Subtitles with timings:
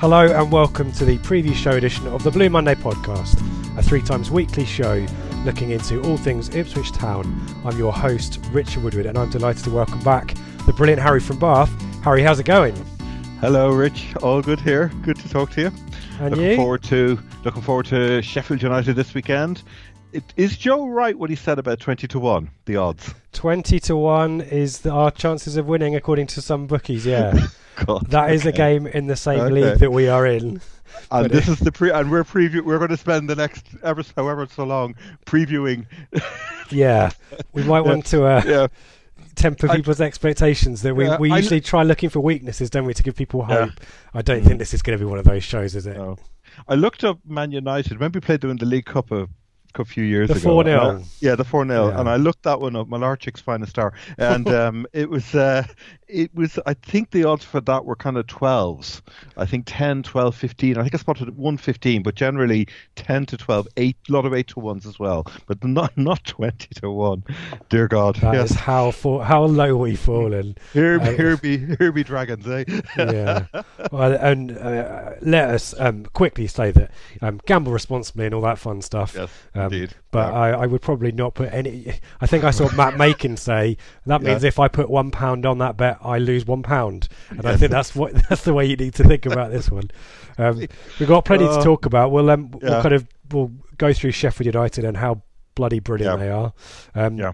[0.00, 3.38] Hello and welcome to the preview show edition of the Blue Monday podcast,
[3.76, 5.04] a three times weekly show
[5.44, 7.38] looking into all things Ipswich Town.
[7.66, 10.34] I'm your host, Richard Woodward, and I'm delighted to welcome back
[10.64, 11.70] the brilliant Harry from Bath.
[12.02, 12.74] Harry, how's it going?
[13.42, 14.16] Hello, Rich.
[14.22, 14.90] All good here.
[15.02, 15.72] Good to talk to you.
[16.18, 16.56] And looking you?
[16.56, 19.64] forward to looking forward to Sheffield United this weekend.
[20.12, 22.50] It, is Joe right what he said about twenty to one?
[22.64, 23.14] The odds.
[23.32, 27.46] 20 to 1 is the, our chances of winning according to some bookies, yeah.
[27.86, 29.54] God, That is a game in the same Okay.
[29.54, 30.42] league that we are in.
[30.42, 30.60] And
[31.10, 31.92] but this is the pre.
[31.92, 32.60] And we're preview.
[32.62, 34.94] We're going to spend the next ever however so long
[35.26, 35.86] previewing.
[36.72, 37.10] Yeah.
[37.52, 38.66] We might want to uh, yeah.
[39.34, 42.84] temper I- people's expectations that we, Yeah, we I- usually try looking for weaknesses, don't
[42.84, 43.66] we, to give people Yeah.
[43.66, 43.80] hope.
[44.14, 45.96] I don't think this is going to be one of those shows, is it?
[45.96, 46.16] No.
[46.68, 47.92] I looked up Man United.
[47.92, 49.28] Remember we played them in the League Cup a,
[49.78, 50.62] a few years The ago.
[50.62, 51.04] 4-0.
[51.20, 52.00] Yeah, the four 0 Yeah.
[52.00, 52.88] and I looked that one up.
[52.88, 55.64] Malarchik's finest star, and um, it was uh,
[56.12, 56.58] it was.
[56.66, 59.02] I think the odds for that were kind of twelves.
[59.36, 60.76] I think 10, 12, 15.
[60.78, 64.34] I think I spotted one fifteen, but generally ten to 12, eight, a lot of
[64.34, 67.22] eight to ones as well, but not not twenty to one.
[67.68, 68.52] Dear God, That yes.
[68.54, 70.56] how for, how low we've fallen.
[70.72, 72.64] Here, uh, here be here be dragons, eh?
[72.96, 73.46] yeah.
[73.92, 76.90] Well, and uh, let us um, quickly say that
[77.22, 79.14] um, gamble responsibly and all that fun stuff.
[79.16, 79.94] Yes, Um, indeed.
[80.12, 80.38] But Yeah.
[80.38, 81.92] I, I would probably not put any.
[82.20, 83.76] I think I saw Matt Macon say
[84.06, 84.48] that means Yeah.
[84.48, 87.70] if I put one pound on that bet, I lose one pound, and I think
[87.70, 89.90] that's what that's the way you need to think about this one.
[90.38, 90.58] Um,
[90.98, 92.10] we've got plenty to Uh, talk about.
[92.12, 95.22] We'll um, we'll kind of we'll go through Sheffield United and how
[95.54, 96.24] bloody brilliant Yeah.
[96.24, 96.52] they are.
[96.94, 97.32] Um, Yeah.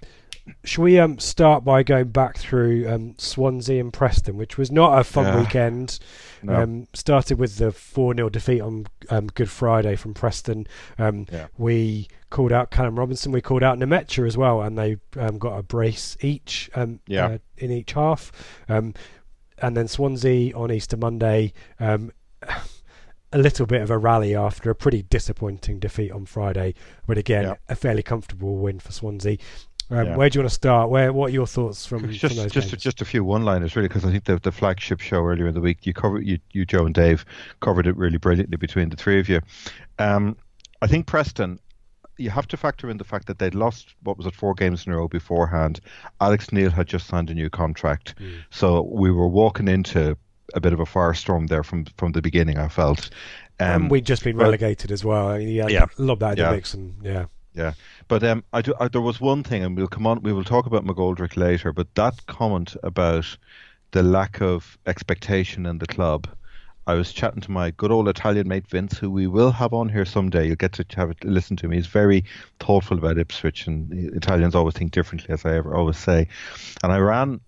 [0.65, 4.99] Shall we um, start by going back through um, Swansea and Preston, which was not
[4.99, 5.41] a fun Yeah.
[5.41, 5.99] weekend?
[6.43, 6.63] No.
[6.63, 10.67] Um, started with the 4 0 defeat on um, Good Friday from Preston.
[10.99, 11.47] Um, Yeah.
[11.59, 15.59] We called out Callum Robinson, we called out Nmecha as well, and they um, got
[15.59, 17.27] a brace each um, Yeah.
[17.27, 18.31] uh, in each half.
[18.69, 18.95] Um,
[19.59, 21.53] and then Swansea on Easter Monday.
[21.81, 22.13] Um,
[23.33, 26.75] a little bit of a rally after a pretty disappointing defeat on Friday,
[27.07, 27.55] but again, Yeah.
[27.69, 29.37] a fairly comfortable win for Swansea.
[29.91, 30.17] Um, Yeah.
[30.17, 30.91] Where do you want to start?
[30.91, 32.83] Where what are your thoughts from, just from just games?
[32.83, 35.61] just a few one-liners really because I think the the flagship show earlier in the
[35.61, 37.25] week you covered you you Joe and Dave
[37.61, 39.41] covered it really brilliantly between the three of you.
[39.99, 40.37] Um,
[40.83, 41.59] I think Preston.
[42.19, 44.87] You have to factor in the fact that they'd lost what was it four games
[44.87, 45.81] in a row beforehand.
[46.19, 48.15] Alex Neil had just signed a new contract,
[48.51, 50.17] so we were walking into
[50.55, 52.57] a bit of a firestorm there from from the beginning.
[52.57, 53.11] I felt.
[53.61, 55.29] Um, and we'd just been well- relegated as well.
[55.29, 55.85] I mean, yeah, Yeah.
[55.99, 56.51] lobbed that in Yeah.
[56.51, 57.73] the mix, and yeah, Yeah,
[58.09, 60.23] but um, I do, I, there was one thing, and we'll come on.
[60.23, 61.73] We will talk about McGoldrick later.
[61.73, 63.37] But that comment about
[63.91, 66.29] the lack of expectation in the club,
[66.87, 69.89] I was chatting to my good old Italian mate Vince, who we will have on
[69.89, 70.47] here someday.
[70.47, 71.73] You'll get to have a listen to him.
[71.73, 72.25] He's very
[72.61, 76.29] thoughtful about Ipswich, and Italians always think differently, as I ever always say.
[76.85, 77.41] And I ran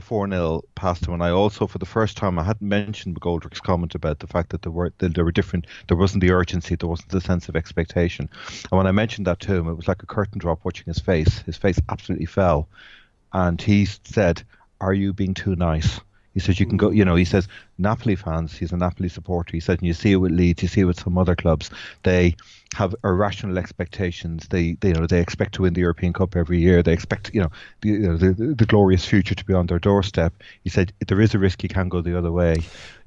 [0.00, 1.14] the 4 0 past him.
[1.14, 4.50] And I also, for the first time, I hadn't mentioned McGoldrick's comment about the fact
[4.50, 7.48] that there were, that there were different, there wasn't the urgency, there wasn't the sense
[7.48, 8.28] of expectation.
[8.70, 10.98] And when I mentioned that to him, it was like a curtain drop watching his
[10.98, 11.40] face.
[11.40, 12.68] His face absolutely fell.
[13.32, 14.42] And he said,
[14.80, 16.00] Are you being too nice?
[16.34, 17.48] He says you can go, you know, he says
[17.78, 19.52] Napoli fans, he's a Napoli supporter.
[19.52, 21.70] He said, and you see it with Leeds, you see it with some other clubs.
[22.02, 22.36] They
[22.74, 24.46] have irrational expectations.
[24.48, 26.82] They, they you know, they expect to win the European Cup every year.
[26.82, 27.50] They expect, you know,
[27.80, 30.32] the, you know, the, the glorious future to be on their doorstep.
[30.62, 32.58] He said there is a risk you can go the other way.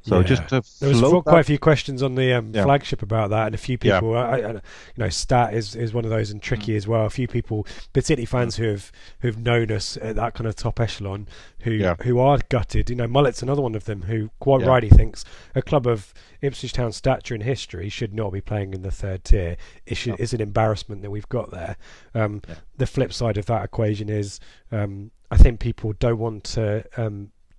[0.04, 0.24] So Yeah.
[0.24, 2.64] just to There was float quite a few questions on the um, Yeah.
[2.64, 4.00] flagship about that, and a few Yeah.
[4.02, 4.62] people, I, I, you
[4.98, 6.44] know, Stat is, is one of those and Mm.
[6.44, 7.06] tricky as well.
[7.06, 10.80] A few people, particularly fans who have who've known us at that kind of top
[10.82, 11.28] echelon,
[11.62, 11.96] who Yeah.
[12.04, 12.90] who are gutted.
[12.90, 14.68] You know, Mullet's another one of them who quite Yeah.
[14.68, 15.24] rightly thinks
[15.56, 19.24] a club of Ipswich Town stature and history should not be playing in the third
[19.24, 19.56] tier.
[19.86, 21.78] It should, It's an embarrassment that we've got there.
[22.14, 22.56] Um, Yeah.
[22.78, 24.42] The flip side of that equation is,
[24.72, 26.84] um, I think people don't want to.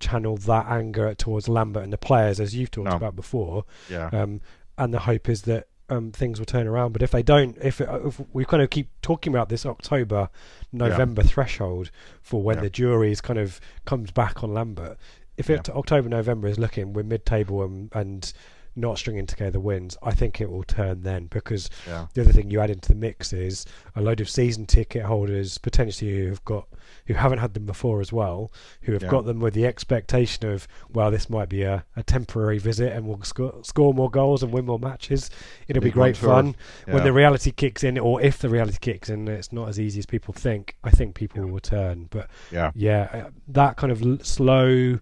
[0.05, 2.95] Channel that anger towards Lambert and the players as you've talked No.
[2.95, 4.09] about before Yeah.
[4.13, 4.41] um,
[4.77, 6.93] and the hope is that um, things will turn around.
[6.93, 10.29] But if they don't, if, it, if we kind of keep talking about this October,
[10.71, 11.91] November threshold
[12.23, 12.63] for when Yeah.
[12.63, 14.97] the jury is kind of comes back on Lambert,
[15.37, 18.33] if it, October November is looking we're mid-table and, and
[18.75, 22.07] not stringing together wins, I think it will turn then because Yeah.
[22.13, 25.57] the other thing you add into the mix is a load of season ticket holders
[25.57, 26.67] potentially who have got
[27.07, 28.51] who haven't had them before as well,
[28.81, 29.09] who have Yeah.
[29.09, 33.07] got them with the expectation of well, this might be a, a temporary visit and
[33.07, 35.29] we'll score, score more goals and win more matches.
[35.67, 36.55] It'll be Big great fun
[36.87, 39.99] when the reality kicks in, or if the reality kicks in, it's not as easy
[39.99, 40.75] as people think.
[40.83, 42.71] I think people will turn, but Yeah.
[42.75, 44.99] yeah, uh, that kind of slow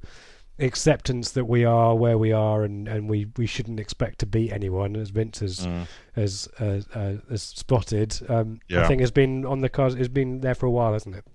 [0.59, 4.51] acceptance that we are where we are and, and we, we shouldn't expect to beat
[4.51, 5.87] anyone as Vince has Mm.
[6.15, 10.41] has, uh, uh, has spotted um, I think has been on the cards has been
[10.41, 11.25] there for a while hasn't it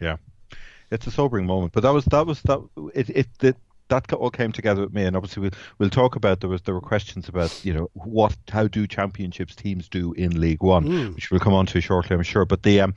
[0.00, 0.16] Yeah,
[0.90, 1.72] it's a sobering moment.
[1.72, 2.60] But that was that was that
[2.94, 3.56] it it that
[3.88, 6.74] that all came together with me, and obviously we'll we'll talk about there was there
[6.74, 11.14] were questions about you know what how do championships teams do in League One, Mm.
[11.14, 12.44] which we'll come on to shortly, I'm sure.
[12.44, 12.94] But the um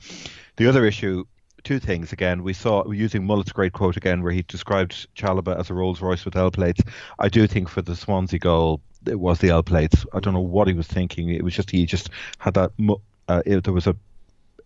[0.56, 1.24] the other issue.
[1.62, 2.42] Two things again.
[2.42, 6.24] We saw using Mullet's great quote again, where he described Chalobah as a Rolls Royce
[6.24, 6.82] with L plates.
[7.18, 10.04] I do think for the Swansea goal, it was the L plates.
[10.12, 11.30] I don't know what he was thinking.
[11.30, 12.72] It was just he just had that.
[13.28, 13.96] Uh, it, there was a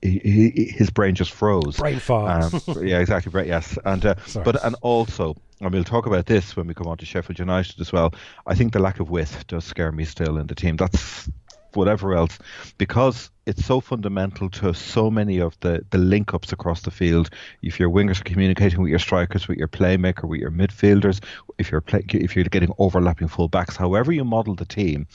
[0.05, 1.79] he, he, his brain just froze.
[1.79, 3.31] brain fart Um, yeah, exactly.
[3.31, 3.47] Right.
[3.47, 6.99] Yes, and uh, but and also, and we'll talk about this when we come on
[6.99, 8.15] to Sheffield United as well.
[8.47, 10.77] I think the lack of width does scare me still in the team.
[10.77, 11.29] That's
[11.73, 12.39] whatever else,
[12.79, 17.31] because it's so fundamental to so many of the the link ups across the field.
[17.63, 21.23] If your wingers are communicating with your strikers, with your playmaker, with your midfielders,
[21.59, 25.07] if you're play, if you're getting overlapping full backs, however you model the team,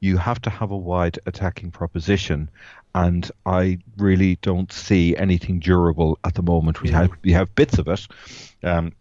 [0.00, 2.50] you have to have a wide attacking proposition.
[2.94, 6.82] And I really don't see anything durable at the moment.
[6.82, 8.06] We have we have bits of it.
[8.62, 8.92] Um,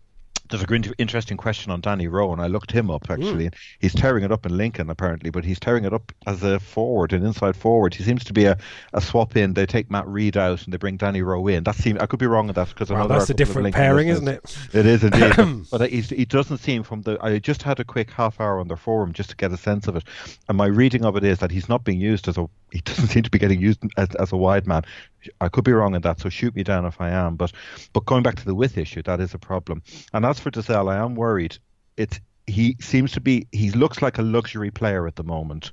[0.50, 3.13] there's a great interesting question on Danny Rowe, and I looked him up hmm.
[3.13, 3.45] actually.
[3.45, 6.60] and He's tearing it up in Lincoln apparently, but he's tearing it up as a
[6.60, 7.94] forward, an inside forward.
[7.94, 8.57] He seems to be a,
[8.94, 9.54] a swap in.
[9.54, 11.63] They take Matt Rhead out and they bring Danny Rowe in.
[11.63, 13.34] That seems I could be wrong on that because I Wow, know there that's a
[13.34, 17.18] different pairing isn't it It is indeed, but, but he's, he doesn't seem from the.
[17.22, 19.88] I just had a quick half hour on their forum just to get a sense
[19.88, 20.04] of it,
[20.50, 22.48] and my reading of it is that he's not being used as a.
[22.72, 24.84] He doesn't seem to be getting used as, as a wide man.
[25.42, 27.36] I could be wrong in that, so shoot me down if I am.
[27.36, 27.52] But
[27.94, 29.81] but going back to the width issue, that is a problem.
[30.14, 31.58] And as for Dozzell, I am worried.
[31.98, 33.48] It's he seems to be.
[33.52, 35.72] He looks like a luxury player at the moment,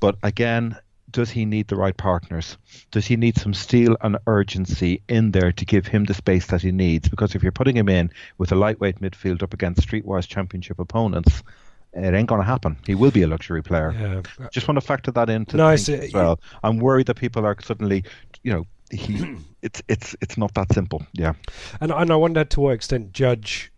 [0.00, 0.76] but again.
[1.10, 2.58] Does he need the right partners?
[2.90, 6.62] Does he need some steel and urgency in there to give him the space that
[6.62, 7.08] he needs?
[7.08, 11.44] Because if you're putting him in with a lightweight midfield up against streetwise championship opponents,
[11.92, 12.76] it ain't going to happen.
[12.84, 13.92] He will be a luxury player.
[13.92, 16.40] yeah Just want to factor that into No, as well.
[16.64, 18.02] I'm worried that people are suddenly,
[18.42, 19.36] you know, he.
[19.62, 21.06] it's it's it's not that simple.
[21.12, 21.34] Yeah.
[21.80, 23.70] And, and I wonder to what extent Judge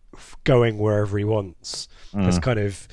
[0.44, 2.88] going wherever he wants has kind of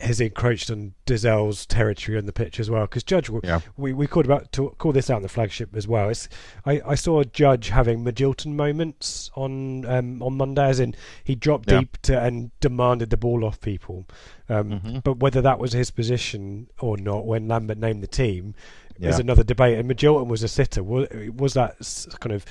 [0.00, 2.82] has encroached on Dozzell's territory on the pitch as well.
[2.86, 3.60] Because Judge, Yeah.
[3.76, 6.08] we we called about to call this out in the flagship as well.
[6.08, 6.28] It's
[6.64, 11.70] I, I saw Judge having Magilton moments on um, on Monday, as in he dropped
[11.70, 11.80] Yeah.
[11.80, 14.06] deep to, and demanded the ball off people.
[14.48, 14.98] Um, Mm-hmm.
[15.04, 18.54] But whether that was his position or not when Lambert named the team
[19.00, 19.78] is another debate.
[19.78, 20.82] And Magilton was a sitter.
[20.82, 21.76] Was, was that
[22.20, 22.44] kind of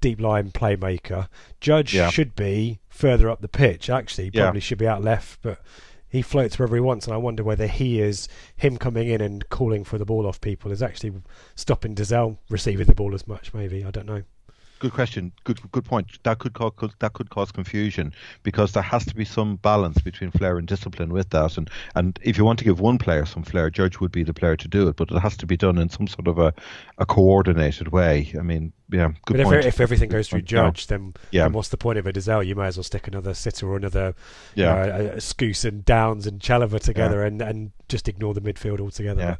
[0.00, 1.28] deep line playmaker?
[1.60, 2.10] Judge Yeah.
[2.10, 3.88] should be further up the pitch.
[3.90, 4.42] Actually, Yeah.
[4.44, 5.60] probably should be out left, but
[6.08, 7.06] he floats wherever he wants.
[7.06, 10.40] And I wonder whether he is him coming in and calling for the ball off
[10.40, 11.12] people is actually
[11.54, 13.52] stopping Dozzell receiving the ball as much.
[13.54, 14.22] Maybe I don't know.
[14.80, 15.32] Good question.
[15.44, 16.22] Good good point.
[16.24, 18.12] That could cause that could cause confusion
[18.42, 21.56] because there has to be some balance between flair and discipline with that.
[21.56, 24.34] And and if you want to give one player some flair, Judge would be the
[24.34, 24.96] player to do it.
[24.96, 26.52] But it has to be done in some sort of a,
[26.98, 28.32] a coordinated way.
[28.38, 29.64] I mean, yeah, good but if, point.
[29.64, 30.42] if everything goes through.
[30.42, 31.44] Judge, then, Yeah.
[31.44, 32.46] then what's the point of a Dozzell?
[32.46, 34.14] You may as well stick another sitter or another,
[34.54, 34.84] Yeah.
[34.84, 38.40] you know, a, a Skuse and Downes and Chalobah together, and, and just ignore the
[38.42, 39.22] midfield altogether.
[39.22, 39.36] Yeah.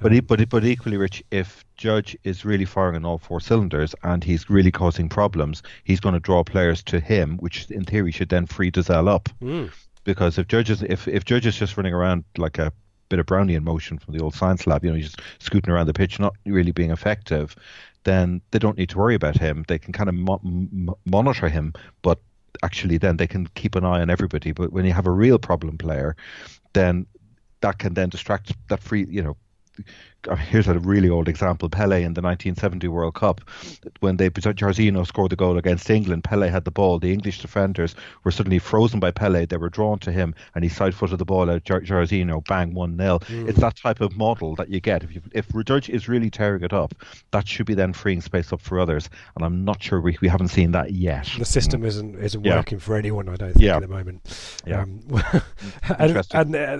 [0.00, 3.40] But, But, um, but, but equally, Rich, if Judge is really firing on all four
[3.40, 7.84] cylinders and he's really causing problems, he's going to draw players to him, which in
[7.84, 9.28] theory should then free Dozzell up.
[9.40, 9.70] Mm.
[10.04, 12.72] because if judges if if judges just running around like a
[13.08, 15.86] bit of Brownian motion from the old science lab, you know, he's just scooting around
[15.86, 17.56] the pitch, not really being effective,
[18.04, 19.64] then they don't need to worry about him.
[19.68, 22.18] They can kind of mo- m- monitor him, but
[22.62, 24.52] actually then they can keep an eye on everybody.
[24.52, 26.16] But when you have a real problem player,
[26.72, 27.06] then
[27.60, 29.36] that can then distract that free, you know,
[30.36, 31.68] here's a really old example.
[31.68, 33.40] Pele in the 1970 World Cup
[34.00, 36.98] when they Jairzinho scored the goal against England Pele had the ball.
[36.98, 37.94] The English defenders
[38.24, 39.46] were suddenly frozen by Pele.
[39.46, 42.96] They were drawn to him and he side footed the ball at Jairzinho bang 1-0
[42.96, 43.48] mm.
[43.48, 45.04] it's that type of model that you get.
[45.04, 46.94] If you, if Judge is really tearing it up
[47.30, 50.28] that should be then freeing space up for others and I'm not sure we, we
[50.28, 51.28] haven't seen that yet.
[51.38, 52.56] The system isn't isn't yeah.
[52.56, 53.76] working for anyone I don't think yeah.
[53.76, 54.60] at the moment.
[54.66, 54.82] Yeah.
[54.82, 55.00] Um,
[55.98, 56.78] and, and, uh,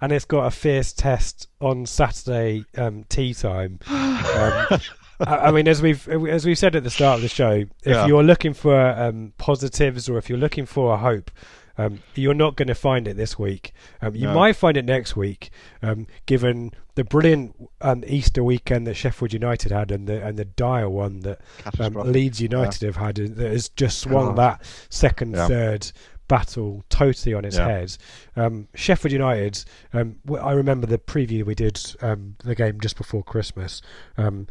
[0.00, 3.78] and it's got a fierce test on Saturday um, tea time.
[4.32, 4.80] Um,
[5.20, 8.06] I mean, as we've as we've said at the start of the show, if yeah.
[8.06, 11.30] you're looking for um, positives or if you're looking for a hope,
[11.78, 13.72] um, you're not going to find it this week.
[14.00, 14.34] Um, you no.
[14.34, 15.50] might find it next week,
[15.82, 20.44] um, given the brilliant um, Easter weekend that Sheffield United had and the and the
[20.44, 21.40] dire one that
[21.80, 22.88] um, Leeds United yeah.
[22.88, 25.48] have had that has just swung that second, yeah.
[25.48, 25.92] third
[26.28, 27.68] battle totally on its yeah.
[27.68, 27.96] head.
[28.36, 33.22] Um, Sheffield United, um, I remember the preview we did um, the game just before
[33.22, 33.82] Christmas,
[34.16, 34.46] um,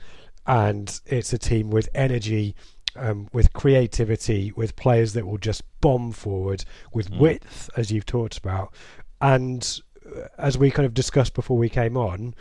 [0.46, 2.56] and it's a team with energy.
[2.98, 7.20] Um, with creativity, with players that will just bomb forward, with mm.
[7.20, 8.74] width, as you've talked about,
[9.22, 12.36] and uh, as we kind of discussed before we came on,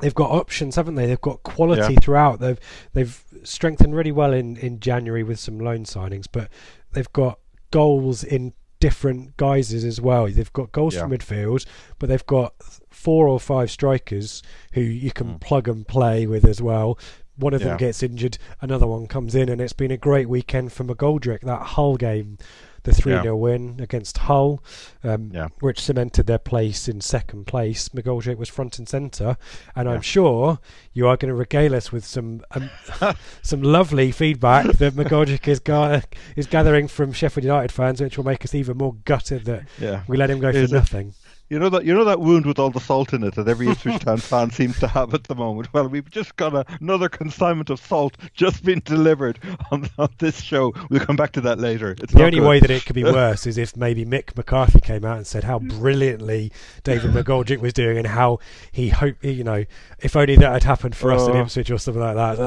[0.00, 1.06] they've got options, haven't they?
[1.06, 2.00] They've got quality yeah.
[2.00, 2.40] throughout.
[2.40, 2.58] They've
[2.92, 6.48] they've strengthened really well in, in January with some loan signings, but
[6.92, 7.38] they've got
[7.72, 10.26] goals in different guises as well.
[10.26, 11.02] They've got goals yeah.
[11.02, 11.66] from midfield,
[11.98, 12.54] but they've got
[12.90, 15.40] four or five strikers who you can mm.
[15.40, 16.98] plug and play with as well.
[17.42, 17.68] One of yeah.
[17.68, 21.40] them gets injured, another one comes in, and it's been a great weekend for McGoldrick.
[21.40, 22.38] That Hull game
[22.84, 23.30] the 3 0 yeah.
[23.32, 24.62] win against Hull,
[25.04, 25.48] um, yeah.
[25.60, 27.88] which cemented their place in second place.
[27.90, 29.36] McGoldrick was front and centre,
[29.76, 29.92] and.
[29.92, 30.58] I'm sure
[30.94, 32.70] you are going to regale us with some um,
[33.42, 36.00] some lovely feedback that McGoldrick is, ga-
[36.34, 39.64] is gathering from Sheffield United fans, which will make us even more gutted that
[40.08, 41.12] we let him go for nothing.
[41.48, 43.68] You know that you know that wound with all the salt in it that every
[43.70, 45.72] Ipswich Town fan seems to have at the moment.
[45.72, 49.38] Well, we've just got a, another consignment of salt just been delivered
[49.70, 50.72] on, on this show.
[50.88, 51.94] We'll come back to that later.
[52.00, 52.48] It's the only good.
[52.48, 55.44] way that it could be worse is if maybe Mick McCarthy came out and said
[55.44, 56.52] how brilliantly
[56.84, 58.38] David McGoldrick was doing and how
[58.70, 59.64] he hoped, you know,
[59.98, 61.42] if only that had happened for us in oh.
[61.42, 62.38] Ipswich or something like that.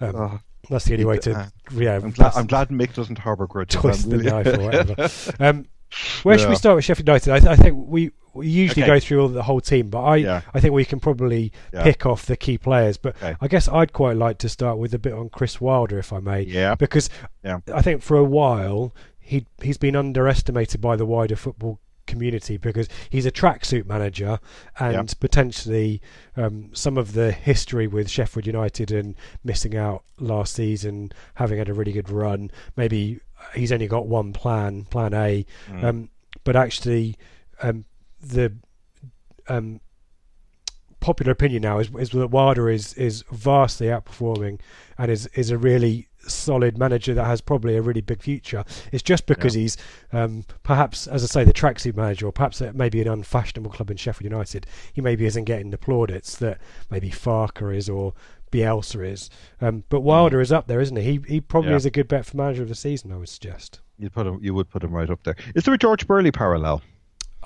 [0.00, 0.40] Um, oh.
[0.70, 1.52] That's the only way to.
[1.72, 3.80] Yeah, I'm glad, I'm glad Mick doesn't harbour grudges.
[3.80, 5.10] Twist the knife or whatever.
[5.40, 5.66] um,
[6.22, 6.42] where yeah.
[6.42, 7.32] should we start with Sheffield United?
[7.32, 8.92] I, th- I think we, we usually okay.
[8.92, 10.40] go through all the whole team, but I yeah.
[10.52, 11.82] I think we can probably yeah.
[11.82, 12.96] pick off the key players.
[12.96, 13.36] But okay.
[13.40, 16.20] I guess I'd quite like to start with a bit on Chris Wilder, if I
[16.20, 16.42] may.
[16.42, 16.74] Yeah.
[16.74, 17.10] Because
[17.44, 22.88] I think for a while he he's been underestimated by the wider football community because
[23.08, 24.38] he's a tracksuit manager
[24.78, 26.02] and potentially
[26.36, 31.70] um, some of the history with Sheffield United and missing out last season, having had
[31.70, 32.50] a really good run.
[32.76, 33.20] Maybe
[33.54, 35.46] he's only got one plan, plan A.
[35.68, 35.84] Mm.
[35.84, 36.10] Um,
[36.44, 37.16] but actually,
[37.62, 37.84] um,
[38.20, 38.52] the
[39.48, 39.80] um,
[41.00, 44.60] popular opinion now is, is that Wilder is is vastly outperforming
[44.98, 48.64] and is is a really solid manager that has probably a really big future.
[48.92, 49.62] It's just because yeah.
[49.62, 49.76] he's
[50.12, 53.70] um, perhaps, as I say, the tracksuit manager, or perhaps it may be an unfashionable
[53.70, 54.66] club in Sheffield United.
[54.92, 56.58] He maybe isn't getting the plaudits that
[56.90, 58.14] maybe Farke is or
[58.54, 59.30] Bielsa is.
[59.60, 61.02] Um, but Wilder is up there, isn't he?
[61.02, 61.76] He he probably yeah.
[61.76, 63.12] is a good bet for manager of the season.
[63.12, 63.80] I would suggest.
[63.98, 64.38] You put him.
[64.42, 65.36] You would put him right up there.
[65.54, 66.82] Is there a George Burley parallel?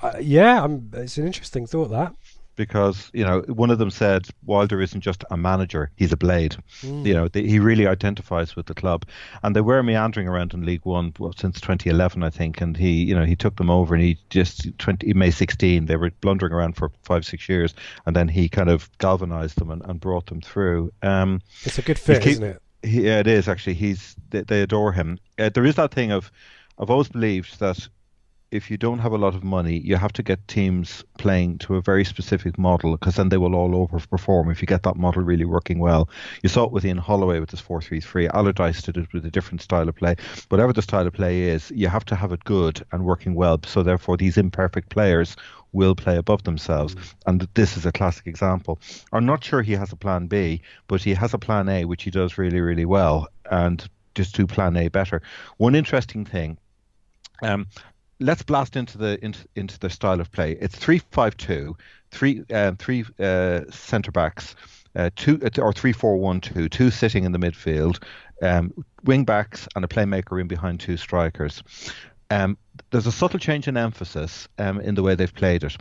[0.01, 2.13] Uh, yeah, I'm, it's an interesting thought that
[2.59, 6.57] because you know one of them said Wilder isn't just a manager; he's a blade.
[6.81, 7.05] Mm.
[7.05, 9.05] You know, the, he really identifies with the club,
[9.41, 12.59] and they were meandering around in League One well, since 2011, I think.
[12.59, 15.95] And he, you know, he took them over, and he just 20 May 16, they
[15.95, 17.73] were blundering around for five, six years,
[18.05, 20.91] and then he kind of galvanized them and, and brought them through.
[21.01, 22.61] Um, it's a good fit, keep, isn't it?
[22.83, 23.75] He, yeah, it is actually.
[23.75, 25.17] He's they, they adore him.
[25.39, 26.29] Uh, there is that thing of
[26.77, 27.87] I've always believed that
[28.51, 31.75] if you don't have a lot of money, you have to get teams playing to
[31.75, 35.21] a very specific model because then they will all overperform if you get that model
[35.21, 36.09] really working well.
[36.41, 38.27] You saw it with Ian Holloway with his 4 3 3.
[38.29, 40.15] Allardyce did it with a different style of play.
[40.49, 43.59] Whatever the style of play is, you have to have it good and working well.
[43.65, 45.35] So, therefore, these imperfect players
[45.71, 46.95] will play above themselves.
[46.95, 47.13] Mm.
[47.27, 48.79] And this is a classic example.
[49.13, 52.03] I'm not sure he has a plan B, but he has a plan A, which
[52.03, 53.27] he does really, really well.
[53.51, 55.21] And just do plan A better.
[55.57, 56.57] One interesting thing.
[57.41, 57.67] Um,
[58.19, 60.57] let's blast into the into, into the style of play.
[60.59, 61.77] It's three five two,
[62.11, 64.55] three um, three uh, centre backs,
[64.95, 68.03] uh, two uh, or three four one two, two sitting in the midfield,
[68.41, 68.73] um,
[69.03, 71.63] wing backs and a playmaker in behind two strikers.
[72.31, 72.57] Um,
[72.91, 75.75] there's a subtle change in emphasis um, in the way they've played it.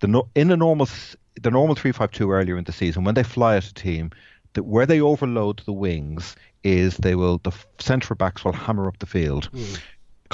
[0.00, 0.88] The no, in a normal
[1.40, 4.10] the normal three five two earlier in the season when they fly at a team,
[4.58, 9.06] where they overload the wings is they will the centre backs will hammer up the
[9.06, 9.50] field.
[9.52, 9.80] Mm.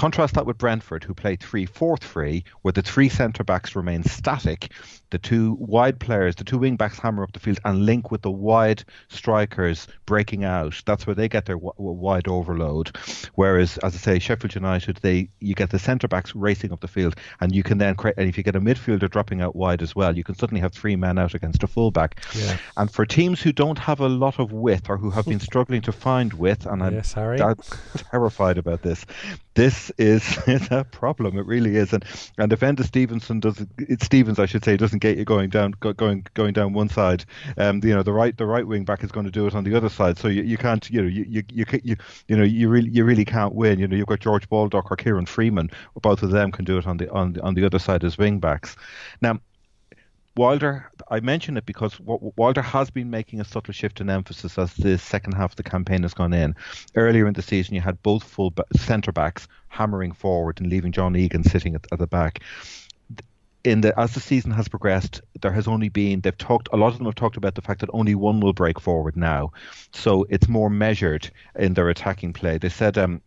[0.01, 4.03] Contrast that with Brentford, who play 3 4 3, where the three centre backs remain
[4.03, 4.73] static.
[5.11, 8.23] The two wide players, the two wing backs hammer up the field and link with
[8.23, 10.81] the wide strikers breaking out.
[10.87, 12.97] That's where they get their w- wide overload.
[13.35, 16.89] Whereas, as I say, Sheffield United, they you get the centre backs racing up the
[16.89, 18.17] field, and you can then create.
[18.17, 20.73] And if you get a midfielder dropping out wide as well, you can suddenly have
[20.73, 22.21] three men out against a fullback.
[22.35, 22.57] Yeah.
[22.77, 25.83] And for teams who don't have a lot of width or who have been struggling
[25.83, 26.95] to find width, and I'm,
[27.43, 27.57] I'm
[28.11, 29.05] terrified about this,
[29.55, 31.39] this is, is a problem.
[31.39, 31.93] It really is.
[31.93, 32.05] And
[32.39, 35.73] and if Enda Stevenson does it, Stevens, I should say, doesn't get you going down
[35.81, 37.25] going going down one side,
[37.57, 39.65] um, you know, the right the right wing back is going to do it on
[39.65, 40.19] the other side.
[40.19, 41.97] So you, you can't, you know, you you you you,
[42.29, 43.79] you know, you really you really can't win.
[43.79, 45.71] You know, you've got George Baldock or Kieran Freeman.
[46.01, 48.19] Both of them can do it on the on the, on the other side as
[48.19, 48.77] wing backs.
[49.21, 49.41] Now
[50.37, 54.73] Wilder, I mention it because Wilder has been making a subtle shift in emphasis as
[54.75, 56.55] the second half of the campaign has gone in.
[56.95, 61.17] Earlier in the season, you had both full centre backs hammering forward and leaving John
[61.17, 62.43] Egan sitting at, at the back.
[63.63, 66.93] In the as the season has progressed, there has only been they've talked a lot
[66.93, 69.53] of them have talked about the fact that only one will break forward now,
[69.93, 72.57] so it's more measured in their attacking play.
[72.57, 73.21] They said um,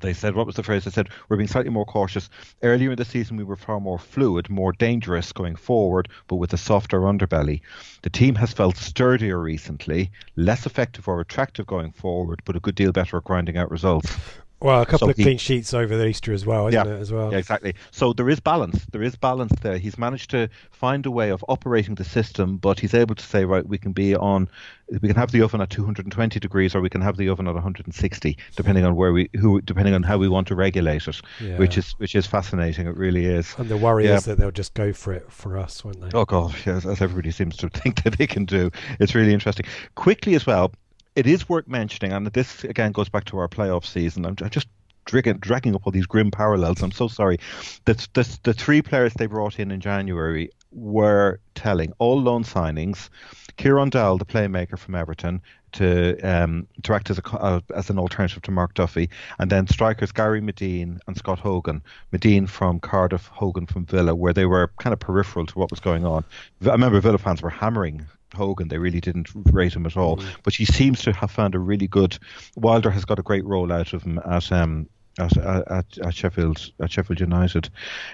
[0.00, 0.84] they said, what was the phrase?
[0.84, 2.30] They said, we're being slightly more cautious.
[2.62, 6.52] Earlier in the season, we were far more fluid, more dangerous going forward, but with
[6.52, 7.62] a softer underbelly.
[8.02, 12.74] The team has felt sturdier recently, less effective or attractive going forward, but a good
[12.74, 14.14] deal better at grinding out results.
[14.60, 16.92] Well, a couple so of he, clean sheets over the Easter as well, isn't yeah,
[16.92, 17.00] it?
[17.00, 17.74] As well, yeah, exactly.
[17.92, 18.84] So there is balance.
[18.86, 19.78] There is balance there.
[19.78, 23.44] He's managed to find a way of operating the system, but he's able to say,
[23.44, 24.48] right, we can be on,
[24.90, 27.54] we can have the oven at 220 degrees, or we can have the oven at
[27.54, 31.20] 160, depending on where we, who, depending on how we want to regulate it.
[31.40, 31.56] Yeah.
[31.56, 32.88] Which is which is fascinating.
[32.88, 33.54] It really is.
[33.58, 34.16] And the worry yeah.
[34.16, 36.10] is that they'll just go for it for us, won't they?
[36.14, 38.72] Oh God, yes, as everybody seems to think that they can do.
[38.98, 39.66] It's really interesting.
[39.94, 40.72] Quickly as well
[41.18, 44.24] it is worth mentioning, and this again goes back to our playoff season.
[44.24, 44.68] I'm, just
[45.04, 46.80] dragging, dragging up all these grim parallels.
[46.80, 47.38] I'm so sorry.
[47.86, 53.08] The, the, the three players they brought in in January were telling all loan signings.
[53.56, 57.98] Kieran Dowell, the playmaker from Everton, to um, to act as a uh, as an
[57.98, 61.82] alternative to Mark Duffy, and then strikers Gary Madine and Scott Hogan.
[62.12, 65.80] Madine from Cardiff, Hogan from Villa, where they were kind of peripheral to what was
[65.80, 66.24] going on.
[66.62, 68.68] I remember Villa fans were hammering Hogan.
[68.68, 70.18] They really didn't rate him at all.
[70.18, 70.26] Mm.
[70.42, 72.18] But he seems to have found a really good.
[72.56, 74.88] Wilder has got a great role out of him at um,
[75.18, 77.70] at, at, at Sheffield at Sheffield United.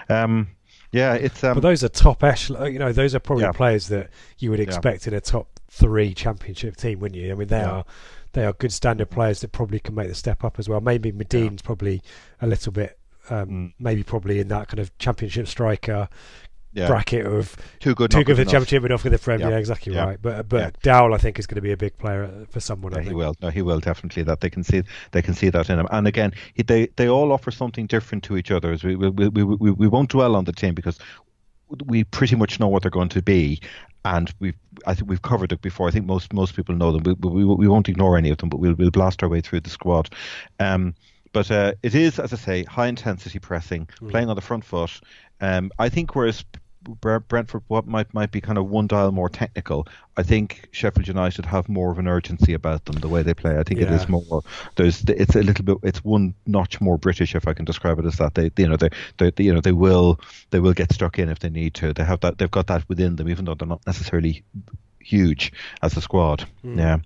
[0.09, 0.47] Um,
[0.91, 1.43] yeah, it's.
[1.43, 2.71] Um, but those are top echelon.
[2.71, 3.51] You know, those are probably yeah.
[3.51, 5.11] players that you would expect yeah.
[5.11, 7.31] in a top three championship team, wouldn't you?
[7.31, 7.69] I mean, they yeah.
[7.71, 7.85] are
[8.33, 10.81] they are good standard players that probably can make the step up as well.
[10.81, 12.01] Maybe Madine's probably
[12.41, 12.97] a little bit,
[13.29, 13.73] um, mm.
[13.79, 16.07] maybe probably in that kind of championship striker
[16.75, 16.87] yeah.
[16.87, 19.49] bracket of too good, too good for the championship, enough for the Premier.
[19.49, 19.57] Yeah.
[19.57, 20.05] exactly yeah.
[20.05, 20.21] right.
[20.21, 20.79] But but.
[20.81, 22.93] Dowell, I think, is going to be a big player for someone.
[22.93, 23.35] Yeah, he will.
[23.41, 24.23] No, he will definitely.
[24.23, 25.87] That they can see they can see that in him.
[25.89, 28.77] And again, he, they they all offer something different to each other.
[28.83, 30.99] We we, we, we, we won't dwell on the team because
[31.85, 33.61] we pretty much know what they're going to be,
[34.03, 35.87] and we've I think we've covered it before.
[35.87, 37.03] I think most most people know them.
[37.03, 39.61] We we, we won't ignore any of them, but we'll we'll blast our way through
[39.61, 40.09] the squad.
[40.59, 40.93] Um,
[41.35, 44.09] but uh, it is, as I say, high intensity pressing, mm.
[44.09, 45.01] playing on the front foot.
[45.41, 46.45] Um, I think whereas
[46.85, 49.87] Brentford what might might be kind of one dial more technical.
[50.17, 53.57] I think Sheffield United have more of an urgency about them the way they play.
[53.57, 53.87] I think yeah.
[53.87, 54.43] it is more
[54.75, 58.05] there's it's a little bit it's one notch more British if I can describe it
[58.05, 58.35] as that.
[58.35, 60.19] They you know they, they you know they will
[60.51, 61.93] they will get stuck in if they need to.
[61.93, 64.43] They have that they've got that within them even though they're not necessarily
[64.99, 66.45] huge as a squad.
[66.63, 66.77] Mm.
[66.77, 66.97] Yeah.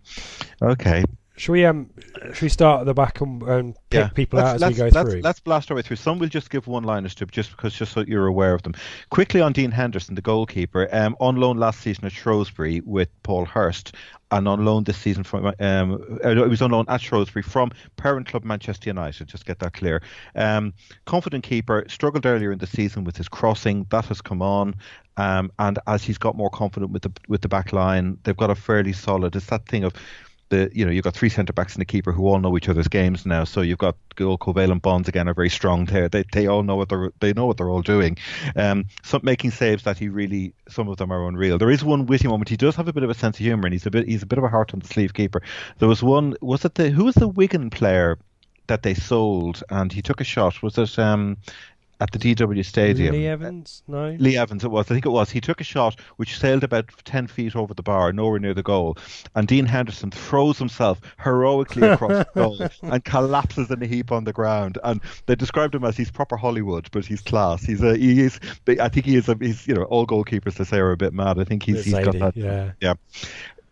[0.61, 1.03] Okay.
[1.39, 1.89] Should we um
[2.33, 4.07] should we start at the back and, and pick yeah.
[4.09, 5.21] people let's, out as we go let's, through?
[5.21, 5.95] Let's blast our way through.
[5.95, 8.73] Some we'll just give one liners to just because just so you're aware of them.
[9.09, 13.45] Quickly on Dean Henderson, the goalkeeper, um, on loan last season at Shrewsbury with Paul
[13.45, 13.95] Hurst,
[14.31, 17.71] and on loan this season from um, uh, it was on loan at Shrewsbury from
[17.95, 19.29] parent club Manchester United.
[19.29, 20.01] Just get that clear.
[20.35, 20.73] Um,
[21.05, 23.85] confident keeper struggled earlier in the season with his crossing.
[23.91, 24.75] That has come on.
[25.15, 28.49] Um, and as he's got more confident with the with the back line, they've got
[28.49, 29.37] a fairly solid.
[29.37, 29.93] It's that thing of
[30.49, 32.69] the you know you've got three centre backs and a keeper who all know each
[32.69, 33.43] other's games now.
[33.43, 36.09] So you've got old covalent bonds again are very strong there.
[36.09, 38.17] They they all know what they're they know what they're all doing.
[38.55, 41.57] Um, some making saves that he really some of them are unreal.
[41.57, 42.49] There is one witty moment.
[42.49, 44.23] He does have a bit of a sense of humour and he's a bit he's
[44.23, 45.41] a bit of a heart on the sleeve keeper.
[45.77, 48.17] There was one was it the who was the Wigan player
[48.67, 50.61] that they sold and he took a shot?
[50.61, 51.37] Was it um
[51.99, 53.13] at the DW Stadium.
[53.13, 53.83] Lee Evans?
[53.87, 54.15] No.
[54.19, 54.85] Lee Evans, it was.
[54.85, 55.29] I think it was.
[55.29, 58.63] He took a shot which sailed about 10 feet over the bar, nowhere near the
[58.63, 58.97] goal.
[59.35, 64.23] And Dean Henderson throws himself heroically across the goal and collapses in a heap on
[64.23, 64.77] the ground.
[64.83, 67.63] And they described him as he's proper Hollywood, but he's class.
[67.63, 70.63] He's a, he is, I think he is, a, he's, you know, all goalkeepers they
[70.63, 71.37] say are a bit mad.
[71.37, 72.37] I think he's, he's got that.
[72.37, 72.71] Yeah.
[72.79, 72.93] Yeah.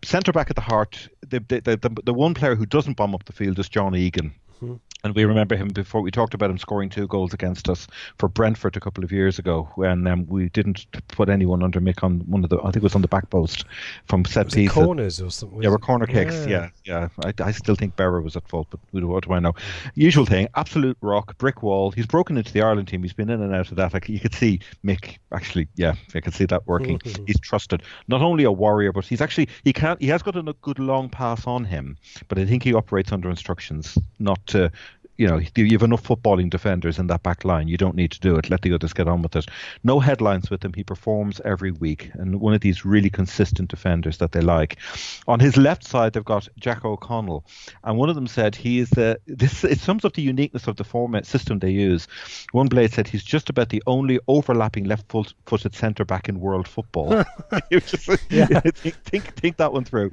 [0.04, 3.24] Centre back at the heart, the, the, the, the one player who doesn't bomb up
[3.24, 4.32] the field is John Egan.
[4.62, 4.74] Mm-hmm.
[5.04, 6.00] And we remember him before.
[6.00, 7.86] We talked about him scoring two goals against us
[8.18, 12.02] for Brentford a couple of years ago when um, we didn't put anyone under Mick
[12.02, 12.58] on one of the.
[12.58, 13.64] I think it was on the back post
[14.08, 14.74] from set pieces.
[14.74, 15.62] corners or something?
[15.62, 16.46] Yeah, was corner kicks.
[16.46, 17.08] Yeah, yeah.
[17.24, 19.54] I, I still think Berra was at fault, but what do I know?
[19.94, 21.92] Usual thing, absolute rock, brick wall.
[21.92, 23.02] He's broken into the Ireland team.
[23.04, 23.94] He's been in and out of that.
[23.94, 25.68] Like you could see Mick actually.
[25.76, 27.00] Yeah, I could see that working.
[27.26, 27.84] he's trusted.
[28.08, 30.80] Not only a warrior, but he's actually he can not He has got a good
[30.80, 34.72] long pass on him, but I think he operates under instructions, not to
[35.18, 37.66] you know, you have enough footballing defenders in that back line.
[37.66, 38.48] You don't need to do it.
[38.48, 39.46] Let the others get on with it.
[39.82, 40.72] No headlines with him.
[40.72, 44.78] He performs every week, and one of these really consistent defenders that they like.
[45.26, 47.44] On his left side, they've got Jack O'Connell,
[47.82, 49.18] and one of them said he is the.
[49.26, 52.06] This it sums up the uniqueness of the format system they use.
[52.52, 57.08] One blade said he's just about the only overlapping left-footed centre back in world football.
[57.72, 60.12] just, think, think think that one through.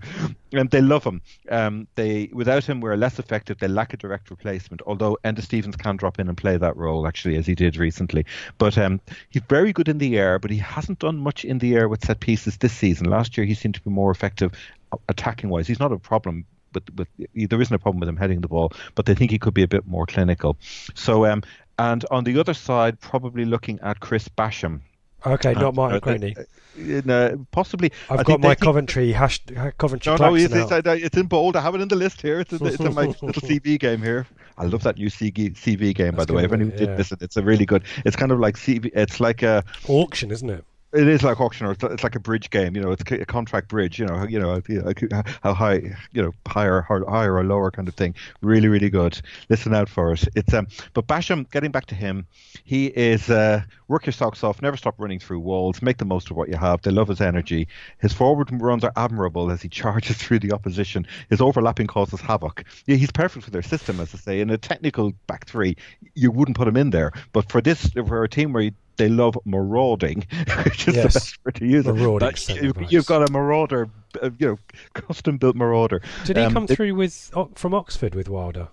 [0.55, 1.21] And they love him.
[1.49, 3.59] Um, they without him, we're less effective.
[3.59, 7.07] They lack a direct replacement although Enda Stevens can drop in and play that role
[7.07, 8.25] actually as he did recently.
[8.57, 11.75] But um, he's very good in the air, but he hasn't done much in the
[11.75, 13.09] air with set pieces this season.
[13.09, 14.51] Last year he seemed to be more effective
[15.09, 15.67] attacking wise.
[15.67, 16.45] He's not a problem.
[16.71, 19.39] But, but there isn't a problem with him heading the ball, but they think he
[19.39, 20.57] could be a bit more clinical.
[20.93, 21.41] So, um,
[21.79, 24.81] and on the other side, probably looking at Chris Basham,
[25.25, 26.35] Okay, not Martin uh, Cranie.
[26.37, 27.91] Uh, uh, possibly.
[28.09, 29.41] I've I got my Coventry hash,
[29.77, 31.55] Coventry No, no, it's, it's, it's in bold.
[31.55, 32.39] I have it in the list here.
[32.39, 34.27] It's in, the, it's in my little CV game here.
[34.57, 36.45] I love that new CV, CV game, by the way.
[36.45, 36.85] If anyone yeah.
[36.85, 37.83] did miss it, it's a really good.
[38.05, 38.91] It's kind of like CV.
[38.93, 39.63] It's like a.
[39.87, 40.65] Auction, isn't it?
[40.95, 42.75] It is like auction, or it's, like a bridge game.
[42.75, 43.99] You know, it's a contract bridge.
[43.99, 47.87] You know, you know, you know, how high, you know, higher, higher or lower kind
[47.87, 48.15] of thing.
[48.41, 49.19] Really, really good.
[49.49, 50.25] Listen out for it.
[50.35, 52.25] It's um, but Basham, getting back to him,
[52.63, 56.31] he is uh, work your socks off, never stop running through walls, make the most
[56.31, 56.81] of what you have.
[56.81, 57.67] They love his energy.
[57.99, 61.05] His forward runs are admirable as he charges through the opposition.
[61.29, 62.63] His overlapping causes havoc.
[62.85, 64.41] Yeah, he's perfect for their system, as I say.
[64.41, 65.75] In a technical back three,
[66.13, 69.09] you wouldn't put him in there, but for this, for a team where you they
[69.09, 70.25] love marauding,
[70.65, 71.13] which is Yes.
[71.13, 71.85] the best word to use.
[71.85, 73.89] Marauding you've, you've got a marauder,
[74.21, 74.59] uh, you know,
[74.93, 76.01] custom built marauder.
[76.25, 78.69] Did he Um, come it- through with from Oxford with Wilder?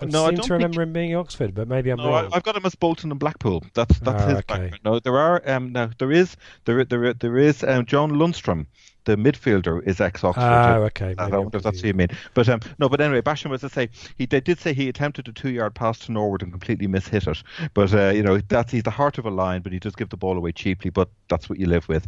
[0.00, 2.28] I No, I don't to remember him being Oxford, but maybe I'm No, wrong.
[2.30, 3.64] I've got him as Bolton and Blackpool.
[3.72, 4.44] That's that's Ah, his okay.
[4.46, 4.78] background.
[4.84, 6.36] No, there are um now there is
[6.66, 8.66] there there there is um John Lundstram,
[9.06, 10.42] the midfielder, is ex Oxford.
[10.42, 11.14] Ah, okay.
[11.16, 12.08] I don't know if that's what you mean.
[12.34, 13.88] But um, no, but anyway, Basham, was to say,
[14.18, 17.42] he they did say he attempted a two-yard pass to Norwood and completely mishit it.
[17.72, 20.10] But uh, you know, that's he's the heart of a line, but he does give
[20.10, 20.90] the ball away cheaply.
[20.90, 22.06] But that's what you live with.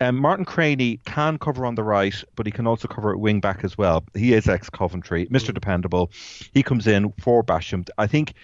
[0.00, 3.40] Um, Martin Cranie can cover on the right, but he can also cover at wing
[3.40, 4.04] back as well.
[4.14, 5.52] He is ex-Coventry, Mr.
[5.52, 6.10] Dependable.
[6.54, 7.88] He comes in for Basham.
[7.98, 8.34] I think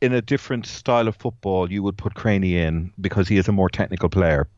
[0.00, 3.52] in a different style of football, you would put Cranie in because he is a
[3.52, 4.48] more technical player.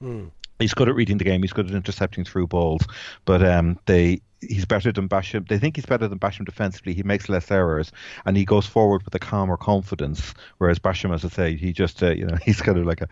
[0.58, 1.42] He's good at reading the game.
[1.42, 2.86] He's good at intercepting through balls,
[3.24, 5.46] but um, they he's better than Basham.
[5.48, 6.94] They think he's better than Basham defensively.
[6.94, 7.92] He makes less errors
[8.26, 10.34] and he goes forward with a calmer confidence.
[10.58, 13.08] Whereas Basham, as I say, he just uh, you know he's kind of like a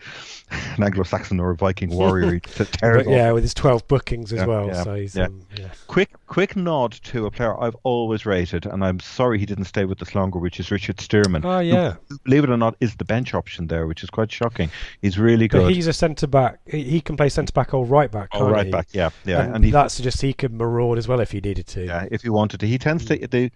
[0.76, 2.38] an Anglo-Saxon or a Viking warrior.
[2.40, 4.66] Just But yeah, with his 12 bookings as Yeah, well.
[4.66, 5.24] yeah, so he's, yeah.
[5.26, 5.68] um, yeah.
[5.86, 9.84] Quick, quick nod to a player I've always rated, and I'm sorry he didn't stay
[9.84, 11.44] with us longer, which is Richard Stearman.
[11.44, 11.94] Oh, yeah.
[12.08, 14.70] who, believe it or not, is the bench option there, which is quite shocking.
[15.00, 15.74] He's really But good.
[15.74, 16.58] he's a centre back.
[16.66, 18.30] He he can play centre back or right back.
[18.32, 18.72] Can't right he?
[18.72, 21.40] back, yeah, yeah, And, and he- that suggests he could maraud as well if he
[21.40, 21.86] needed to.
[21.86, 23.16] yeah, if he wanted to, he tends to.
[23.16, 23.24] Hmm.
[23.26, 23.50] do.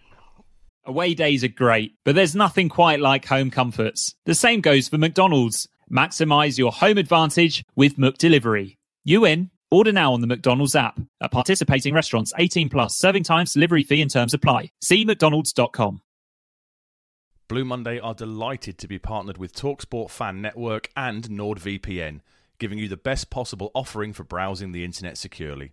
[0.85, 4.15] Away days are great, but there's nothing quite like home comforts.
[4.25, 5.69] The same goes for McDonald's.
[5.91, 8.77] Maximize your home advantage with McDelivery.
[9.05, 9.51] You in?
[9.71, 11.01] Order now on the McDonald's app.
[11.21, 14.71] At participating restaurants, 18 plus, serving times, delivery fee and terms apply.
[14.81, 16.03] See mcdonalds.com.
[17.49, 22.21] Blue Monday are delighted to be partnered with Talksport Fan Network and NordVPN,
[22.59, 25.73] giving you the best possible offering for browsing the internet securely.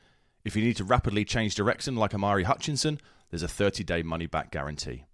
[0.43, 2.99] If you need to rapidly change direction like Omari Hutchinson,
[3.29, 5.05] there's a 30 day money back guarantee.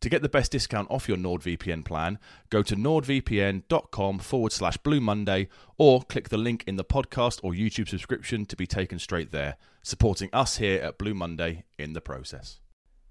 [0.00, 2.18] To get the best discount off your NordVPN plan,
[2.50, 7.52] go to nordvpn.com forward slash Blue Monday or click the link in the podcast or
[7.52, 12.02] YouTube subscription to be taken straight there, supporting us here at Blue Monday in the
[12.02, 12.60] process.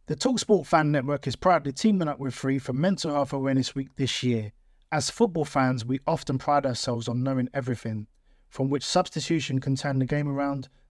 [0.05, 3.95] The Talksport Fan Network is proudly teaming up with Free for Mental Health Awareness Week
[3.95, 4.51] this year.
[4.91, 8.05] As football fans, we often pride ourselves on knowing everything,
[8.49, 10.69] from which substitution can turn the game around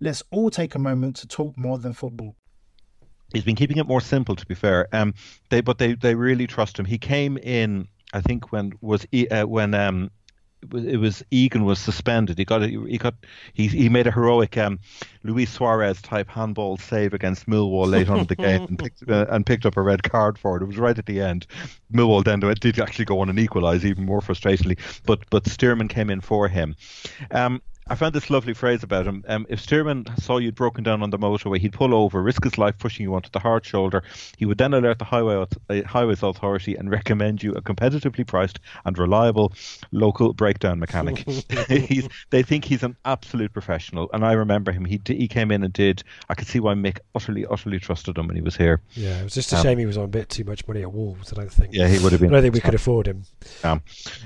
[0.00, 2.36] Let's all take a moment to talk more than football.
[3.32, 4.88] He's been keeping it more simple, to be fair.
[4.92, 5.14] Um,
[5.50, 6.84] they but they they really trust him.
[6.84, 10.10] He came in, I think, when was uh, when um
[10.72, 12.38] it was Egan was suspended.
[12.38, 13.14] He got he got
[13.52, 14.78] he he made a heroic um,
[15.22, 19.26] Luis Suarez type handball save against Millwall late on in the game and picked uh,
[19.28, 20.62] and picked up a red card for it.
[20.62, 21.46] It was right at the end.
[21.92, 26.10] Millwall then did actually go on and equalise even more frustratingly, but but Stearman came
[26.10, 26.76] in for him.
[27.30, 29.24] Um, I found this lovely phrase about him.
[29.28, 32.56] Um, if Stearman saw you'd broken down on the motorway, he'd pull over, risk his
[32.56, 34.02] life pushing you onto the hard shoulder.
[34.38, 38.58] He would then alert the highway uh, highways authority and recommend you a competitively priced
[38.86, 39.52] and reliable
[39.92, 41.28] local breakdown mechanic.
[41.68, 44.86] he's, they think he's an absolute professional, and I remember him.
[44.86, 46.02] He he came in and did.
[46.30, 48.80] I could see why Mick utterly utterly trusted him when he was here.
[48.94, 50.80] Yeah, it was just a um, shame he was on a bit too much money
[50.80, 51.34] at Wolves.
[51.34, 51.74] I don't think.
[51.74, 52.30] Yeah, he would have been.
[52.30, 53.24] I don't think we could afford him.
[53.62, 53.82] Um,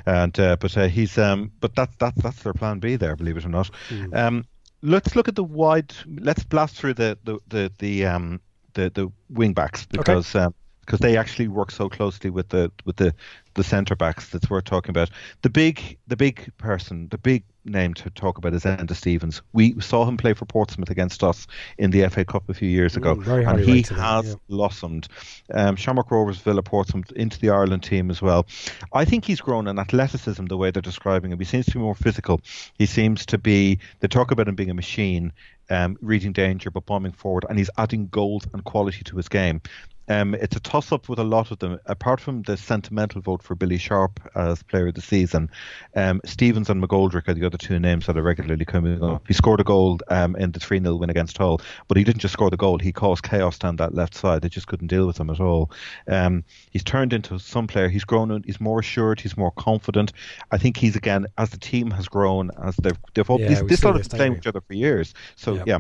[0.07, 3.13] and uh, but uh, he's um, but that's that's that's their plan B there.
[3.13, 3.71] I Believe it or not.
[3.89, 4.15] Mm.
[4.15, 4.45] Um,
[4.83, 5.93] let's look at the wide.
[6.07, 8.41] Let's blast through the the the, the um
[8.75, 10.45] the the wing backs because okay.
[10.45, 10.55] um,
[10.89, 13.15] because they actually work so closely with the with the
[13.53, 15.11] the centre backs that's worth talking about.
[15.43, 19.43] The big the big person, the big name to talk about is Enda Stevens.
[19.53, 21.47] We saw him play for Portsmouth against us
[21.77, 24.35] in the FA Cup a few years ago, mm, and he has yeah.
[24.49, 25.09] blossomed.
[25.53, 28.47] Um, Shamrock Rovers, Villa, Portsmouth into the Ireland team as well.
[28.95, 31.39] I think he's grown in athleticism the way they're describing him.
[31.39, 32.41] He seems to be more physical.
[32.79, 33.79] He seems to be.
[34.01, 35.35] They talk about him being a machine.
[35.71, 39.61] Um, reading danger but bombing forward, and he's adding gold and quality to his game.
[40.09, 41.79] Um, it's a toss up with a lot of them.
[41.87, 45.51] Apart from the sentimental vote for Billy Sharp as player of the season,
[45.95, 49.27] um, Stevens and McGoldrick are the other two names that are regularly coming up.
[49.27, 52.21] He scored a goal um, in the 3 0 win against Hull, but he didn't
[52.21, 54.43] just score the goal, he caused chaos down that left side.
[54.43, 55.71] They just couldn't deal with him at all.
[56.07, 57.89] Um, he's turned into some player.
[57.89, 60.13] He's grown, he's more assured, he's more confident.
[60.51, 63.81] I think he's, again, as the team has grown, as they've, they've yeah, this, this
[63.81, 65.15] sort of playing with each other for years.
[65.37, 65.63] So, yeah.
[65.67, 65.79] yeah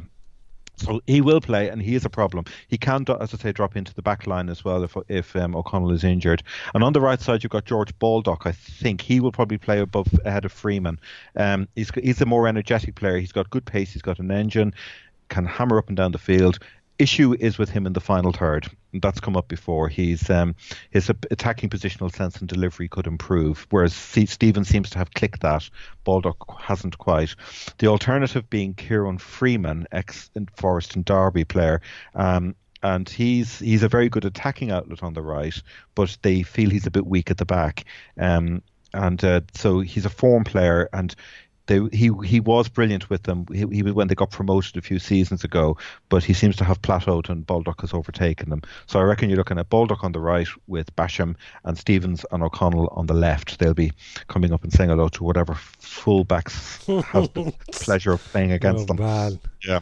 [0.79, 2.45] so he will play, and he is a problem.
[2.69, 5.55] He can, as I say, drop into the back line as well if if um,
[5.55, 6.43] O'Connell is injured.
[6.75, 8.47] And on the right side, you've got George Baldock.
[8.47, 10.99] I think he will probably play above ahead of Freeman.
[11.37, 13.19] Um, he's he's a more energetic player.
[13.19, 13.93] He's got good pace.
[13.93, 14.75] He's got an engine.
[15.29, 16.59] Can hammer up and down the field
[16.99, 18.69] issue is with him in the final third.
[18.93, 19.89] That's come up before.
[19.89, 20.55] He's um,
[20.91, 25.69] his attacking positional sense and delivery could improve, whereas Stevens seems to have clicked that.
[26.05, 27.35] Baldock hasn't quite.
[27.79, 31.81] The alternative being Kieran Freeman, ex Forest and Derby player.
[32.15, 35.61] Um, and he's he's a very good attacking outlet on the right,
[35.95, 37.85] but they feel he's a bit weak at the back.
[38.17, 38.63] Um,
[38.95, 41.15] and uh, so he's a form player, and
[41.69, 43.47] they, he he was brilliant with them.
[43.53, 45.77] He, he when they got promoted a few seasons ago,
[46.09, 48.63] but he seems to have plateaued and Baldock has overtaken them.
[48.87, 52.43] So I reckon you're looking at Baldock on the right with Basham and Stevens and
[52.43, 53.59] O'Connell on the left.
[53.59, 53.93] They'll be
[54.27, 58.87] coming up and saying hello to whatever fullbacks have the pleasure of playing against oh,
[58.87, 58.97] them.
[58.97, 59.39] Man.
[59.63, 59.81] Yeah.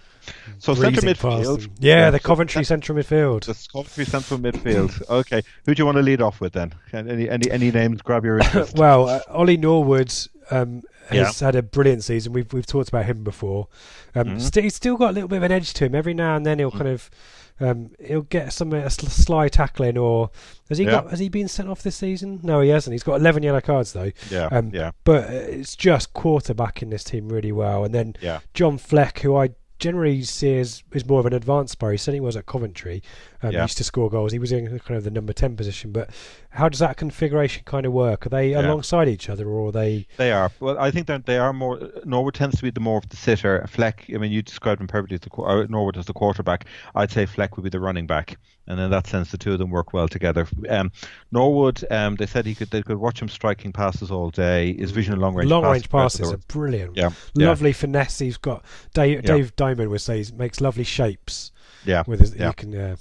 [0.58, 1.68] So centre midfield.
[1.78, 3.44] Yeah, yeah, the Coventry so, central midfield.
[3.44, 5.08] The Coventry central midfield.
[5.08, 6.74] Okay, who do you want to lead off with then?
[6.92, 8.76] Any any any names grab your interest?
[8.76, 10.12] well, uh, Ollie Norwood
[10.50, 11.46] um, has yeah.
[11.46, 12.32] had a brilliant season.
[12.32, 13.68] We've we've talked about him before.
[14.14, 14.38] Um, mm-hmm.
[14.38, 15.94] st- he's still got a little bit of an edge to him.
[15.94, 16.78] Every now and then he'll mm-hmm.
[16.78, 17.10] kind of
[17.58, 20.30] um, he'll get some a sly tackling, or
[20.68, 20.90] has he yeah.
[20.90, 21.10] got?
[21.10, 22.40] Has he been sent off this season?
[22.42, 22.92] No, he hasn't.
[22.92, 24.12] He's got eleven yellow cards though.
[24.30, 24.90] Yeah, um, yeah.
[25.04, 28.40] But it's just quarterbacking this team really well, and then yeah.
[28.52, 31.92] John Fleck, who I generally see as is more of an advanced player.
[31.92, 33.02] He certainly was at Coventry.
[33.46, 33.62] Um, yeah.
[33.62, 34.32] Used to score goals.
[34.32, 35.92] He was in kind of the number ten position.
[35.92, 36.10] But
[36.50, 38.26] how does that configuration kind of work?
[38.26, 38.60] Are they yeah.
[38.60, 40.06] alongside each other, or are they?
[40.16, 40.50] They are.
[40.60, 41.80] Well, I think they are more.
[42.04, 43.66] Norwood tends to be the more of the sitter.
[43.68, 44.04] Fleck.
[44.14, 45.16] I mean, you described him perfectly.
[45.16, 46.66] As the, Norwood as the quarterback.
[46.94, 49.58] I'd say Fleck would be the running back and in that sense, the two of
[49.58, 50.46] them work well together.
[50.68, 50.90] Um,
[51.30, 54.74] Norwood, um, they said he could they could watch him striking passes all day.
[54.76, 56.96] His vision of long range long range passes are brilliant.
[56.96, 57.74] Yeah, lovely yeah.
[57.74, 58.18] finesse.
[58.18, 59.22] He's got Dave.
[59.22, 61.52] Dave Diamond would say he makes lovely shapes.
[61.84, 62.52] Yeah, with his yeah.
[62.52, 62.74] can.
[62.74, 62.96] Uh,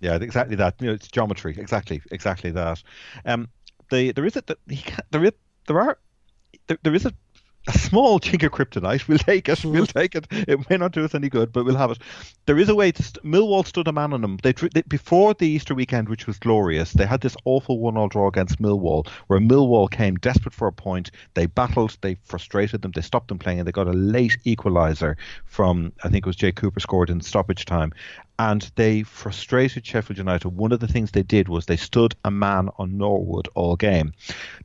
[0.00, 0.74] yeah, exactly that.
[0.80, 1.56] You know, it's geometry.
[1.58, 2.82] Exactly, exactly that.
[3.24, 3.48] Um,
[3.90, 5.32] the there is a he there is
[5.66, 5.98] there are
[6.66, 7.12] there, there is a
[7.68, 9.06] a small chink of kryptonite.
[9.06, 9.64] We'll take it.
[9.64, 10.26] We'll take it.
[10.30, 11.98] It may not do us any good, but we'll have it.
[12.46, 13.02] There is a way to.
[13.02, 14.38] St- Millwall stood a man on them.
[14.42, 16.92] They, they, before the Easter weekend, which was glorious.
[16.92, 21.10] They had this awful one-all draw against Millwall, where Millwall came desperate for a point.
[21.34, 21.96] They battled.
[22.00, 22.92] They frustrated them.
[22.92, 26.36] They stopped them playing, and they got a late equaliser from I think it was
[26.36, 27.92] Jake Cooper scored in stoppage time,
[28.38, 30.48] and they frustrated Sheffield United.
[30.48, 34.12] One of the things they did was they stood a man on Norwood all game.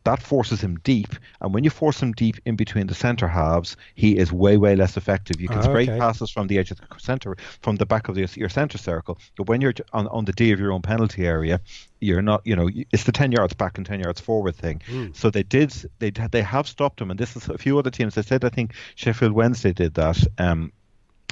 [0.04, 3.76] That forces him deep, and when you force him deep in between the centre halves,
[3.96, 5.42] he is way way less effective.
[5.42, 5.98] You can Oh, spray okay.
[5.98, 9.18] passes from the edge of the centre, from the back of the, your centre circle,
[9.38, 11.60] but when you're on, on the D of your own penalty area,
[12.00, 12.42] you're not.
[12.46, 14.82] You know, it's the ten yards back and ten yards forward thing.
[15.14, 15.74] So they did.
[16.00, 18.16] They they have stopped him, and this is a few other teams.
[18.16, 20.22] They said I think Sheffield Wednesday did that.
[20.38, 20.72] Um,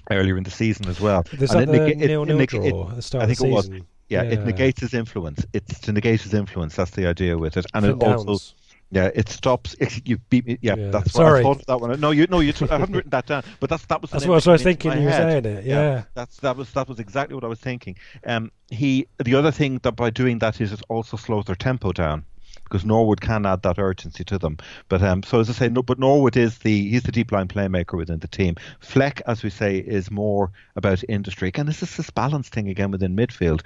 [0.10, 2.40] Earlier in the season as well, There's And that it nega- it- nil it nil
[2.42, 3.66] it- draw at the start I think of the it was.
[3.66, 3.86] season.
[4.10, 5.46] yeah, it negates his influence.
[5.54, 6.76] It's to negate his influence.
[6.76, 8.56] That's the idea with it, and Finn it also Downes.
[8.92, 9.76] yeah, it stops.
[9.80, 10.58] It, you beat me.
[10.62, 10.90] Yeah, Yeah.
[10.90, 11.32] that's Sorry.
[11.32, 12.00] what I thought of that one.
[12.02, 12.52] No, you no, you.
[12.62, 14.12] I haven't written that down, but that's that was.
[14.12, 16.04] That's what I was came into thinking you were saying it, yeah.
[16.14, 17.96] that's that was that was exactly what I was thinking.
[18.26, 21.92] Um, he the other thing that by doing that is it also slows their tempo
[21.94, 22.26] down.
[22.72, 24.56] Because Norwood can add that urgency to them,
[24.88, 27.50] but um, so as I say, no, but Norwood is the he's the deep line
[27.50, 28.56] playmaker within the team.
[28.80, 31.50] Fleck, as we say, is more about industry.
[31.50, 33.62] Again, this is this balance thing again within midfield.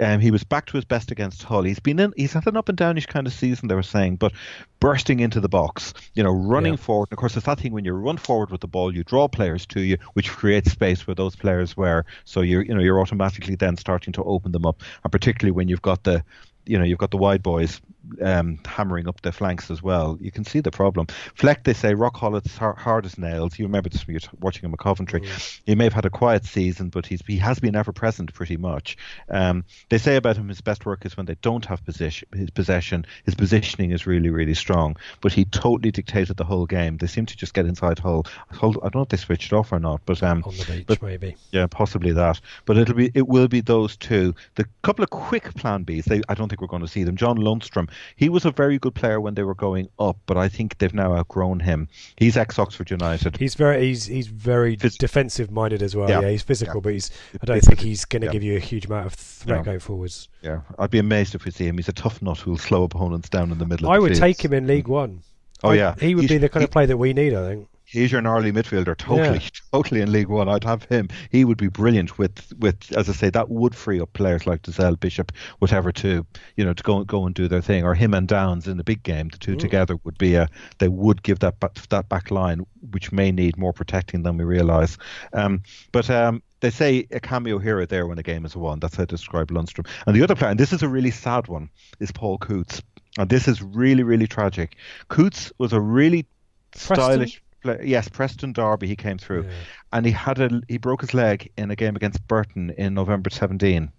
[0.00, 1.62] Um, he was back to his best against Hull.
[1.62, 3.68] He's been in, he's had an up and downish kind of season.
[3.68, 4.32] They were saying, but
[4.80, 6.78] bursting into the box, you know, running Yeah.
[6.78, 7.08] forward.
[7.10, 9.28] And of course, it's that thing when you run forward with the ball, you draw
[9.28, 12.04] players to you, which creates space where those players were.
[12.24, 15.68] So you're you know you're automatically then starting to open them up, and particularly when
[15.68, 16.24] you've got the
[16.66, 17.80] you know you've got the wide boys
[18.22, 20.18] um, hammering up the flanks as well.
[20.20, 21.06] You can see the problem.
[21.34, 23.58] Fleck, they say, rock Hollett's hard, hard as nails.
[23.58, 25.22] You remember this when you're watching him at Coventry.
[25.66, 28.56] He may have had a quiet season, but he's he has been ever present pretty
[28.56, 28.96] much.
[29.28, 32.28] Um, they say about him his best work is when they don't have position.
[32.32, 34.96] His possession, his positioning is really really strong.
[35.20, 36.96] But he totally dictated the whole game.
[36.96, 38.26] They seem to just get inside Hull.
[38.50, 40.84] Hull I don't know if they switched off or not, but um, on the beach,
[40.86, 41.36] but- maybe.
[41.50, 42.40] yeah, possibly that.
[42.64, 44.34] But it'll be it will be those two.
[44.54, 46.04] The couple of quick plan Bs.
[46.04, 47.16] They I don't think we're going to see them.
[47.16, 47.88] John Lundstram.
[48.16, 50.94] He was a very good player when they were going up, but I think they've
[50.94, 51.88] now outgrown him.
[52.16, 53.36] He's ex Oxford United.
[53.36, 56.08] He's very he's he's very Phys- defensive minded as well.
[56.08, 56.80] Yeah, Yeah, he's physical, yeah.
[56.82, 57.10] but he's
[57.42, 58.32] I don't think he's going to yeah.
[58.32, 60.28] give you a huge amount of threat going forwards.
[60.42, 61.76] yeah, I'd be amazed if we see him.
[61.76, 63.86] He's a tough nut who'll slow opponents down in the middle.
[63.88, 64.92] of I the would take him in League mm-hmm.
[64.92, 65.22] One.
[65.64, 67.34] Oh I- yeah, he would be the kind he- of player that we need.
[67.34, 67.68] I think.
[67.90, 69.40] He's your gnarly midfielder, totally,
[69.72, 70.46] totally in League One.
[70.46, 71.08] I'd have him.
[71.30, 74.62] He would be brilliant with, with as I say, that would free up players like
[74.62, 78.12] Dozzell, Bishop, whatever, to you know to go go and do their thing, or him
[78.12, 79.28] and Downes in the big game.
[79.28, 80.48] The two together would be a.
[80.78, 84.44] They would give that back, that back line, which may need more protecting than we
[84.44, 84.98] realise.
[85.32, 88.80] Um, but um, they say a cameo hero there when a game is won.
[88.80, 89.86] That's how to describe Lundstram.
[90.06, 91.70] And the other player, and this is a really sad one,
[92.00, 92.82] is Paul Coutts.
[93.16, 94.76] And this is really, really tragic.
[95.08, 96.26] Coutts was a really
[96.72, 96.96] Preston?
[96.96, 97.42] stylish.
[97.82, 99.50] Yes, Preston Derby he came through, Yeah.
[99.92, 103.30] and he had a he broke his leg in a game against Burton in November
[103.30, 103.90] 17.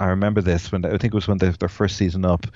[0.00, 2.46] I remember this when I think it was when they their first season up,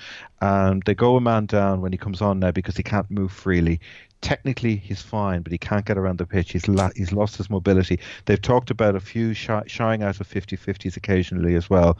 [0.40, 3.30] and they go a man down when he comes on now because he can't move
[3.32, 3.80] freely.
[4.20, 6.52] Technically, he's fine, but he can't get around the pitch.
[6.52, 8.00] He's la- he's lost his mobility.
[8.24, 11.98] They've talked about a few shy- shying out of 50-50s occasionally as well.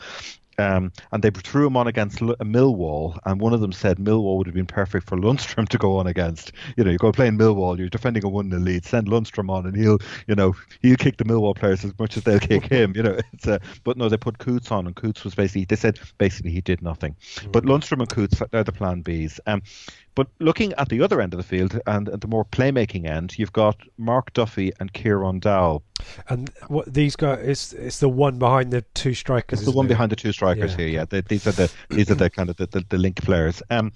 [0.59, 4.39] Um, and they threw him on against L- Millwall, and one of them said Millwall
[4.39, 6.53] would have been perfect for Lundstram to go on against.
[6.77, 9.67] You know, you go playing Millwall, you're defending a one 0 lead, send Lundstram on,
[9.67, 12.93] and he'll, you know, he'll kick the Millwall players as much as they'll kick him.
[12.97, 15.77] You know, it's a, but no, they put Coutts on, and Coutts was basically they
[15.77, 17.17] said basically he did nothing.
[17.53, 19.41] But Lundstram and Coutts they're the plan Bs.
[19.47, 19.63] Um,
[20.17, 23.39] but looking at the other end of the field and at the more playmaking end,
[23.39, 25.85] you've got Mark Duffy and Kieran Dowell.
[26.29, 29.61] And what these guys it's it's the one behind the two strikers.
[29.61, 29.91] It's the one it?
[29.91, 30.89] behind the two strikers Yeah, here.
[30.89, 33.63] Yeah, they, these are the these are the kind of the, the, the link players.
[33.71, 33.93] Um,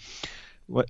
[0.68, 0.84] well,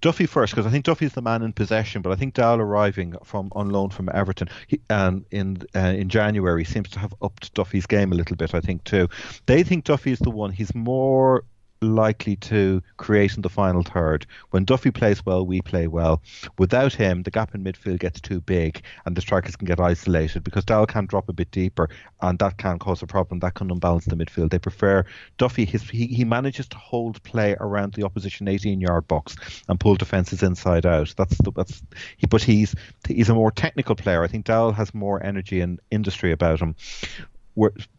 [0.00, 3.14] Duffy first because I think Duffy's the man in possession, but I think Dowell arriving
[3.24, 7.52] from on loan from Everton he, um, in uh, in January seems to have upped
[7.52, 8.54] Duffy's game a little bit.
[8.54, 9.08] I think too.
[9.46, 10.52] They think Duffy is the one.
[10.52, 11.44] He's more
[11.80, 14.26] likely to create in the final third.
[14.50, 16.22] When Duffy plays well, we play well.
[16.58, 20.44] Without him, the gap in midfield gets too big and the strikers can get isolated
[20.44, 21.88] because Dowell can drop a bit deeper
[22.20, 23.40] and that can cause a problem.
[23.40, 24.50] That can unbalance the midfield.
[24.50, 25.04] They prefer
[25.36, 25.64] Duffy.
[25.64, 29.36] His, he, he manages to hold play around the opposition 18 yard box
[29.68, 31.14] and pull defences inside out.
[31.16, 31.82] That's the, that's
[32.16, 32.74] he, but he's
[33.06, 34.22] he's a more technical player.
[34.22, 36.74] I think Dowell has more energy and industry about him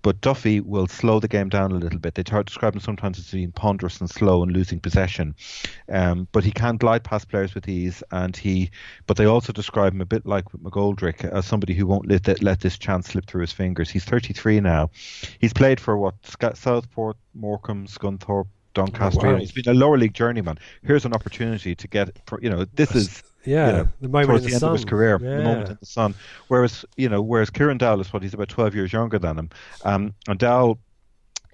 [0.02, 2.16] but Duffy will slow the game down a little bit.
[2.16, 5.36] They try to describe him sometimes as being ponderous and slow and losing possession,
[5.90, 8.04] um, but he can glide past players with ease.
[8.12, 8.72] And he,
[9.08, 12.42] but they also describe him a bit like McGoldrick as somebody who won't let that,
[12.42, 13.90] let this chance slip through his fingers.
[13.90, 14.90] He's 33 now.
[15.40, 18.48] He's played for what Southport, Morecambe, Scunthorpe.
[18.76, 19.26] Doncaster.
[19.26, 19.40] Oh, wow.
[19.40, 20.60] He's been a lower league journeyman.
[20.84, 24.46] Here's an opportunity to get, you know, this is Yeah, you know, the moment towards
[24.46, 25.38] in the, the, end of his career, Yeah.
[25.38, 26.14] the moment in the sun.
[26.50, 29.50] Whereas, you know, whereas Kieran Dowell is what he's about 12 years younger than him.
[29.86, 30.80] Um, and Dowell,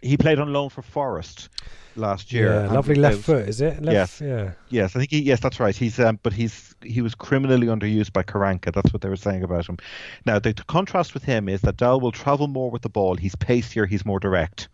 [0.02, 1.50] he played on loan for Forest
[1.96, 2.54] last year.
[2.54, 3.82] Yeah, lovely left was- foot, is it?
[3.82, 4.22] Left, Yes.
[4.22, 4.52] Yeah.
[4.70, 5.22] Yes, I think he.
[5.22, 5.76] Yes, that's right.
[5.76, 8.74] He's um, but he's he was criminally underused by Karanka.
[8.74, 9.78] That's what they were saying about him.
[10.26, 13.16] Now the, the contrast with him is that Dowell will travel more with the ball.
[13.16, 13.86] He's pacier.
[13.86, 14.68] He's more direct.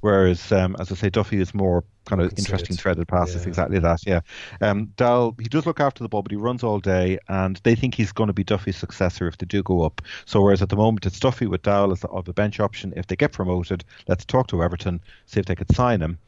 [0.00, 3.42] Whereas, um, as I say, Duffy is more kind of interesting threaded passes.
[3.42, 3.48] Yeah.
[3.48, 4.06] Exactly that.
[4.06, 4.20] Yeah.
[4.60, 7.74] Um, Dowell he does look after the ball, but he runs all day, and they
[7.74, 10.00] think he's going to be Duffy's successor if they do go up.
[10.24, 12.92] So whereas at the moment it's Duffy with Dowell as the, the bench option.
[12.96, 16.18] If they get promoted, let's talk to Everton, see if they could sign him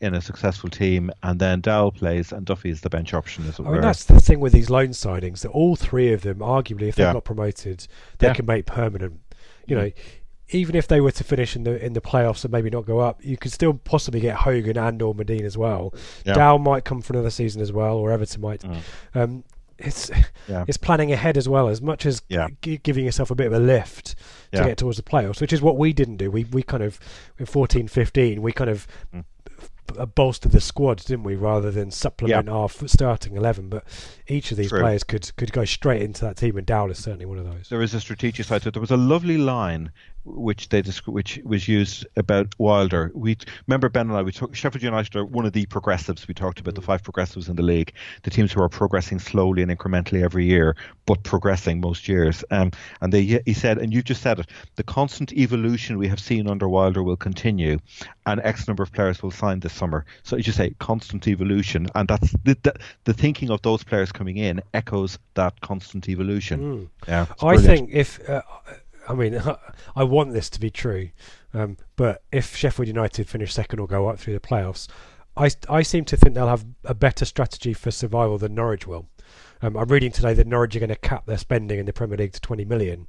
[0.00, 3.58] in a successful team, and then Dowell plays and Duffy is the bench option as
[3.58, 6.38] it I mean, that's the thing with these loan signings that all three of them,
[6.38, 7.12] arguably, if they Yeah.
[7.12, 7.86] got promoted,
[8.18, 8.34] they Yeah.
[8.34, 9.20] can make permanent.
[9.66, 9.90] You know,
[10.52, 12.98] even if they were to finish in the in the playoffs and maybe not go
[12.98, 15.94] up, you could still possibly get Hogan and or Madine as well.
[16.24, 16.34] Yeah.
[16.34, 18.60] Dow might come for another season as well, or Everton might.
[18.62, 18.76] Mm.
[19.14, 19.44] Um,
[19.78, 20.10] it's
[20.48, 20.64] Yeah.
[20.68, 22.48] it's planning ahead as well as much as Yeah.
[22.62, 24.14] g- giving yourself a bit of a lift
[24.52, 24.64] to Yeah.
[24.66, 26.30] get towards the playoffs, which is what we didn't do.
[26.30, 26.98] We we kind of
[27.38, 29.24] in 14, 15, we kind of Mm.
[29.86, 33.68] b- bolstered the squad, didn't we, rather than supplement our f- starting eleven.
[33.70, 33.84] But
[34.28, 34.80] each of these True.
[34.80, 37.68] players could could go straight into that team, and Dowell is certainly one of those.
[37.70, 38.74] there is a strategic side to it.
[38.74, 39.92] There was a lovely line
[40.24, 43.10] which they which was used about Wilder.
[43.14, 44.22] We remember Ben and I.
[44.22, 46.28] We took Sheffield United are one of the progressives.
[46.28, 47.92] We talked about the five progressives in the league,
[48.22, 52.44] the teams who are progressing slowly and incrementally every year, but progressing most years.
[52.50, 54.46] Um, and they he said, and you just said it,
[54.76, 57.78] the constant evolution we have seen under Wilder will continue,
[58.26, 60.04] and X number of players will sign this summer.
[60.22, 64.12] So you just say constant evolution, and that's the, the, the thinking of those players
[64.12, 66.90] coming in echoes that constant evolution.
[67.08, 68.42] Yeah, I think if uh,
[69.10, 69.42] I mean
[69.96, 71.10] I want this to be true,
[71.52, 74.88] um, but if Sheffield United finish second or go up through the playoffs,
[75.36, 79.08] I I seem to think they'll have a better strategy for survival than Norwich will.
[79.62, 82.16] Um, I'm reading today that Norwich are going to cap their spending in the Premier
[82.16, 83.06] League to 20 million,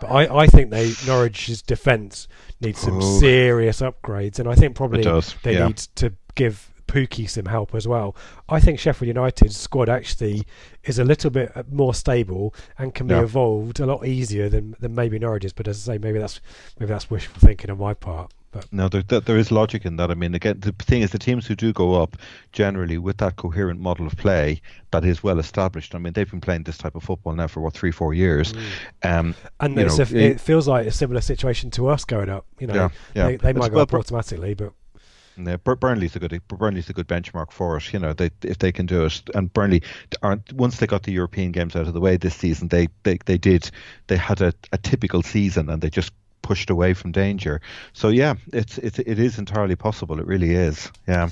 [0.00, 2.28] but I, I think they Norwich's defence
[2.60, 3.18] needs some Oh.
[3.18, 5.02] serious upgrades, and I think probably
[5.42, 5.68] they yeah.
[5.68, 8.14] need to give Pukki some help as well.
[8.48, 10.44] I think Sheffield United's squad actually
[10.84, 13.22] is a little bit uh, more stable and can be Yeah.
[13.22, 15.52] evolved a lot easier than, than maybe Norwich's.
[15.52, 16.40] But as I say, maybe that's
[16.78, 18.32] maybe that's wishful thinking on my part.
[18.52, 20.10] But No, there, there, is logic in that.
[20.10, 22.16] I mean, again, the thing is, the teams who do go up
[22.52, 24.62] generally with that coherent model of play
[24.92, 25.94] that is well established.
[25.94, 28.54] I mean, they've been playing this type of football now for what three, four years.
[29.02, 32.46] Um, and you know, a, it feels like a similar situation to us going up.
[32.58, 33.26] You know, Yeah, yeah.
[33.26, 34.72] they, they It's might go well up automatically, but
[35.36, 37.92] Yeah, Bur- Burnley's a good Burnley's a good benchmark for it.
[37.92, 39.82] You know, they if they can do it, and Burnley
[40.22, 43.18] aren't once they got the European games out of the way this season, they they,
[43.26, 43.70] they did
[44.06, 46.12] they had a, a typical season and they just
[46.42, 47.60] pushed away from danger.
[47.92, 50.20] So yeah, it's it's it is entirely possible.
[50.20, 50.90] It really is.
[51.06, 51.28] Yeah.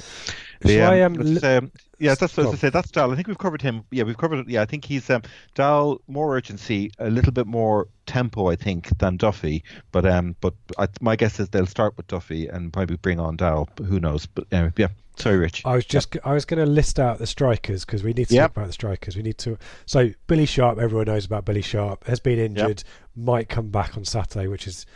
[0.66, 2.70] Shall I, um, um, yeah, that's what I was say.
[2.70, 3.10] That's Dal.
[3.12, 3.84] I think we've covered him.
[3.90, 4.48] Yeah, we've covered.
[4.48, 5.22] Yeah, I think he's um,
[5.54, 9.64] Dal more urgency, a little bit more tempo, I think, than Duffy.
[9.92, 13.36] But um, but I, my guess is they'll start with Duffy and probably bring on
[13.36, 13.68] Dal.
[13.78, 14.26] Who knows?
[14.26, 14.88] But anyway, yeah.
[15.16, 15.62] Sorry, Rich.
[15.64, 18.34] I was just I was going to list out the strikers because we need to
[18.34, 18.42] Yep.
[18.50, 19.16] talk about the strikers.
[19.16, 19.56] We need to.
[19.86, 22.82] So Billy Sharp, everyone knows about Billy Sharp, has been injured,
[23.14, 24.86] might come back on Saturday, which is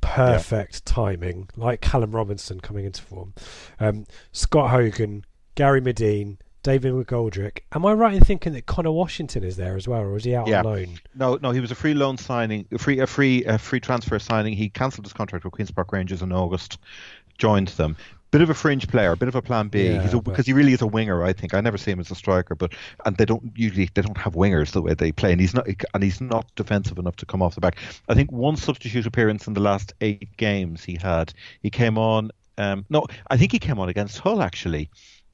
[0.00, 3.34] perfect timing, like Callum Robinson coming into form.
[3.78, 5.24] Um, Scott Hogan,
[5.54, 7.60] Gary Madine, David McGoldrick.
[7.72, 10.34] Am I right in thinking that Connor Washington is there as well, or is he
[10.34, 10.58] out Yeah.
[10.60, 10.86] on loan?
[11.14, 14.18] No, no, he was a free loan signing, a free, a free, a free transfer
[14.18, 14.54] signing.
[14.54, 16.78] He cancelled his contract with Queens Park Rangers in August,
[17.38, 17.96] joined them.
[18.30, 19.88] Bit of a fringe player, bit of a plan B.
[19.88, 21.24] Yeah, He's a, because he really is a winger.
[21.24, 22.72] I think I never see him as a striker, but
[23.04, 25.66] and they don't usually they don't have wingers the way they play, and he's not
[25.94, 27.76] and he's not defensive enough to come off the back.
[28.08, 31.32] I think one substitute appearance in the last eight games he had.
[31.62, 32.30] He came on.
[32.56, 34.90] Um, no, I think he came on against Hull actually.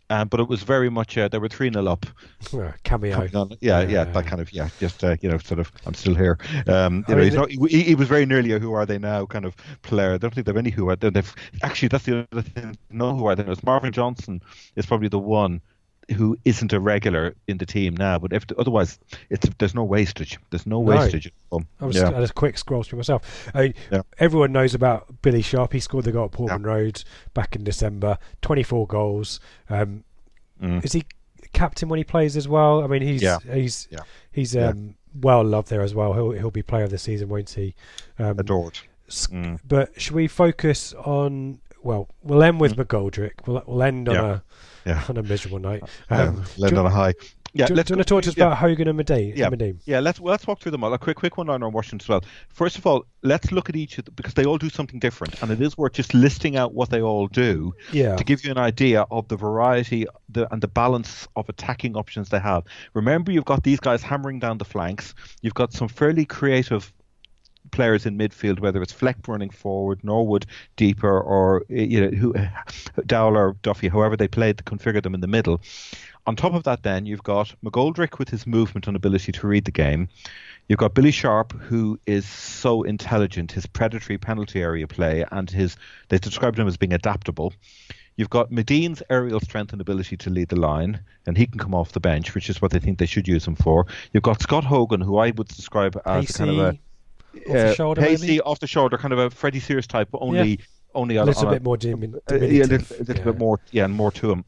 [0.09, 2.07] Um, but it was very much uh, they were three 0 up
[2.54, 3.28] Uh, cameo.
[3.34, 3.50] on.
[3.61, 4.04] Yeah, yeah, Yeah.
[4.04, 5.72] that kind of yeah, just uh, you know, sort of.
[5.84, 6.38] I'm still here.
[6.68, 8.86] Um, I you know, mean, he's not, he, he was very nearly a who are
[8.86, 10.12] they now kind of player.
[10.14, 11.11] I don't think they've any who are they.
[11.11, 12.78] They've actually that's the other thing.
[12.90, 13.42] No, who are they?
[13.50, 14.40] It's Marvin Johnson
[14.76, 15.61] is probably the one
[16.14, 18.18] who isn't a regular in the team now.
[18.18, 18.98] But if otherwise,
[19.30, 20.38] it's there's no wastage.
[20.50, 21.32] There's no wastage.
[21.50, 22.09] Um, I was yeah.
[22.09, 23.50] I just quick scroll through myself.
[23.54, 24.02] I mean, Yeah.
[24.18, 25.72] Everyone knows about Billy Sharp.
[25.72, 27.02] He scored the goal at Portman Road
[27.34, 28.18] back in December.
[28.42, 29.40] Twenty-four goals.
[29.68, 30.04] Um,
[30.62, 30.82] Mm.
[30.84, 31.04] Is he
[31.52, 32.82] captain when he plays as well?
[32.82, 33.38] I mean, he's Yeah.
[33.52, 33.98] he's Yeah.
[34.32, 34.68] he's Yeah.
[34.68, 36.14] um, well loved there as well.
[36.14, 37.74] He'll he'll be player of the season, won't he?
[38.18, 38.78] Um, adored.
[39.11, 39.59] Mm.
[39.68, 41.59] But should we focus on?
[41.82, 43.32] Well, we'll end with McGoldrick.
[43.46, 44.18] We'll we'll end on Mm.
[44.22, 44.34] Yeah.
[44.36, 44.40] a
[44.87, 45.03] Yeah.
[45.09, 45.82] on a miserable night.
[46.11, 47.14] Yeah, Um, land do- on a high.
[47.53, 48.47] Yeah, do, let's do you want to talk to us yeah.
[48.49, 49.34] about Hogan and Madine?
[49.34, 49.78] Yeah, Madine?
[49.87, 50.01] yeah.
[50.01, 50.93] Let's well, let's walk through them all.
[50.93, 52.22] A quick, quick one on our Washington as well.
[52.51, 55.41] First of all, let's look at each of them because they all do something different,
[55.43, 58.14] and it is worth just listing out what they all do Yeah.
[58.16, 62.28] to give you an idea of the variety the, and the balance of attacking options
[62.28, 62.64] they have.
[62.93, 65.14] Remember, you've got these guys hammering down the flanks.
[65.41, 66.93] You've got some fairly creative
[67.71, 70.47] players in midfield, whether it's Fleck running forward, Norwood
[70.77, 72.35] deeper, or eh, you know who
[73.07, 75.61] Dowler, Duffy, however they played to configure them in the middle.
[76.27, 79.64] On top of that, then you've got McGoldrick with his movement and ability to read
[79.64, 80.09] the game.
[80.69, 85.77] You've got Billy Sharp, who is so intelligent, his predatory penalty area play, and his
[86.09, 87.53] they described him as being adaptable.
[88.17, 91.75] You've got Madine's aerial strength and ability to lead the line, and he can come
[91.75, 93.87] off the bench, which is what they think they should use him for.
[94.12, 96.81] You've got Scott Hogan, who I would describe as kind of a Pacey,
[97.47, 98.41] off the shoulder, maybe?
[98.41, 100.61] off the shoulder, kind of a Freddie Sears type, but only
[100.95, 103.24] only a on, little on bit more dim- uh, yeah, a little, a little Yeah.
[103.24, 104.45] bit more, yeah, and more to him.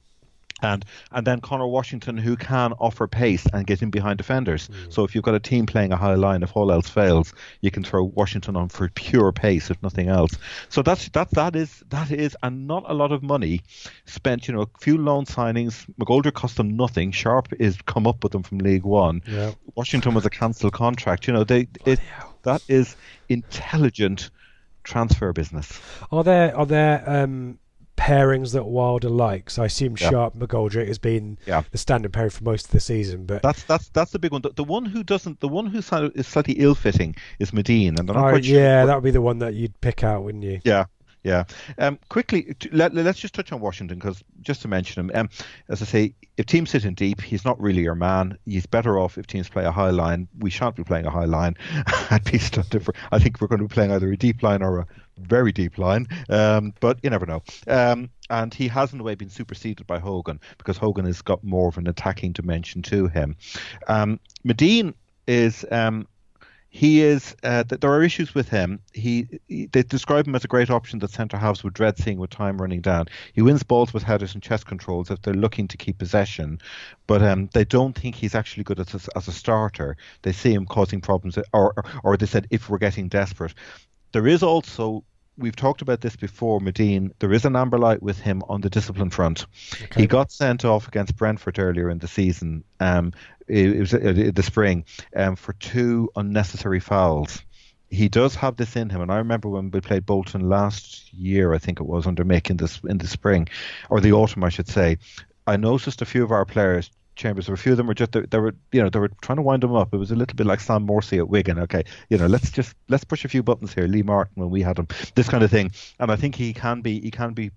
[0.61, 4.67] And and then Connor Washington, who can offer pace and get in behind defenders.
[4.67, 4.91] Hmm.
[4.91, 7.71] So if you've got a team playing a high line, if all else fails, you
[7.71, 10.33] can throw Washington on for pure pace, if nothing else.
[10.69, 13.61] So that's that that is that is, and not a lot of money
[14.07, 14.49] spent.
[14.49, 15.87] You know, a few loan signings.
[16.01, 17.13] McGoldrick cost them nothing.
[17.13, 19.23] Sharp is come up with them from League One.
[19.29, 19.53] Yeah.
[19.77, 21.29] Washington was a cancelled contract.
[21.29, 22.01] You know, they it
[22.43, 22.97] that is
[23.29, 24.31] intelligent
[24.85, 25.81] transfer business.
[26.13, 27.59] Are there are there um,
[27.97, 29.59] pairings that Wilder likes?
[29.59, 30.11] I assume Yeah.
[30.11, 31.63] Sharp McGoldrick has been Yeah.
[31.71, 34.43] the standard pairing for most of the season, but That's that's that's the big one.
[34.43, 38.07] The, the one who doesn't, the one who is slightly ill-fitting is Madine, and I'm
[38.07, 40.45] not Oh, quite yeah, what- that would be the one that you'd pick out, wouldn't
[40.45, 40.61] you?
[40.65, 40.85] Yeah,
[41.23, 41.45] yeah.
[41.79, 45.29] Um, quickly, let, let's just touch on Washington because just to mention him, um,
[45.69, 48.39] as I say, if teams sit in deep, he's not really your man.
[48.45, 50.29] He's better off if teams play a high line.
[50.39, 51.57] We shan't be playing a high line.
[52.31, 54.87] Be stunned I think we're going to be playing either a deep line or a
[55.19, 57.43] very deep line, um, but you never know.
[57.67, 61.43] Um, and he has, in a way, been superseded by Hogan because Hogan has got
[61.43, 63.37] more of an attacking dimension to him.
[63.87, 64.95] Um, Madine
[65.27, 65.65] is.
[65.71, 66.07] Um,
[66.79, 67.35] he is.
[67.43, 68.79] Uh, th- there are issues with him.
[68.93, 72.19] He, he they describe him as a great option that centre halves would dread seeing
[72.19, 73.07] with time running down.
[73.33, 76.61] He wins balls with headers and chest controls if they're looking to keep possession,
[77.09, 79.97] but um, they don't think he's actually good as a, as a starter.
[80.23, 81.75] They see him causing problems, or
[82.05, 83.55] or they said if we're getting desperate.
[84.13, 85.03] There is also.
[85.39, 87.13] We've talked about this before, Madine.
[87.21, 89.47] There is an amber light with him on the discipline front.
[89.97, 92.65] He got sent off against Brentford earlier in the season.
[92.81, 93.13] Um,
[93.47, 94.85] it, it was uh, the spring
[95.15, 97.41] um, for two unnecessary fouls.
[97.89, 101.55] He does have this in him, and I remember when we played Bolton last year.
[101.55, 103.49] I think it was under Mick in this in the spring,
[103.89, 104.99] or the autumn, I should say.
[105.47, 106.91] I noticed a few of our players.
[107.19, 109.37] Chambers, a few of them were just they, they were you know they were trying
[109.37, 109.93] to wind him up.
[109.93, 111.59] It was a little bit like Sam Morsy at Wigan.
[111.59, 113.87] Okay, you know let's just let's push a few buttons here.
[113.87, 115.73] Lee Martin when we had him, this kind of thing.
[115.99, 117.51] And I think he can be he can be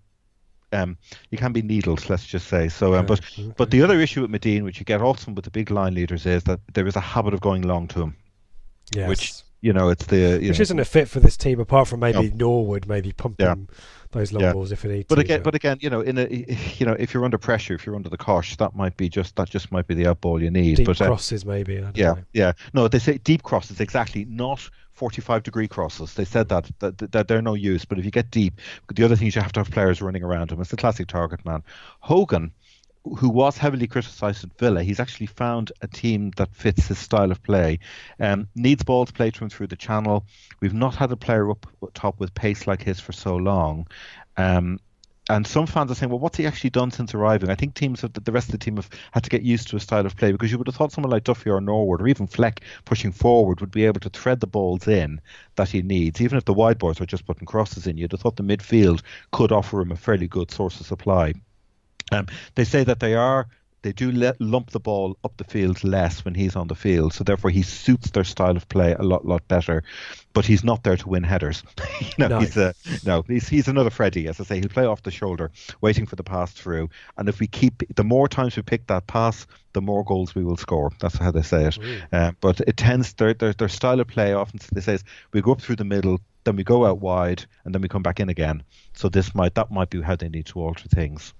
[0.74, 0.98] um,
[1.30, 2.70] he can be needled, let's just say.
[2.70, 3.22] So, um, but
[3.58, 6.26] but the other issue with Madine, which you get often with the big line leaders,
[6.26, 8.16] is that there is a habit of going long to him,
[8.96, 9.10] Yes.
[9.10, 12.00] which you know it's the which know, isn't a fit for this team, apart from
[12.00, 12.36] maybe No.
[12.36, 13.56] Norwood, maybe pumping Yeah.
[14.12, 14.54] those long Yeah.
[14.54, 15.22] balls if they need But to.
[15.22, 16.28] again, but again, you know, in a
[16.78, 19.36] you know, if you're under pressure, if you're under the cosh, that might be just
[19.38, 20.78] that just might be the outball you need.
[20.78, 21.78] deep but uh, crosses, maybe.
[21.78, 22.24] I don't yeah, know.
[22.34, 26.14] yeah, no, they say deep crosses exactly, not 45 degree crosses.
[26.14, 27.86] They said that, that that they're no use.
[27.86, 28.60] But if you get deep,
[28.94, 30.60] the other thing is you have to have players running around him.
[30.62, 31.64] It's the classic target man.
[32.02, 32.52] Hogan,
[33.04, 37.32] who was heavily criticised at Villa, he's actually found a team that fits his style
[37.32, 37.80] of play.
[38.20, 40.26] Um, needs balls played to him through the channel.
[40.60, 43.88] We've not had a player up top with pace like his for so long.
[44.38, 44.80] Um,
[45.30, 47.50] and some fans are saying, well, what's he actually done since arriving?
[47.50, 49.78] I think teams have, the rest of the team have had to get used to
[49.78, 52.08] a style of play because you would have thought someone like Duffy or Norwood or
[52.08, 55.22] even Fleck pushing forward would be able to thread the balls in
[55.56, 56.22] that he needs.
[56.22, 59.02] Even if the wide boys are just putting crosses in, you'd have thought the midfield
[59.32, 61.34] could offer him a fairly good source of supply.
[62.12, 63.48] Um, they say that they are
[63.84, 67.14] they do let, lump the ball up the field less when he's on the field,
[67.14, 69.84] so therefore he suits their style of play a lot lot better.
[70.34, 71.64] But he's not there to win headers.
[72.00, 72.40] you know, No.
[72.40, 72.74] he's a,
[73.06, 74.60] no, he's he's another Freddie, as I say.
[74.60, 75.52] He'll play off the shoulder,
[75.82, 76.90] waiting for the pass through.
[77.18, 80.44] And if we keep the more times we pick that pass, the more goals we
[80.44, 80.92] will score.
[81.00, 81.80] That's how they say it.
[82.14, 85.04] Uh, but it tends their, their their style of play often they say is
[85.34, 88.04] we go up through the middle, then we go out wide, and then we come
[88.04, 88.62] back in again.
[88.94, 91.34] So this might that might be how they need to alter things.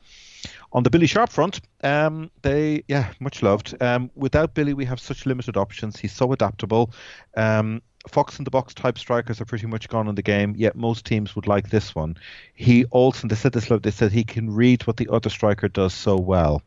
[0.74, 3.76] On the Billy Sharp front, um, they yeah much loved.
[3.82, 5.98] Um, without Billy, we have such limited options.
[6.00, 6.94] He's so adaptable.
[7.36, 10.56] Um, Fox in the box type strikers are pretty much gone in the game.
[10.58, 12.18] Yet most teams would like this one.
[12.56, 13.84] He also they said this love.
[13.84, 16.64] They said he can read what the other striker does so well.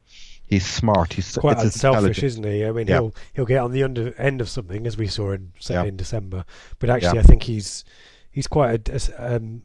[0.46, 1.14] He's smart.
[1.14, 2.64] He's Quite unselfish, isn't he?
[2.64, 2.96] I mean, Yeah.
[2.96, 5.84] he'll he'll get on the under end of something as we saw in say Yeah.
[5.84, 6.44] in December.
[6.78, 7.22] But actually, Yeah.
[7.24, 7.84] I think he's
[8.30, 9.34] he's quite a.
[9.36, 9.62] um,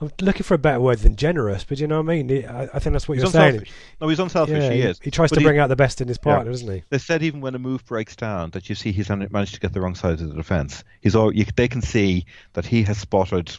[0.00, 2.46] I'm looking for a better word than generous, but you know what I mean.
[2.46, 3.64] I, I think that's what He's you're saying.
[4.00, 4.62] No, he's unselfish.
[4.62, 4.98] Yeah, he is.
[5.02, 6.32] He tries But to he- bring out the best in his Yeah.
[6.34, 6.82] partner, doesn't he?
[6.88, 9.72] They said even when a move breaks down, that you see he's managed to get
[9.74, 10.84] the wrong side of the defence.
[11.02, 12.24] He's all you, they can see
[12.54, 13.54] that he has spotted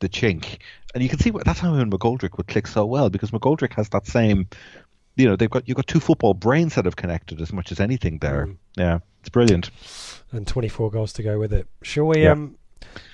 [0.00, 0.58] the chink,
[0.94, 3.30] and you can see what, that's how him and McGoldrick would click so well because
[3.30, 4.46] McGoldrick has that same,
[5.16, 7.80] you know, they've got you've got two football brains that have connected as much as
[7.80, 8.48] anything there.
[8.48, 8.56] Mm.
[8.76, 9.70] Yeah, it's brilliant.
[10.32, 11.66] And 24 goals to go with it.
[11.82, 12.24] Shall we?
[12.24, 12.32] Yeah.
[12.32, 12.58] Um,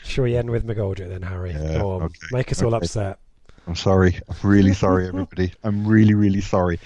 [0.05, 1.53] shall we end with McGoldrick then, Harry?
[1.53, 3.19] Yeah, Go on, okay, make us all upset.
[3.67, 4.19] I'm sorry.
[4.29, 5.53] I'm really sorry, everybody.
[5.63, 6.81] I'm really, really sorry.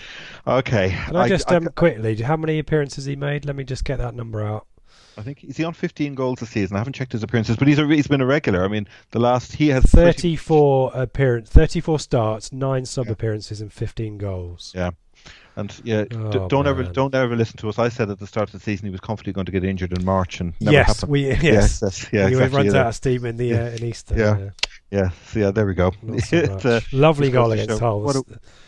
[0.46, 0.90] Okay.
[0.90, 2.16] Can I, just um, quickly?
[2.16, 3.44] How many appearances he made?
[3.46, 4.66] Let me just get that number out.
[5.18, 6.76] I think is he on 15 goals a season?
[6.76, 8.62] I haven't checked his appearances, but he's a, he's been a regular.
[8.64, 13.72] I mean, the last he has 30 34 appearance, 34 starts, nine sub appearances, and
[13.72, 14.72] 15 goals.
[14.74, 14.90] Yeah.
[15.58, 17.78] And yeah, d- Oh, don't ever don't ever listen to us.
[17.78, 19.96] I said at the start of the season he was confidently going to get injured
[19.98, 21.10] in March, and never yes, happened.
[21.12, 22.56] we yes, yes, that's- yeah, he exactly.
[22.58, 22.80] runs yeah.
[22.80, 23.62] out of steam in the Yeah.
[23.64, 24.14] uh, in Easter.
[24.18, 24.50] Yeah.
[24.90, 25.90] Yeah, so yeah, there we go.
[26.24, 26.64] So much.
[26.66, 28.24] uh, Lovely goal against Hull.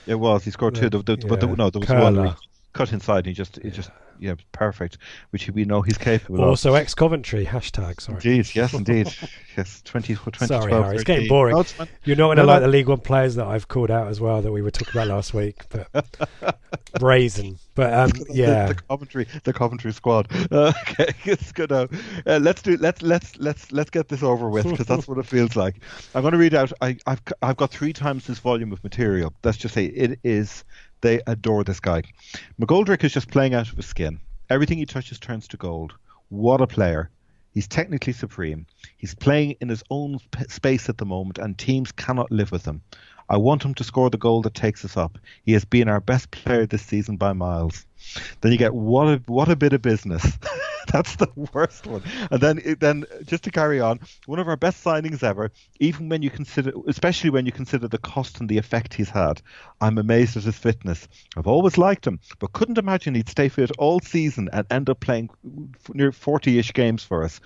[0.07, 0.45] it was.
[0.45, 0.89] He scored two.
[0.91, 2.37] The- The, the, But the, no, there was one curler.
[2.79, 3.19] Cut inside.
[3.19, 4.99] And he just, he just, yeah, perfect.
[5.31, 6.49] Which we know he's capable of.
[6.49, 8.01] Also, ex Coventry hashtag.
[8.01, 9.15] Sorry, Indeed, yes, indeed.
[9.57, 10.95] yes, 20, 20 sorry, 12, Harry.
[10.97, 11.55] It's getting boring.
[11.55, 11.75] No, it's.
[12.05, 12.67] You're not going to No, like no.
[12.67, 15.09] the League One players that I've called out as well that we were talking about
[15.09, 16.59] last week, but
[16.99, 17.59] brazen.
[17.75, 20.29] But um, yeah, the Coventry, the Coventry squad.
[20.51, 21.71] Uh, okay, it's good.
[21.73, 21.87] Uh,
[22.27, 22.77] let's do.
[22.77, 25.77] Let's let's let's let's get this over with because that's what it feels like.
[26.15, 26.73] I'm going to read out.
[26.81, 29.33] I, I've I've got three times this volume of material.
[29.45, 30.65] Let's just say it is.
[31.01, 32.03] They adore this guy.
[32.61, 34.21] McGoldrick is just playing out of his skin.
[34.51, 35.95] Everything he touches turns to gold.
[36.29, 37.11] What a player!
[37.53, 38.67] He's technically supreme.
[38.97, 40.19] He's playing in his own
[40.49, 42.83] space at the moment, and teams cannot live with him.
[43.29, 45.19] I want him to score the goal that takes us up.
[45.45, 47.85] He has been our best player this season by miles.
[48.41, 50.39] Then you get what a what a bit of business.
[50.93, 52.03] That's the worst one.
[52.31, 55.51] And then then just to carry on, one of our best signings ever.
[55.81, 59.43] Even when you consider, especially when you consider the cost and the effect he's had,
[59.81, 61.07] I'm amazed at his fitness.
[61.37, 65.01] I've always liked him, but couldn't imagine he'd stay fit all season and end up
[65.01, 65.29] playing
[65.93, 67.41] near 40-ish games for us.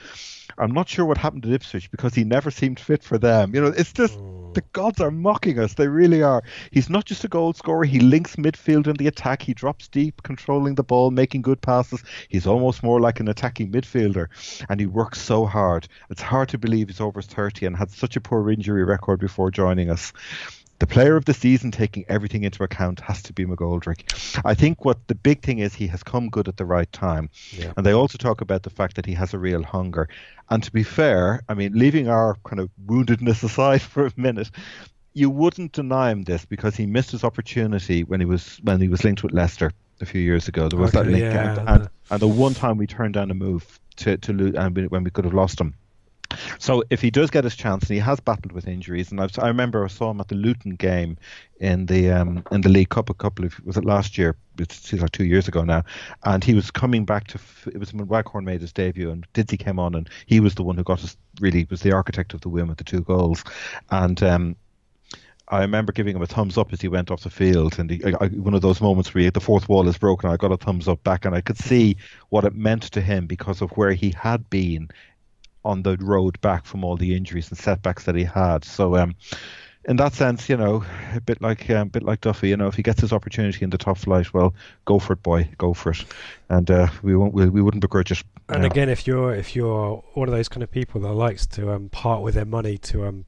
[0.58, 3.54] I'm not sure what happened at Ipswich because he never seemed fit for them.
[3.54, 4.18] You know, it's just
[4.54, 5.71] the gods are mocking us.
[5.74, 6.42] They really are.
[6.70, 7.84] He's not just a goal scorer.
[7.84, 9.42] He links midfield and the attack.
[9.42, 12.02] He drops deep, controlling the ball, making good passes.
[12.28, 14.28] He's almost more like an attacking midfielder,
[14.68, 15.88] and he works so hard.
[16.10, 19.50] It's hard to believe he's over 30 and had such a poor injury record before
[19.50, 20.12] joining us.
[20.82, 24.42] The player of the season, taking everything into account, has to be McGoldrick.
[24.44, 27.30] I think what the big thing is, he has come good at the right time.
[27.52, 27.72] Yeah.
[27.76, 30.08] And they also talk about the fact that he has a real hunger.
[30.50, 34.50] And to be fair, I mean, leaving our kind of woundedness aside for a minute,
[35.14, 38.88] you wouldn't deny him this because he missed his opportunity when he was when he
[38.88, 40.68] was linked with Leicester a few years ago.
[40.68, 43.30] There was that link, yeah, and, and, the- and the one time we turned down
[43.30, 45.74] a move to to lose, and we, when we could have lost him.
[46.58, 49.38] So if he does get his chance, and he has battled with injuries, and I've,
[49.38, 51.18] I remember I saw him at the Luton game
[51.60, 54.34] in the um, in the League Cup a couple of was it last year?
[54.58, 55.84] It seems like two years ago now,
[56.24, 57.38] and he was coming back to.
[57.66, 60.62] It was when Waghorn made his debut, and Didzy came on, and he was the
[60.62, 61.18] one who got us.
[61.40, 63.44] Really, was the architect of the win with the two goals,
[63.90, 64.22] and.
[64.22, 64.56] Um,
[65.52, 68.02] I remember giving him a thumbs up as he went off the field, and he,
[68.04, 70.30] I, I, one of those moments where the fourth wall is broken.
[70.30, 71.98] I got a thumbs up back, and I could see
[72.30, 74.88] what it meant to him because of where he had been
[75.62, 78.64] on the road back from all the injuries and setbacks that he had.
[78.64, 79.14] So, um,
[79.84, 80.84] in that sense, you know,
[81.14, 83.62] a bit like um, a bit like Duffy, you know, if he gets his opportunity
[83.62, 84.54] in the top flight, well,
[84.86, 86.02] go for it, boy, go for it,
[86.48, 88.22] and uh, we won't we, we wouldn't begrudge it.
[88.48, 88.68] And No.
[88.68, 91.90] again, if you're if you're one of those kind of people that likes to um,
[91.90, 93.26] part with their money to um,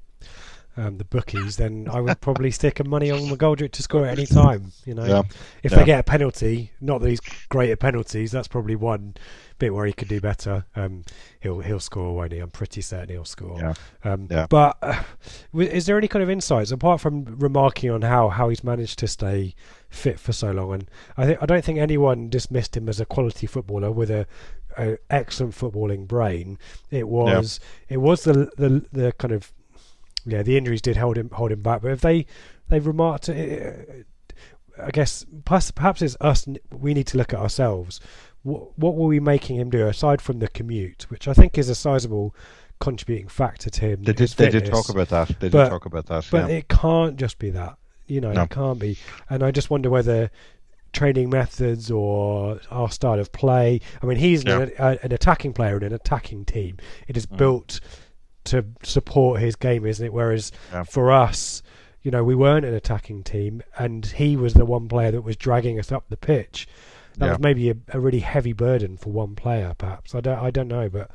[0.77, 4.19] um, the bookies, then I would probably stick a money on McGoldrick to score at
[4.19, 4.73] any time.
[4.85, 5.23] You know, Yeah.
[5.63, 5.79] if Yeah.
[5.79, 9.15] they get a penalty, not that he's great at penalties, that's probably one
[9.59, 10.65] bit where he could do better.
[10.75, 11.05] Um,
[11.41, 12.41] he'll he'll score, won't he?
[12.41, 13.59] I'm pretty certain he'll score.
[13.61, 13.75] Yeah.
[14.03, 14.47] Um, Yeah.
[14.49, 15.03] But uh,
[15.57, 19.07] is there any kind of insights apart from remarking on how, how he's managed to
[19.07, 19.55] stay
[19.89, 20.73] fit for so long?
[20.75, 24.27] And I think I don't think anyone dismissed him as a quality footballer with a,
[24.77, 26.59] a excellent footballing brain.
[26.91, 29.53] It was it was the the the kind of
[30.27, 31.83] yeah the injuries did hold him hold him back.
[31.83, 32.27] But if they
[32.69, 33.29] they remarked.
[33.29, 33.73] Uh,
[34.83, 36.49] I guess perhaps, perhaps it's us.
[36.77, 38.01] We need to look at ourselves.
[38.43, 41.69] What what were we making him do aside from the commute, which I think is
[41.69, 42.35] a sizable
[42.81, 44.03] contributing factor to him.
[44.03, 44.31] They did.
[44.31, 45.29] They did talk about that.
[45.39, 46.27] They But- did talk about that.
[46.29, 46.57] But yeah.
[46.57, 47.77] it can't just be that.
[48.09, 48.43] You know, No.
[48.43, 48.99] it can't be.
[49.31, 50.29] And I just wonder whether
[50.93, 53.81] training methods or our style of play.
[54.03, 54.63] I mean, he's Yeah.
[54.63, 56.79] an, a, an attacking player in an attacking team.
[57.09, 57.37] It is Mm.
[57.37, 57.81] built
[58.45, 60.13] to support his game, isn't it?
[60.13, 60.85] Whereas Yeah.
[60.85, 61.63] for us,
[62.03, 65.37] you know, we weren't an attacking team, and he was the one player that was
[65.37, 66.67] dragging us up the pitch.
[67.19, 67.31] That Yeah.
[67.33, 70.15] was maybe a, a really heavy burden for one player, perhaps.
[70.15, 71.11] I don't, I don't know, but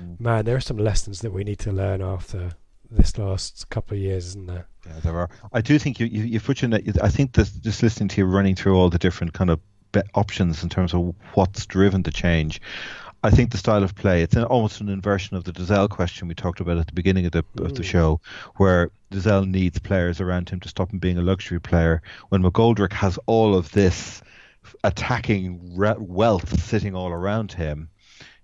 [0.00, 0.18] Mm.
[0.20, 2.52] man, there are some lessons that we need to learn after
[2.90, 4.66] this last couple of years, isn't there?
[4.86, 5.28] Yeah, there are.
[5.52, 6.70] I do think you you, you put your.
[7.02, 9.60] I think this, just listening to you running through all the different kind of
[10.14, 12.60] options in terms of what's driven the change.
[13.22, 16.26] I think the style of play, it's an, almost an inversion of the Dozzell question
[16.26, 17.66] we talked about at the beginning of the, mm.
[17.66, 17.86] of the mm.
[17.86, 18.20] show,
[18.56, 22.02] where Dozzell needs players around him to stop him being a luxury player.
[22.30, 24.22] When McGoldrick has all of this
[24.84, 27.90] attacking re- wealth sitting all around him,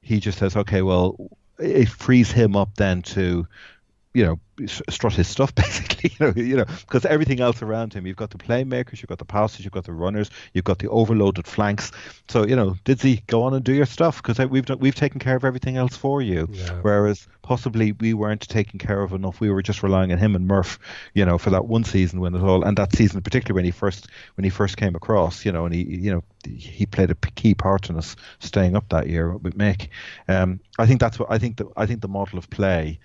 [0.03, 3.47] he just says, okay, well, it frees him up then to
[4.13, 8.07] you know strut his stuff basically you know you know because everything else around him
[8.07, 10.89] you've got the playmakers you've got the passers you've got the runners you've got the
[10.89, 11.93] overloaded flanks.
[12.29, 14.95] So you know did he go on and do your stuff because we've done, we've
[14.95, 16.49] taken care of everything else for you.
[16.51, 16.81] Yeah.
[16.83, 20.47] whereas possibly we weren't taken care of enough we were just relying on him and
[20.47, 20.79] Murph
[21.15, 23.71] you know for that one season when it all and that season particularly when he
[23.71, 27.15] first when he first came across you know and he you know he played a
[27.15, 29.89] key part in us staying up that year with Mick.
[30.29, 32.99] Um, I think that's what I think the I think the model of play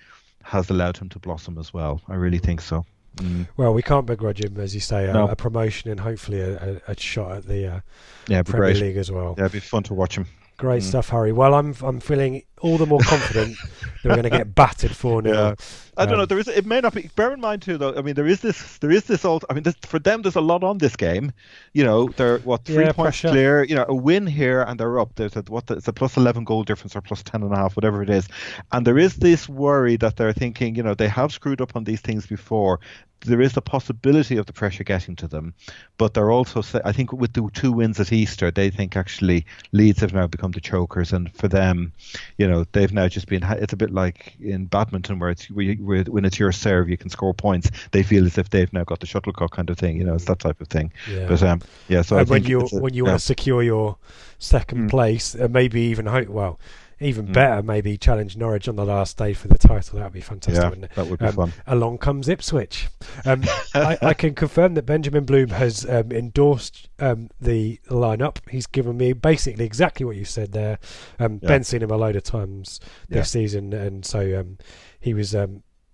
[0.44, 2.02] has allowed him to blossom as well.
[2.08, 2.86] I really think so.
[3.18, 3.48] Mm.
[3.58, 5.28] Well, we can't begrudge him, as you say, a, no.
[5.28, 7.80] a promotion and hopefully a, a, a shot at the uh,
[8.28, 8.82] yeah, Premier great.
[8.82, 9.36] League as well.
[9.38, 10.28] Yeah, it'd be fun to watch him.
[10.62, 10.86] Great mm.
[10.86, 11.32] stuff, Harry.
[11.32, 13.57] Well, I'm I'm feeling all the more confident
[14.03, 15.32] that we're going to get battered for now.
[15.32, 15.55] Yeah.
[15.97, 16.26] I don't um, know.
[16.28, 16.47] There is.
[16.47, 17.09] It may not be.
[17.16, 17.95] Bear in mind too, though.
[17.95, 18.78] I mean, there is this.
[18.78, 19.26] There is this.
[19.26, 19.41] All.
[19.49, 21.32] I mean, this, for them, there's a lot on this game.
[21.74, 23.30] You know, they're what three yeah, points pressure.
[23.30, 23.64] clear.
[23.64, 25.16] You know, a win here and they're up.
[25.16, 25.72] There's a what?
[25.72, 28.28] It's a plus eleven goal difference or plus ten and a half, whatever it is.
[28.72, 30.76] And there is this worry that they're thinking.
[30.76, 32.80] You know, they have screwed up on these things before
[33.22, 35.53] there is the possibility of the pressure getting to them,
[35.97, 36.63] but they're also.
[36.84, 40.51] I think with the two wins at Easter, they think actually Leeds have now become
[40.51, 41.93] the chokers, and for them,
[42.38, 43.43] you know, they've now just been.
[43.43, 46.97] It's a bit like in badminton where it's where, where when it's your serve, you
[46.97, 47.69] can score points.
[47.91, 49.97] They feel as if they've now got the shuttlecock kind of thing.
[49.97, 50.91] You know, it's that type of thing.
[51.09, 51.28] Yeah.
[51.28, 52.01] But um, yeah.
[52.01, 53.97] So when you when you want to secure your
[54.39, 54.89] second mm.
[54.89, 56.59] place, uh, maybe even hope well
[57.02, 57.34] even mm.
[57.34, 59.97] better, maybe challenge Norwich on the last day for the title.
[59.97, 60.95] That would be fantastic, yeah, wouldn't it?
[60.95, 61.54] That would be um, fun.
[61.68, 62.88] Along comes Ipswich.
[63.26, 63.43] Um,
[63.74, 68.38] I, I, can confirm that Benjamin Bloom has um, endorsed um, the lineup.
[68.49, 70.78] He's given me basically exactly what you said there.
[71.20, 71.49] Um, yeah.
[71.49, 72.80] Ben's seen him a load of times
[73.10, 73.24] this yeah.
[73.24, 74.58] season, and so um,
[74.99, 75.36] he was,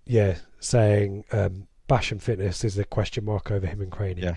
[0.06, 1.24] yeah, saying.
[1.88, 4.34] Basham fitness is the question mark over him and Cranie, yeah.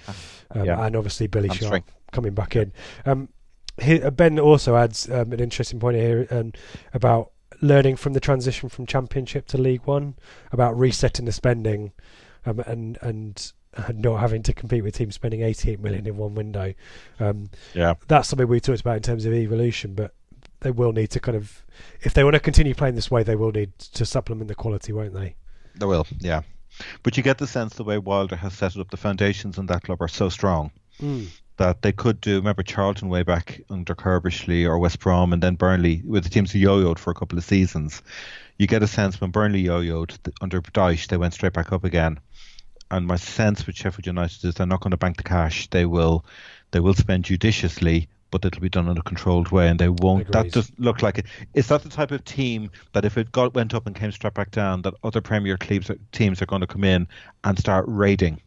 [0.56, 0.86] yeah.
[0.86, 2.72] and obviously Billy Sharp coming back in.
[3.06, 3.28] Um,
[3.80, 6.54] he, uh, Ben also adds um, an interesting point here um,
[6.94, 10.16] about learning from the transition from Championship to League One,
[10.52, 11.92] about resetting the spending,
[12.46, 13.54] um, and and
[13.94, 16.74] not having to compete with teams spending 88 million in one window.
[17.20, 20.14] Um, yeah, that's something we talked about in terms of evolution, but
[20.62, 21.66] they will need to kind of,
[22.02, 24.94] if they want to continue playing this way, they will need to supplement the quality,
[24.94, 25.36] won't they?
[25.76, 26.42] They will, yeah.
[27.04, 29.84] But you get the sense the way Wilder has set up, the foundations in that
[29.84, 30.72] club are so strong.
[31.02, 31.28] Mm
[31.62, 32.38] that they could do.
[32.38, 36.52] Remember Charlton way back under Curbishley or West Brom, and then Burnley, with the teams
[36.52, 38.02] who yo-yoed for a couple of seasons.
[38.58, 42.20] You get a sense when Burnley yo-yoed under Dyche, they went straight back up again.
[42.90, 45.68] And my sense with Sheffield United is they're not going to bank the cash.
[45.70, 46.26] They will,
[46.72, 50.22] they will spend judiciously, but it'll be done in a controlled way, and they won't.
[50.22, 50.34] Agreed.
[50.34, 51.28] That doesn't look like it.
[51.54, 54.34] Is that the type of team that if it got went up and came straight
[54.34, 57.08] back down, that other Premier teams teams are going to come in
[57.44, 58.42] and start raiding?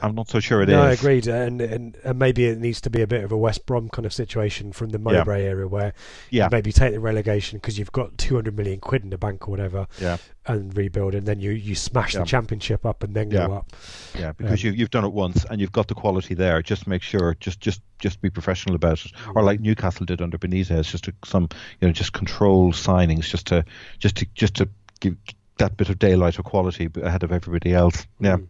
[0.00, 0.90] I'm not so sure it no, is.
[0.90, 3.66] I agreed, and, and, and maybe it needs to be a bit of a West
[3.66, 5.48] Brom kind of situation from the Mowbray yeah.
[5.48, 5.92] area where
[6.30, 6.44] yeah.
[6.44, 9.50] you maybe take the relegation because you've got 200 million quid in the bank or
[9.50, 10.18] whatever, yeah.
[10.46, 12.20] and rebuild, and then you, you smash yeah.
[12.20, 13.72] the championship up and then go up.
[14.18, 16.62] Yeah, because um, you you've done it once and you've got the quality there.
[16.62, 20.38] Just make sure, just just just be professional about it, or like Newcastle did under
[20.38, 21.48] Benitez, just to some
[21.80, 23.64] you know just control signings, just to
[23.98, 24.68] just to just to
[25.00, 25.16] give
[25.58, 28.06] that bit of daylight or quality ahead of everybody else.
[28.20, 28.36] Yeah.
[28.36, 28.48] Mm.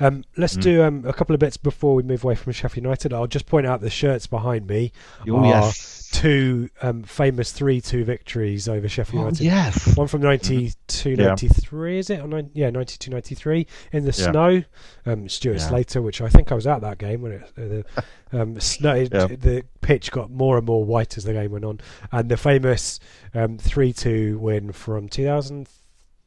[0.00, 0.62] Um, let's mm.
[0.62, 3.12] do um, a couple of bits before we move away from Sheffield United.
[3.12, 4.92] I'll just point out the shirts behind me.
[5.28, 6.08] Oh, yes.
[6.12, 9.44] Two um, famous 3 2 victories over Sheffield oh, United.
[9.44, 9.96] Yes.
[9.96, 12.20] One from 92 93, is it?
[12.20, 13.66] Or nine, yeah, 92 93.
[13.92, 14.30] In the yeah.
[14.30, 14.62] snow.
[15.06, 15.68] Um, Stuart yeah.
[15.68, 17.42] Slater, which I think I was at that game when it.
[17.56, 17.84] Uh, the,
[18.32, 19.26] um, snow, yeah.
[19.26, 21.80] the pitch got more and more white as the game went on.
[22.12, 22.98] And the famous
[23.34, 25.79] um, 3 2 win from 2003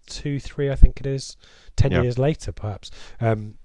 [0.07, 1.37] two, three, I think it is.
[1.75, 2.91] Ten years later, perhaps.
[3.19, 3.55] Um,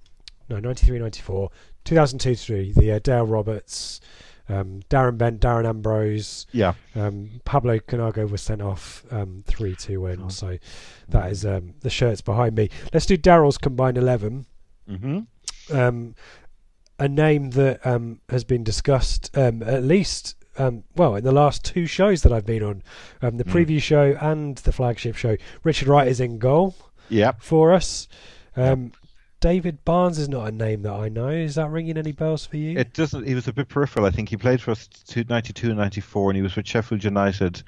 [0.49, 1.49] no, 93, 94.
[1.85, 4.01] 2002 3, the uh, Dale Roberts,
[4.47, 6.47] um, Darren Bent, Darren Ambrose.
[6.51, 6.73] Yeah.
[6.95, 10.23] Um, Pablo Counago was sent off um, 3 2 win.
[10.25, 10.29] Oh.
[10.29, 10.57] So
[11.09, 12.69] that is um, the shirts behind me.
[12.93, 14.45] Let's do Daryl's combined 11.
[14.89, 15.77] Mm-hmm.
[15.77, 16.15] Um,
[16.97, 21.63] a name that um, has been discussed um, at least um, well, in the last
[21.63, 22.83] two shows that I've been on,
[23.21, 23.51] um, the mm.
[23.51, 26.75] preview show and the flagship show, Richard Wright is in goal.
[27.09, 27.33] Yeah.
[27.39, 28.07] For us.
[28.55, 28.91] Um, yep.
[29.39, 31.29] David Barnes is not a name that I know.
[31.29, 32.77] Is that ringing any bells for you?
[32.77, 33.25] It doesn't.
[33.25, 34.05] He was a bit peripheral.
[34.05, 37.63] I think he played for us 92 and 94, and he was with Sheffield United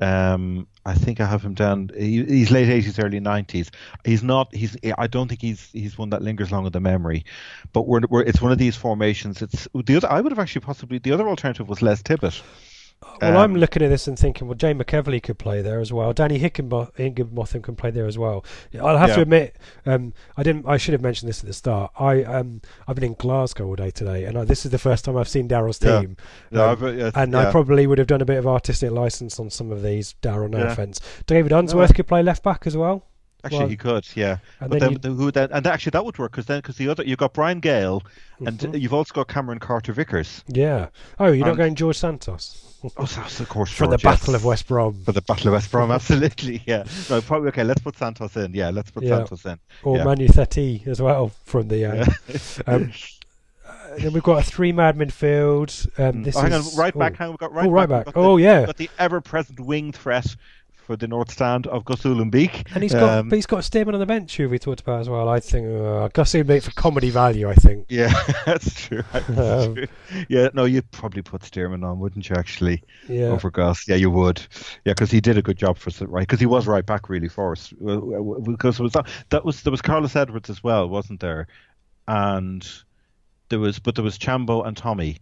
[0.00, 1.90] Um, I think I have him down.
[1.96, 3.70] He, he's late eighties, early nineties.
[4.04, 4.54] He's not.
[4.54, 4.76] He's.
[4.96, 5.70] I don't think he's.
[5.72, 7.24] He's one that lingers long in the memory.
[7.72, 8.22] But we're, we're.
[8.22, 9.42] It's one of these formations.
[9.42, 10.10] It's the other.
[10.10, 10.98] I would have actually possibly.
[10.98, 12.42] The other alternative was Les Tibbott.
[13.22, 15.90] Well, Um, I'm looking at this and thinking, well, Jay McEveley could play there as
[15.92, 16.12] well.
[16.12, 18.44] Danny Hickenbo- Higginbotham can play there as well.
[18.78, 20.66] I'll have to admit, um, I didn't.
[20.66, 21.92] I should have mentioned this at the start.
[21.98, 25.04] I um, I've been in Glasgow all day today, and I, this is the first
[25.06, 26.16] time I've seen Daryl's team.
[26.50, 29.40] Yeah, Um, I've- yes, and I probably would have done a bit of artistic license
[29.40, 30.14] on some of these.
[30.22, 30.72] Daryl, no Yeah.
[30.72, 31.00] offense.
[31.26, 33.04] David Unsworth could play left back as well.
[33.44, 34.38] Actually, Well, he could, yeah.
[34.60, 36.88] and but then then, who then, and actually that would work because then because the
[36.88, 38.02] other you've got Brian Gayle
[38.44, 38.80] and Mhm.
[38.80, 40.44] you've also got Cameron Carter Vickers.
[40.48, 40.88] Yeah.
[41.18, 42.66] Oh, you're not going George Santos
[42.96, 44.02] Oh, of course for the yes.
[44.02, 46.84] Battle of West Brom For the Battle of West Brom, absolutely, yeah.
[47.10, 47.64] No, probably okay.
[47.64, 48.54] Let's put Santos in.
[48.54, 49.18] Yeah, let's put Yeah.
[49.18, 49.58] Santos in.
[49.82, 50.04] or yeah.
[50.04, 51.84] Manu Theti as well from the.
[51.84, 52.34] Uh, Yeah.
[52.66, 52.92] um,
[53.68, 55.86] uh, then we've got a three-man midfield.
[55.98, 56.98] Um, this oh, hang is, on, right oh.
[56.98, 57.16] back.
[57.16, 58.06] Hang on, we've got right Oh, right back.
[58.06, 58.16] back.
[58.16, 58.66] Oh, the, yeah.
[58.66, 60.34] got the ever-present wing threat
[60.90, 62.66] for the North Stand of Gus Uhlenbeek.
[62.74, 65.00] And he's got, Um, but he's got Stearman on the bench, who we talked about
[65.00, 65.28] as well.
[65.28, 67.48] I think uh, Gus Uhlenbeek for comedy value.
[67.48, 67.86] I think.
[67.88, 68.12] Yeah,
[68.44, 69.04] that's true.
[69.12, 69.28] That's
[69.68, 69.86] Um, true.
[70.28, 72.34] Yeah, no, you'd probably put Stearman on, wouldn't you?
[72.34, 73.26] Actually, Yeah.
[73.26, 73.86] over Gus.
[73.86, 74.40] Yeah, you would.
[74.84, 76.22] Yeah, because he did a good job for us, right?
[76.22, 77.72] Because he was right back really for us.
[78.44, 81.46] Because it was that, that was there was Carlos Edwards as well, wasn't there?
[82.08, 82.66] And
[83.48, 85.18] there was, but there was Chambo and Tommy.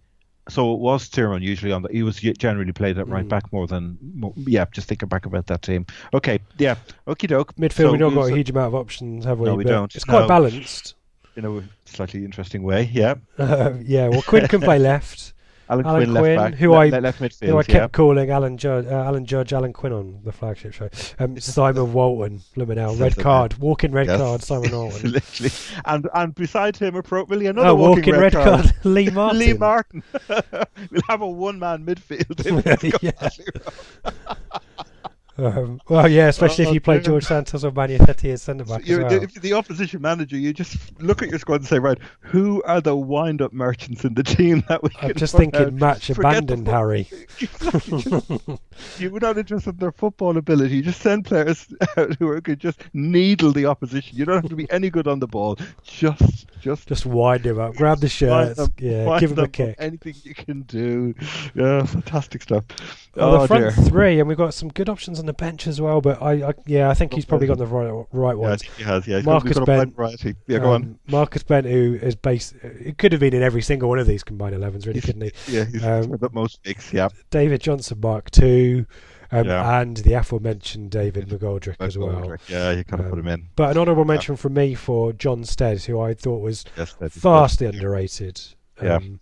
[0.49, 1.89] So it was Stearman usually on the.
[1.91, 3.29] He was generally played at right Mm.
[3.29, 3.99] back more than.
[4.15, 5.85] More, yeah, just thinking back about that team.
[6.15, 6.77] Okay, yeah,
[7.07, 7.55] okie doke.
[7.57, 9.47] Midfield, So we've not got a huge amount of options, have we?
[9.47, 9.95] No, we don't.
[9.95, 10.29] It's quite No.
[10.29, 10.95] balanced.
[11.37, 12.91] in a slightly interesting way.
[12.93, 14.09] Yeah, Uh, yeah.
[14.09, 15.35] Well, Quinn can play left.
[15.71, 17.47] Alan, Alan Quinn, Quinn, left back, who le- I- left midfield.
[17.49, 17.63] Who I yeah.
[17.63, 20.89] kept calling Alan Judge, uh, Alan Judge, Alan Quinn on the flagship show.
[21.19, 24.19] Um, Simon Walton, Luminell, red card, walking red Yes.
[24.21, 25.13] card, Simon Walton.
[25.13, 25.51] Literally.
[25.85, 29.39] And and beside him, appropriately, another Oh, walking, walking red card, Lee Martin.
[29.39, 30.03] Lee Martin.
[30.91, 32.39] we'll have a one-man midfield.
[35.39, 36.99] Um, well, yeah, especially if Oh, you play.
[37.01, 39.13] George Santos or Manu Theti as centre back You're, well.
[39.23, 42.81] If the opposition manager, you just look at your squad and say, right, who are
[42.81, 45.73] the wind-up merchants in the team that we I'm just thinking out?
[45.75, 47.09] match Forget abandoned, Harry.
[48.99, 50.77] You're not interested in their football ability.
[50.77, 54.17] You just send players out who are, could just needle the opposition.
[54.19, 55.57] You don't have to be any good on the ball.
[55.85, 59.49] Just, just Just wind him up, grab the wind shirts, them- yeah, give him a
[59.49, 59.77] kick.
[59.79, 61.15] Anything you can do.
[61.55, 62.65] Yeah, fantastic stuff.
[63.15, 63.85] Well, oh the front dear.
[63.85, 66.01] three, and we've got some good options on the bench as well.
[66.01, 68.63] But I, I yeah, I think he's probably got the right right Yeah, I ones.
[68.63, 69.07] think he has.
[69.07, 69.97] Yeah, he's Marcus got, he's got a wide Bent.
[69.97, 70.35] variety.
[70.47, 70.83] Yeah, go on.
[70.83, 74.07] Um, Marcus Bent, who is based, it could have been in every single one of
[74.07, 75.33] these combined 11s, really, couldn't he?
[75.57, 76.93] Yeah, he's um, got most gigs.
[76.93, 78.87] Yeah, David Johnson, Mark two,
[79.31, 79.81] um, Yeah.
[79.81, 82.37] and the aforementioned David McGoldrick as well.
[82.49, 83.49] Yeah, you kind of put Um, him in.
[83.57, 87.67] But an honourable mention from me for John Stead, who I thought was Yes, vastly
[87.67, 88.41] underrated.
[88.83, 88.97] Yeah.
[88.97, 89.21] Um,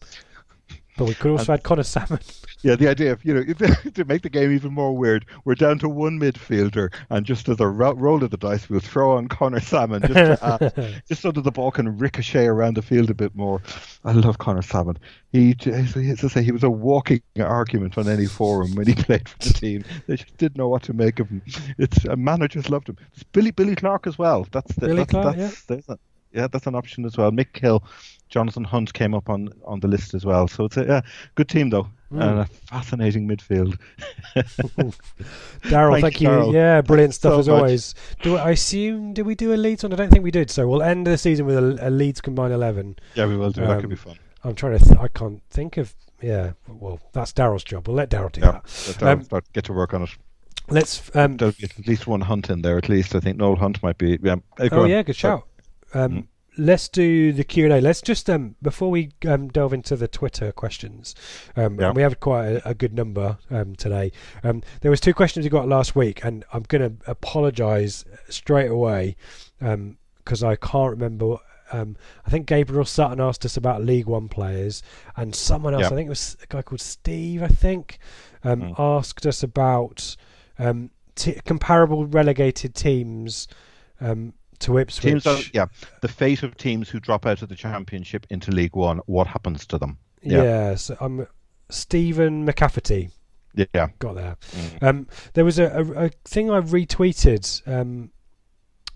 [0.97, 2.21] but we could also add Connor Sammon.
[2.63, 3.45] Yeah, the idea of you know
[3.95, 7.61] to make the game even more weird, we're down to one midfielder, and just as
[7.61, 11.21] a ro- roll of the dice, we'll throw on Connor Sammon just to add, just
[11.23, 13.63] so that the ball can ricochet around the field a bit more.
[14.05, 14.99] I love Connor Sammon.
[15.33, 19.29] He, as I say, he was a walking argument on any forum when he played
[19.29, 19.85] for the team.
[20.09, 21.43] They just didn't know what to make of him.
[21.79, 22.97] It's uh, managers loved him.
[23.13, 24.49] It's Billy Billy Clarke as well.
[24.51, 25.99] That's the, Billy that's, Clarke, that's, a-
[26.33, 27.31] yeah, that's an option as well.
[27.31, 27.83] Mick Hill,
[28.29, 30.49] Jonathan Hunt came up on, on the list as well.
[30.49, 31.01] So it's a yeah,
[31.35, 32.23] good team though, Mm.
[32.23, 33.77] and a fascinating midfield.
[35.63, 36.53] Daryl, Thank you.
[36.55, 37.57] Yeah, brilliant stuff so as much.
[37.59, 37.95] always.
[38.23, 39.93] Do I assume did we do a Leeds one?
[39.93, 40.51] I don't think we did.
[40.51, 42.97] So we'll end the season with a, a Leeds combined eleven.
[43.15, 43.63] Yeah, we will do.
[43.63, 44.19] that could Um, be fun.
[44.45, 44.85] I'm trying to.
[44.85, 45.95] Th- I can't think of.
[46.23, 47.89] Yeah, well, that's Daryl's job.
[47.89, 49.03] We'll let Daryl do Yeah, that.
[49.03, 50.11] um, start get to work on it.
[50.69, 51.11] Let's.
[51.17, 52.79] Um, There'll be at least one Hunt in there.
[52.79, 54.19] At least I think Noel Hunt might be.
[54.23, 54.37] Yeah.
[54.73, 55.45] Oh yeah, good shout.
[55.95, 56.27] Um, Mm.
[56.59, 57.81] Let's do the Q and A.
[57.83, 61.15] Let's just um, before we um, delve into the Twitter questions.
[61.55, 61.91] Um, Yeah.
[61.91, 64.11] we have quite a, a good number um, today.
[64.43, 68.71] Um, there was two questions we got last week, and I'm going to apologise straight
[68.71, 69.17] away
[69.61, 71.37] because I can't remember.
[71.73, 74.83] Um, I think Gabriel Sutton asked us about League One players,
[75.15, 75.89] and someone else, Yeah.
[75.89, 77.99] I think it was a guy called Steve, I think,
[78.45, 78.75] um, Mm.
[78.79, 80.17] asked us about
[80.59, 83.47] um, t- comparable relegated teams
[84.01, 85.25] um, to Ipswich.
[85.25, 85.67] Teams, are, yeah,
[86.03, 88.99] the fate of teams who drop out of the championship into League One.
[89.07, 89.99] What happens to them?
[90.23, 90.43] Yeah.
[90.43, 91.27] Yeah, so I'm
[91.71, 93.11] Stephen McCafferty.
[93.55, 93.89] Yeah.
[93.99, 94.37] Got there.
[94.53, 94.83] Mm.
[94.83, 98.11] Um, there was a, a, a thing I retweeted um,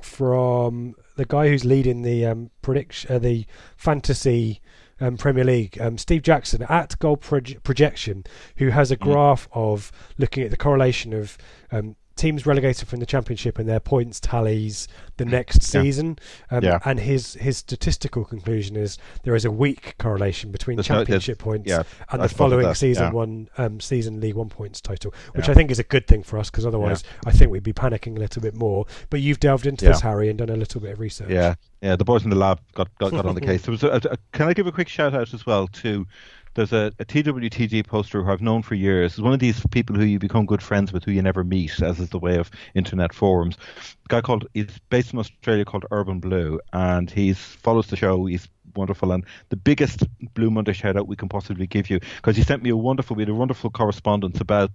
[0.03, 3.47] from the guy who's leading the um, prediction, uh, the
[3.77, 4.61] fantasy
[5.01, 8.25] um, Premier League, um, Steve Jackson at Goal Proj- Projection,
[8.57, 9.01] who has a Mm.
[9.01, 11.39] graph of looking at the correlation of
[11.73, 16.19] um, teams relegated from the championship and their points tallies the next season.
[16.51, 16.79] Um, Yeah.
[16.85, 21.07] And his his statistical conclusion is there is a weak correlation between There's no- there's-
[21.25, 23.11] championship points yeah, and I the following that, season yeah.
[23.13, 25.53] one um, season League One points total, which Yeah.
[25.53, 28.17] I think is a good thing for us because otherwise I think we'd be panicking
[28.17, 28.85] a little bit more.
[29.09, 29.93] But you've delved into Yeah.
[29.93, 31.31] this, Harry, and done a little bit of research.
[31.31, 31.97] Yeah, yeah.
[31.97, 33.63] The boys in the lab got got, got on the case.
[33.63, 36.07] There was a, a- can I give a quick shout out as well to?
[36.55, 39.15] There's a, a TWTG poster who I've known for years.
[39.15, 41.81] He's one of these people who you become good friends with, who you never meet,
[41.81, 43.57] as is the way of internet forums.
[43.57, 48.27] A guy called he's based in Australia called Urban Blue, and he's follows the show.
[48.27, 52.37] He's wonderful and the biggest Blue Monday shout out we can possibly give you because
[52.37, 54.71] he sent me a wonderful, we had a wonderful correspondence about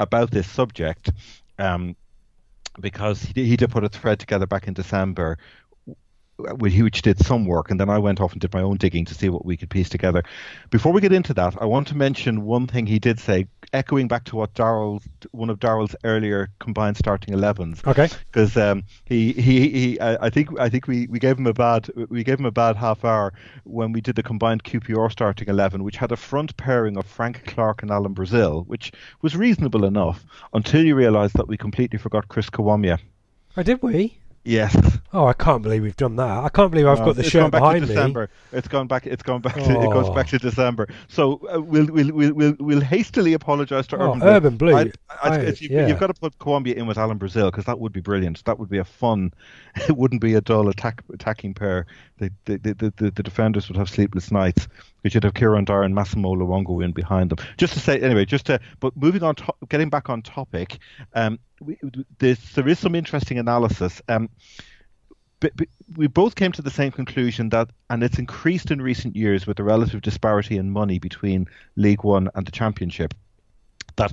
[0.00, 1.10] about this subject.
[1.58, 1.96] Um,
[2.80, 5.38] because he did, he did put a thread together back in December,
[6.36, 9.14] which did some work, and then I went off and did my own digging to
[9.14, 10.22] see what we could piece together.
[10.70, 14.08] Before we get into that, I want to mention one thing he did say, echoing
[14.08, 18.08] back to what Daryl, one of Daryl's earlier combined starting 11s, Okay.
[18.30, 21.88] because um, he he, he I, think I think we, we gave him a bad
[22.08, 23.32] we gave him a bad half hour
[23.64, 27.44] when we did the combined QPR starting eleven, which had a front pairing of Frank
[27.46, 32.28] Clark and Alan Brazil, which was reasonable enough until you realised that we completely forgot
[32.28, 32.98] Chris Kiwomya.
[33.56, 34.18] Oh, did we?
[34.46, 34.76] Yes,
[35.14, 36.44] Oh, I can't believe we've done that.
[36.44, 37.94] I can't believe I've No, got the it's shirt gone back behind to me.
[37.94, 38.30] December.
[38.52, 39.06] It's gone back.
[39.06, 39.54] It's gone back.
[39.54, 40.14] To, It goes Oh.
[40.14, 40.88] back to December.
[41.08, 44.28] So uh, we'll, we'll we'll we'll we'll hastily apologise to Oh, Urban Blue.
[44.28, 44.74] Urban Blue.
[44.76, 44.80] I,
[45.22, 45.86] I, I- you, yeah.
[45.86, 48.44] You've got to put Colombia in with Alan Brazil because that would be brilliant.
[48.44, 49.32] That would be a fun.
[49.88, 51.86] It wouldn't be a dull attack attacking pair.
[52.18, 54.68] The the, the, the, the defenders would have sleepless nights.
[55.04, 57.38] We should have Kieran Dyer and Massimo Luongo in behind them.
[57.56, 60.78] Just to say, anyway, just to but moving on, to, getting back on topic.
[61.14, 61.78] Um, we,
[62.18, 64.02] there is some interesting analysis.
[64.08, 64.28] Um,
[65.96, 69.58] we both came to the same conclusion that, and it's increased in recent years with
[69.58, 71.46] the relative disparity in money between
[71.76, 73.12] League One and the Championship,
[73.96, 74.12] that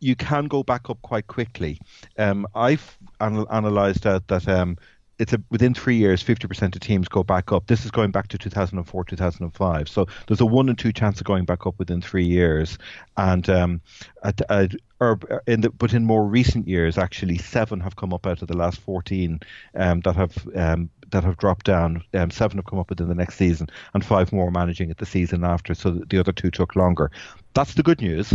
[0.00, 1.78] you can go back up quite quickly.
[2.18, 4.76] Um, I've anal- analysed that that um,
[5.18, 7.66] it's a, within three years, 50% of teams go back up.
[7.66, 9.88] This is going back to 2004, 2005.
[9.88, 12.76] So there's a one in two chance of going back up within three years.
[13.16, 13.80] And um,
[14.22, 18.26] at, at, or in the, but in more recent years, actually, seven have come up
[18.26, 19.40] out of the last 14
[19.74, 22.02] um, that have um, that have dropped down.
[22.14, 25.06] Um, seven have come up within the next season, and five more managing it the
[25.06, 25.74] season after.
[25.74, 27.10] So the other two took longer.
[27.54, 28.34] That's the good news.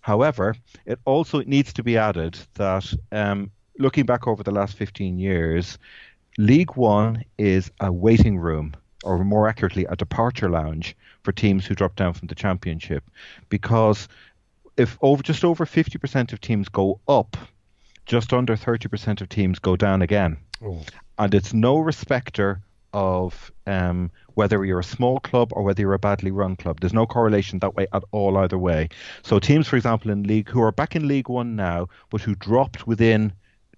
[0.00, 0.56] However,
[0.86, 3.50] it also needs to be added that um,
[3.80, 5.78] looking back over the last 15 years,
[6.38, 11.74] League One is a waiting room, or more accurately, a departure lounge for teams who
[11.74, 13.02] drop down from the Championship,
[13.48, 14.06] because
[14.76, 17.36] if over just over 50% of teams go up,
[18.06, 20.82] just under 30% of teams go down again, Oh.
[21.18, 22.60] and it's no respecter
[22.92, 26.80] of um, whether you're a small club or whether you're a badly run club.
[26.80, 28.88] There's no correlation that way at all either way.
[29.22, 32.34] So teams, for example, in league who are back in League One now, but who
[32.34, 33.32] dropped within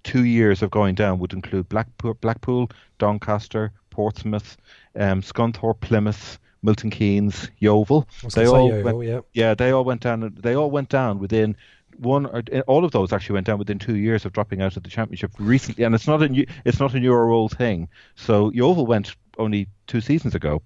[0.04, 4.56] two years of going down would include Blackpool, Blackpool Doncaster, Portsmouth,
[4.96, 8.08] um, Scunthorpe, Plymouth, Milton Keynes, Yeovil.
[8.34, 9.20] They all Yeovil, went, yeah.
[9.32, 10.36] yeah, they all went down.
[10.40, 11.56] They all went down within
[11.98, 12.26] one.
[12.26, 14.90] Or, all of those actually went down within two years of dropping out of the
[14.90, 16.46] championship recently, and it's not a new.
[16.64, 17.88] It's not a new or old thing.
[18.14, 20.62] So Yeovil went only two seasons ago.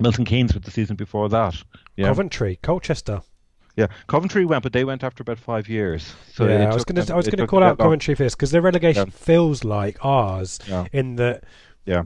[0.00, 1.54] Milton Keynes with the season before that.
[1.96, 3.22] Yeah, Coventry, Colchester.
[3.76, 3.86] Yeah.
[4.06, 6.14] Coventry went, but they went after about five years.
[6.32, 7.86] So yeah, I was going to I was going to call out long.
[7.86, 9.12] Coventry for this because their relegation Yeah.
[9.12, 10.86] feels like ours Yeah.
[10.92, 11.44] in that
[11.84, 12.04] Yeah.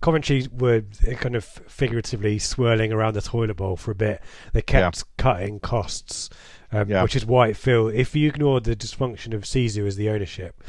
[0.00, 0.82] Coventry were
[1.16, 4.22] kind of figuratively swirling around the toilet bowl for a bit.
[4.52, 6.30] They kept cutting costs,
[6.72, 10.08] um, which is why it feel if you ignore the dysfunction of Sisu as the
[10.08, 10.62] ownership,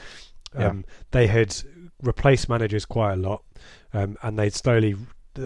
[0.55, 1.55] um, they had
[2.01, 3.43] replaced managers quite a lot,
[3.93, 4.95] um, and they'd slowly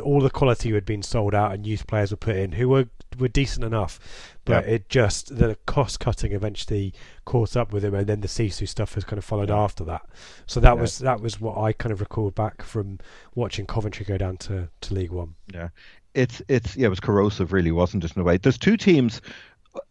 [0.02, 2.86] all the quality had been sold out and youth players were put in who were
[3.20, 4.00] were decent enough,
[4.44, 4.74] but Yeah.
[4.74, 6.94] it just the cost cutting eventually
[7.26, 10.02] caught up with him, and then the Sisu stuff has kind of followed after that.
[10.48, 10.82] So that Yeah.
[10.82, 12.98] was that was what I kind of recalled back from
[13.36, 15.36] watching Coventry go down to, to League One.
[15.54, 15.70] Yeah,
[16.16, 18.16] it's it's yeah, it was corrosive, really, wasn't it?
[18.16, 19.22] In a way, there's two teams,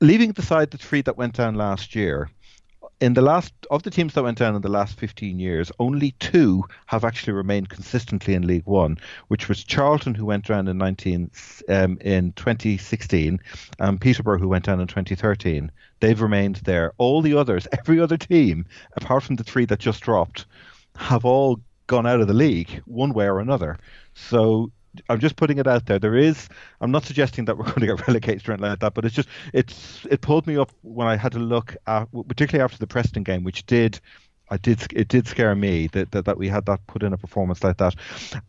[0.01, 2.29] leaving aside the three that went down last year.
[3.03, 6.13] In the last of the teams that went down in the last 15 years, only
[6.21, 8.97] two have actually remained consistently in League One,
[9.27, 11.29] which was Charlton, who went down in 19
[11.69, 13.41] um, in 2016,
[13.81, 15.73] and Peterborough, who went down in 2013.
[15.99, 16.93] They've remained there.
[16.99, 20.47] All the others, every other team, apart from the three that just dropped,
[20.95, 23.81] have all gone out of the league one way or another.
[24.15, 24.71] So
[25.09, 25.99] I'm just putting it out there.
[25.99, 26.49] There is.
[26.81, 29.15] I'm not suggesting that we're going to get relegated or anything like that, but it's
[29.15, 32.87] just it's it pulled me up when I had to look at, particularly after the
[32.87, 34.01] Preston game, which did.
[34.51, 34.83] I did.
[34.93, 37.79] It did scare me that, that, that we had that put in a performance like
[37.79, 37.95] that,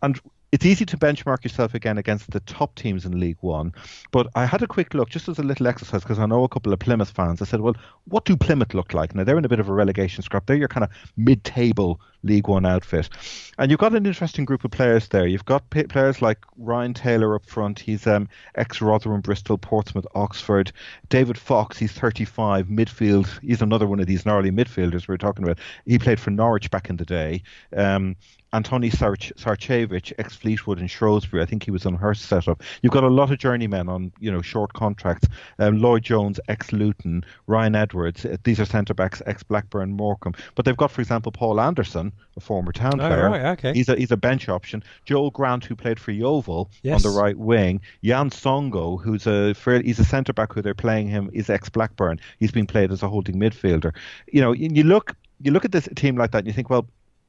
[0.01, 0.19] and
[0.53, 3.73] it's easy to benchmark yourself again against the top teams in League One.
[4.11, 6.47] But I had a quick look, just as a little exercise, because I know a
[6.47, 7.41] couple of Plymouth fans.
[7.41, 7.75] I said, well,
[8.05, 9.15] what do Plymouth look like?
[9.15, 10.45] Now, they're in a bit of a relegation scrap.
[10.45, 13.09] They're your kind of mid table League One outfit.
[13.57, 15.27] And you've got an interesting group of players there.
[15.27, 17.79] You've got p- players like Ryan Taylor up front.
[17.79, 20.71] He's um, ex Rotherham, Bristol, Portsmouth, Oxford.
[21.09, 23.27] David Fox, he's 35, midfield.
[23.41, 25.59] He's another one of these gnarly midfielders we are talking about.
[25.85, 27.43] He played for Norwich back in the day.
[27.75, 28.15] Um,
[28.53, 31.41] Antoni Sarcevic, ex Fleetwood and Shrewsbury.
[31.41, 32.61] I think he was on her setup.
[32.81, 35.27] You've got a lot of journeymen on you know short contracts.
[35.57, 38.25] Um, Lloyd Jones, ex Luton, Ryan Edwards.
[38.25, 40.35] Uh, these are centre backs, ex Blackburn, Morecambe.
[40.53, 43.29] But they've got, for example, Paul Anderson, a former town oh, player.
[43.29, 43.73] Right, okay.
[43.73, 44.83] He's a he's a bench option.
[45.05, 47.03] Joel Grant, who played for Yeovil yes.
[47.03, 47.81] on the right wing.
[48.01, 52.19] Yann Songo'o, who's a he's a centre back who they're playing him is ex Blackburn.
[52.39, 53.95] He's been played as a holding midfielder.
[54.31, 56.87] You know, you look you look at this team like that and you think, well,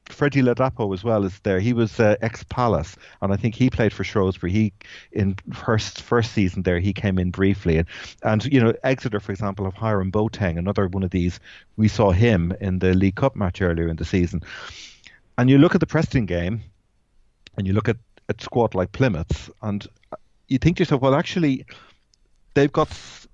[0.09, 1.59] Freddie Ladapo as well is there.
[1.59, 4.51] He was uh, ex Palace, and I think he played for Shrewsbury.
[4.51, 4.73] He
[5.11, 7.87] in first first season there he came in briefly, and
[8.23, 11.39] and you know Exeter for example of Hiram Boateng, another one of these.
[11.75, 14.43] We saw him in the League Cup match earlier in the season,
[15.37, 16.61] and you look at the Preston game,
[17.57, 17.97] and you look at
[18.29, 19.87] a squad like Plymouth, and
[20.47, 21.65] you think to yourself, well, actually,
[22.53, 22.89] they've got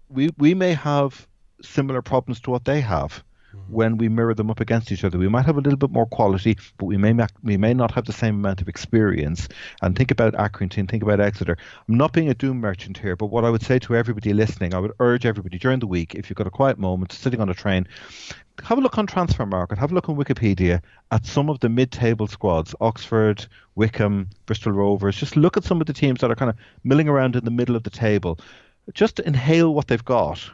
[0.10, 1.28] we we may have
[1.62, 3.74] similar problems to what they have Mm-hmm.
[3.74, 5.18] when we mirror them up against each other.
[5.18, 8.06] We might have a little bit more quality, but we may we may not have
[8.06, 9.50] the same amount of experience.
[9.82, 11.58] And think about Accrington, think about Exeter.
[11.90, 14.74] I'm not being a doom merchant here, but what I would say to everybody listening,
[14.74, 17.50] I would urge everybody during the week, if you've got a quiet moment, sitting on
[17.50, 17.90] a train,
[18.64, 20.82] have a look on Transfermarkt, have a look on Wikipedia
[21.12, 23.46] at some of the mid-table squads, Oxford,
[23.76, 25.18] Wycombe, Bristol Rovers.
[25.18, 27.52] Just look at some of the teams that are kind of milling around in the
[27.52, 28.40] middle of the table.
[28.94, 30.52] Just inhale what they've got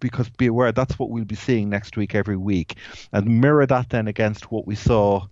[0.00, 2.76] because be aware that's what we'll be seeing next week every week,
[3.12, 5.26] and mirror that then against what we saw.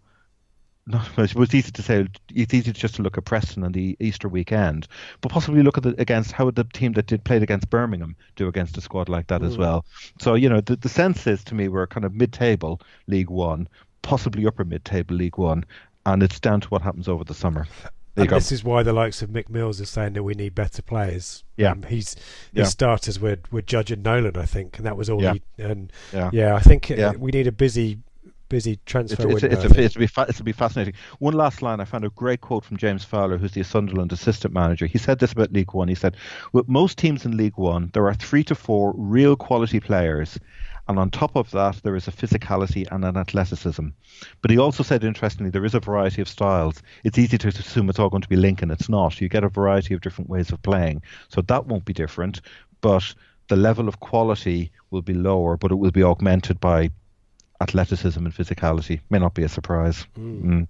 [0.87, 2.09] Not, it was easy to say.
[2.35, 4.89] It's easy just to look at Preston on the Easter weekend,
[5.21, 8.49] but possibly look at the, against how the team that did played against Birmingham do
[8.49, 9.47] against a squad like that mm.
[9.47, 9.85] as well.
[10.21, 13.69] So you know the the sense is to me we're kind of mid-table League One,
[14.03, 15.65] possibly upper mid-table League One,
[16.07, 17.67] and it's down to what happens over the summer.
[18.21, 20.83] And this is why the likes of Mick Mills is saying that we need better
[20.83, 21.45] players.
[21.57, 22.65] Yeah, um, he's his yeah.
[22.65, 25.23] starters were were Judge and Nolan, I think, and that was all.
[25.23, 25.35] Yeah.
[25.35, 26.31] He, and yeah.
[26.33, 27.13] yeah, I think yeah.
[27.13, 27.99] we need a busy
[28.51, 29.47] busy transfer it's, window.
[29.47, 30.93] It's, it's, a, it's, be fa- it'll be fascinating.
[31.21, 31.81] One last line.
[31.81, 34.87] I found a great quote from James Fowler, who's the Sunderland assistant manager.
[34.87, 35.89] He said this about League One.
[35.89, 36.17] He said,
[36.53, 40.39] "With most teams in League One, there are three to four real quality players,
[40.89, 43.89] and on top of that, there is a physicality and an athleticism.
[44.43, 46.83] But he also said, interestingly, there is a variety of styles.
[47.05, 48.71] It's easy to assume it's all going to be Lincoln.
[48.71, 49.21] It's not.
[49.21, 51.03] You get a variety of different ways of playing.
[51.29, 52.41] So that won't be different.
[52.81, 53.15] But
[53.49, 56.91] the level of quality will be lower, but it will be augmented by
[57.61, 59.01] athleticism and physicality.
[59.11, 60.07] May not be a surprise.
[60.19, 60.43] Mm.
[60.43, 60.69] Mm.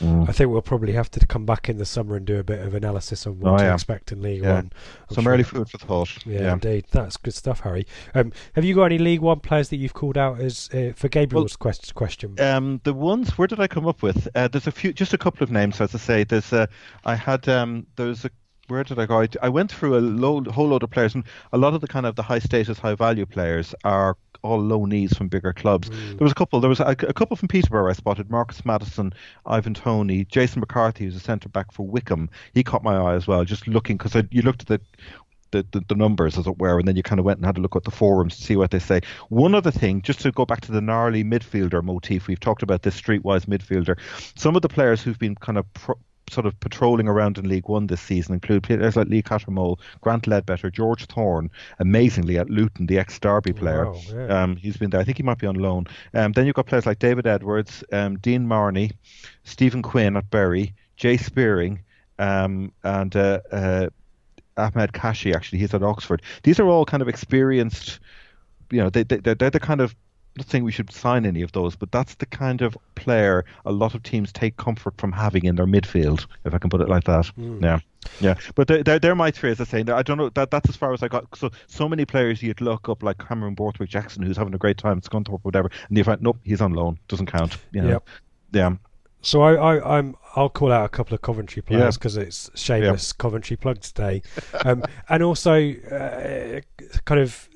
[0.00, 0.28] Mm.
[0.28, 2.60] I think we'll probably have to come back in the summer and do a bit
[2.60, 3.74] of analysis on what oh, to yeah.
[3.74, 4.54] expect in League yeah.
[4.54, 4.72] One.
[5.08, 5.32] I'm Some sure.
[5.34, 6.24] early food for thought.
[6.24, 6.86] Yeah, yeah, indeed.
[6.92, 7.86] That's good stuff, Harry.
[8.14, 11.08] Um, have you got any League One players that you've called out as uh, for
[11.08, 12.40] Gabriel's well, quest- question?
[12.40, 13.36] Um, the ones.
[13.36, 14.28] Where did I come up with?
[14.34, 15.80] Uh, there's a few, just a couple of names.
[15.80, 16.52] As I say, there's.
[16.52, 16.66] Uh,
[17.04, 17.48] I had.
[17.48, 18.30] Um, there's a
[18.70, 19.20] where did I go?
[19.20, 21.88] I, I went through a load, whole load of players, and a lot of the
[21.88, 25.90] kind of the high status, high value players are all loanees from bigger clubs.
[25.90, 26.18] Mm.
[26.18, 26.60] There was a couple.
[26.60, 29.12] There was a, a, couple from Peterborough I spotted: Marcus Maddison,
[29.46, 32.30] Ivan Toney, Jason McCarthy, who's a centre back for Wycombe.
[32.54, 33.44] He caught my eye as well.
[33.44, 34.80] Just looking because you looked at the
[35.52, 37.58] the, the, the, numbers, as it were, and then you kind of went and had
[37.58, 39.00] a look at the forums to see what they say.
[39.30, 42.82] One other thing, just to go back to the gnarly midfielder motif, we've talked about
[42.82, 43.98] this streetwise midfielder.
[44.38, 45.98] Some of the players who've been kind of pro-
[46.30, 50.24] sort of patrolling around in League One this season include players like Lee Cattermole, Grant
[50.24, 53.90] Leadbitter, George Thorne, amazingly at Luton, the ex Derby player.
[53.90, 54.42] Wow, yeah.
[54.42, 55.00] um, he's been there.
[55.00, 55.86] I think he might be on loan.
[56.14, 58.92] Um, then you've got players like David Edwards, um, Dean Marney,
[59.44, 61.80] Stephen Quinn at Bury, Jay Spearing,
[62.18, 63.88] um, and uh, uh,
[64.56, 66.22] Ahmed Kashi, actually, he's at Oxford.
[66.42, 67.98] These are all kind of experienced,
[68.70, 69.96] you know, they, they, they're the kind of
[70.36, 73.72] not saying we should sign any of those, but that's the kind of player a
[73.72, 76.88] lot of teams take comfort from having in their midfield, if I can put it
[76.88, 77.26] like that.
[77.38, 77.62] Mm.
[77.62, 77.78] Yeah,
[78.20, 78.34] yeah.
[78.54, 79.80] But they're, they're, they're, my three, as I say.
[79.80, 81.26] I don't know that that's as far as I got.
[81.36, 84.78] So so many players you'd look up like Cameron Borthwick Jackson, who's having a great
[84.78, 87.58] time at Scunthorpe, whatever, and you find nope, he's on loan, doesn't count.
[87.72, 87.88] You know?
[87.88, 88.08] Yep.
[88.52, 88.76] Yeah.
[89.22, 92.22] So I, I I'm I'll call out a couple of Coventry players because yeah.
[92.22, 93.22] it's shameless yeah.
[93.22, 94.22] Coventry plug today,
[94.64, 96.60] um, and also uh,
[97.04, 97.48] kind of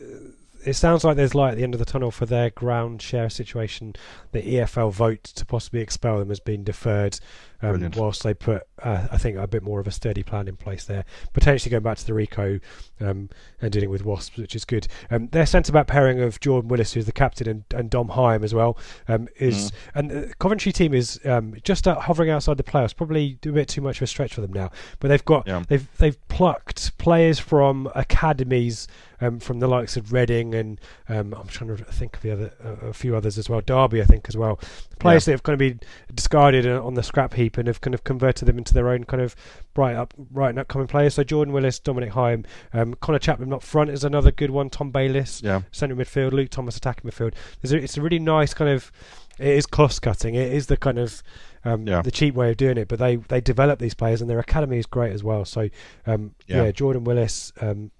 [0.65, 3.29] it sounds like there's light at the end of the tunnel for their ground share
[3.29, 3.95] situation.
[4.33, 7.19] The EFL vote to possibly expel them has been deferred,
[7.63, 10.57] um, whilst they put, uh, I think, a bit more of a sturdy plan in
[10.57, 11.05] place there.
[11.33, 12.61] Potentially going back to the Ricoh
[13.01, 14.87] um, and dealing with Wasps, which is good.
[15.11, 18.45] Um, their centre back pairing of Jordan Willis, who's the captain, and, and Dom Hyam
[18.45, 18.79] as well,
[19.09, 19.75] um, is mm.
[19.95, 22.97] and the Coventry team is um, just hovering outside the playoffs.
[22.97, 24.71] Probably a bit too much of a stretch for them now,
[25.01, 25.63] but they've got yeah.
[25.69, 28.87] they've they've plucked players from academies
[29.21, 32.53] um, from the likes of Reading and um, I'm trying to think of the other
[32.65, 33.61] uh, a few others as well.
[33.61, 34.59] Derby, I think, as well.
[34.99, 35.33] Players yeah.
[35.33, 35.81] that have kind of been
[36.15, 39.05] discarded uh, on the scrap heap and have kind of converted them into their own
[39.05, 39.37] kind of
[39.75, 41.15] bright up, bright and upcoming players.
[41.15, 44.71] So Jordan Willis, Dominic Hyam, um, Conor Chaplin up front is another good one.
[44.71, 45.63] Tom Bayliss, yeah.
[45.73, 46.33] centre midfield.
[46.33, 47.35] Luke Thomas attacking midfield.
[47.65, 48.91] A, it's a really nice kind of.
[49.39, 50.37] It is cost cutting.
[50.37, 51.23] It is the kind of
[51.65, 52.03] um, yeah.
[52.03, 52.89] the cheap way of doing it.
[52.89, 55.45] But they they develop these players, and their academy is great as well.
[55.45, 55.69] So
[56.07, 56.65] um, yeah.
[56.65, 56.71] yeah.
[56.73, 57.91] Jordan Willis, um,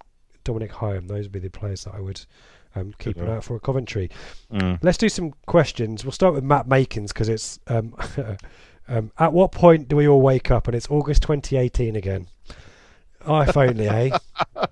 [0.43, 1.07] Dominic Hyam.
[1.07, 2.21] Those would be the players that I would
[2.75, 4.09] um, keep an eye out for at Coventry.
[4.51, 4.79] Mm.
[4.81, 6.03] Let's do some questions.
[6.03, 7.95] We'll start with Matt Makins because it's um,
[8.87, 12.27] um, at what point do we all wake up and it's August 2018 again?
[13.25, 14.17] Oh, if only, eh?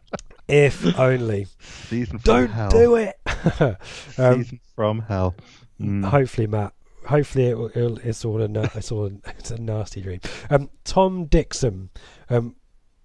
[0.47, 1.47] If only.
[1.59, 2.69] Season Don't hell.
[2.69, 3.17] do it.
[4.17, 5.35] Um, Season from hell.
[5.81, 6.05] Mm.
[6.05, 6.73] Hopefully, Matt.
[7.07, 8.45] Hopefully, it, it, it's all a
[8.75, 10.21] it's all a, it's a nasty dream.
[10.49, 11.89] Um, Tom Dixon,
[12.29, 12.55] um,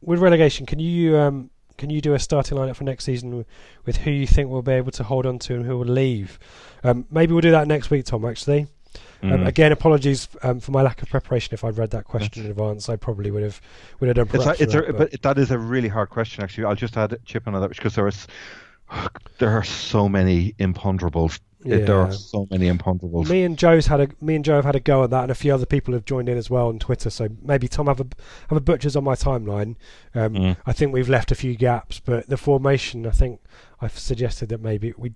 [0.01, 3.45] with relegation, can you um, can you do a starting lineup for next season
[3.85, 6.39] with who you think we'll be able to hold on to and who will leave?
[6.85, 8.25] Um, maybe we'll do that next week, Tom.
[8.25, 8.67] Actually.
[9.23, 9.35] Um, mm.
[9.35, 11.55] Um, again, apologies um, for my lack of preparation.
[11.55, 13.61] If I'd read that question in advance, I probably would have
[14.01, 14.29] would have done.
[14.33, 15.11] It's, a, it's that, a, but.
[15.11, 16.45] but that is a really hard question.
[16.45, 18.27] Actually, I'll just add chip on that because there is
[19.39, 21.79] there are so many imponderables yeah.
[21.85, 23.29] there are so many imponderables.
[23.29, 25.31] Me and Joe's had a me and Joe have had a go at that, and
[25.31, 27.11] a few other people have joined in as well on Twitter.
[27.11, 28.07] So maybe Tom have a
[28.49, 29.77] have a butchers on my timeline.
[30.15, 30.57] Um, mm.
[30.67, 33.41] I think we've left a few gaps, but the formation, I think
[33.81, 35.13] I've suggested that maybe we.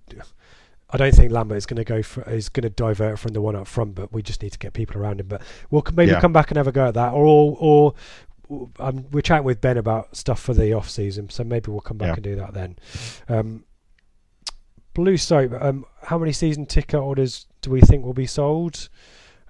[0.93, 3.41] I don't think Lambert is going to go for, is going to divert from the
[3.41, 5.27] one up front, but we just need to get people around him.
[5.27, 5.41] But
[5.71, 6.21] we'll maybe yeah.
[6.21, 7.93] come back and have a go at that, or or, or
[8.79, 11.97] um, we're chatting with Ben about stuff for the off season, so maybe we'll come
[11.97, 12.13] back yeah.
[12.13, 12.77] and do that then.
[13.27, 13.65] Um,
[14.93, 18.89] Blue Soap, um, how many season ticket orders do we think will be sold?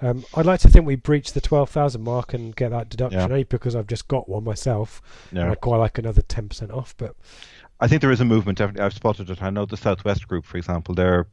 [0.02, 3.44] Um, I'd like to think we breach the 12,000 mark and get that deduction, yeah.
[3.44, 5.02] because I've just got one myself.
[5.32, 5.52] Yeah.
[5.52, 7.16] I'd quite like another 10% off, but.
[7.84, 8.60] I think there is a movement.
[8.60, 9.44] Definitely, I've spotted it.
[9.44, 10.96] I know the Southwest Group, for example.
[10.96, 11.28] There,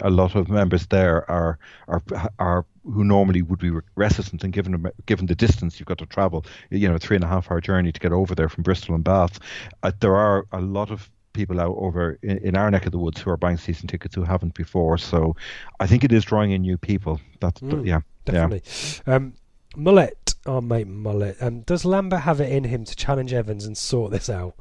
[0.00, 2.02] a lot of members there are are
[2.40, 6.44] are who normally would be reticent, and given given the distance you've got to travel,
[6.70, 8.96] you know, a three and a half hour journey to get over there from Bristol
[8.96, 9.38] and Bath.
[9.84, 12.98] Uh, there are a lot of people out over in, in, our neck of the
[12.98, 14.98] woods who are buying season tickets who haven't before.
[14.98, 15.36] So
[15.78, 17.20] I think it is drawing in new people.
[17.38, 18.64] That's mm, yeah, definitely.
[19.06, 19.14] Yeah.
[19.14, 19.34] Um,
[19.76, 21.36] Mullet, our mate Mullet.
[21.40, 24.56] Um, does Lambert have it in him to challenge Evans and sort this out?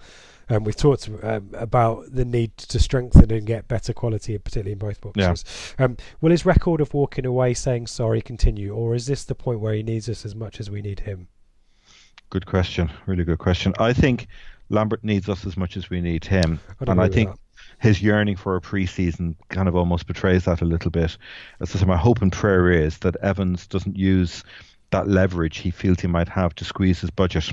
[0.51, 4.79] Um, we've talked um, about the need to strengthen and get better quality, particularly in
[4.79, 5.45] both boxes.
[5.79, 5.85] Yeah.
[5.85, 9.61] Um, will his record of walking away saying sorry continue, or is this the point
[9.61, 11.29] where he needs us as much as we need him?
[12.29, 12.91] Good question.
[13.05, 13.73] Really good question.
[13.79, 14.27] I think
[14.69, 17.39] Lambert needs us as much as we need him, I and I think that.
[17.79, 21.17] his yearning for a preseason kind of almost betrays that a little bit.
[21.61, 24.43] As I say, my hope and prayer is that Evans doesn't use
[24.91, 27.51] that leverage he feels he might have to squeeze his budget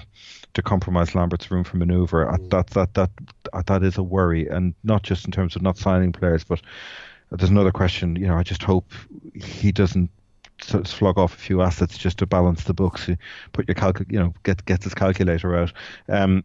[0.55, 2.27] to compromise Lambert's room for manoeuvre.
[2.27, 2.51] Mm.
[2.51, 6.13] That that that that is a worry, and not just in terms of not signing
[6.13, 6.61] players, but
[7.31, 8.17] there's another question.
[8.17, 8.93] You know, I just hope
[9.35, 10.11] he doesn't
[10.61, 13.09] sort of slog off a few assets just to balance the books.
[13.53, 15.73] Put your calc, you know, get get his calculator out.
[16.09, 16.45] Um,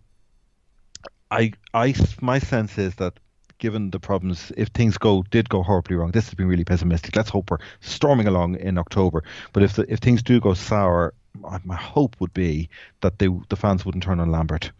[1.31, 3.19] I, I, my sense is that
[3.57, 7.15] given the problems, if things go did go horribly wrong, this has been really pessimistic.
[7.15, 9.23] Let's hope we're storming along in October.
[9.53, 11.13] But if the, if things do go sour,
[11.63, 12.69] my hope would be
[13.01, 14.71] that they, the fans wouldn't turn on Lambert,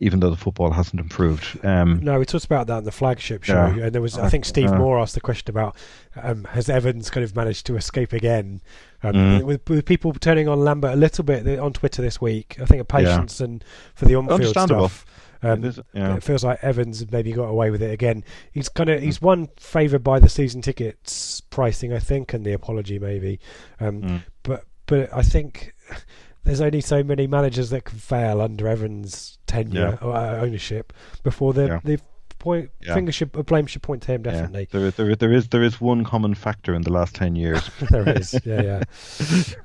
[0.00, 1.64] even though the football hasn't improved.
[1.64, 4.28] Um, no, we talked about that in the flagship show, yeah, and there was I
[4.28, 5.76] think Steve uh, Moore asked the question about
[6.16, 8.60] um, has Evans kind of managed to escape again?
[9.02, 9.42] Um, mm.
[9.44, 12.56] with, with, people turning on Lambert a little bit on Twitter this week.
[12.60, 13.46] I think a patience yeah.
[13.46, 15.06] and for the on-field stuff.
[15.42, 16.16] Um, it, yeah.
[16.16, 18.24] it, feels like Evans maybe got away with it again.
[18.52, 19.22] He's kind of he's mm.
[19.22, 23.40] one favoured by the season tickets pricing, I think, and the apology maybe.
[23.80, 24.22] Um, mm.
[24.42, 25.74] But but I think
[26.44, 30.06] there's only so many managers that can fail under Evans' tenure yeah.
[30.06, 30.92] or uh, ownership
[31.22, 31.80] before yeah.
[31.84, 32.02] they've
[32.40, 32.94] point yeah.
[32.94, 34.66] finger should blame should point to him definitely.
[34.72, 34.80] Yeah.
[34.80, 37.70] There, there, there is there is one common factor in the last ten years.
[37.90, 38.82] there is, yeah,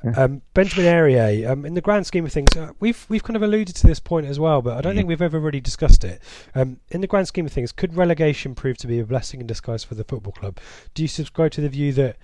[0.03, 0.15] yeah.
[0.15, 3.41] um, Benjamin Airier, um, in the grand scheme of things, uh, we've we've kind of
[3.41, 4.97] alluded to this point as well, but I don't mm.
[4.97, 6.21] think we've ever really discussed it.
[6.53, 9.47] Um, in the grand scheme of things, could relegation prove to be a blessing in
[9.47, 10.59] disguise for the football club?
[10.93, 12.17] Do you subscribe to the view that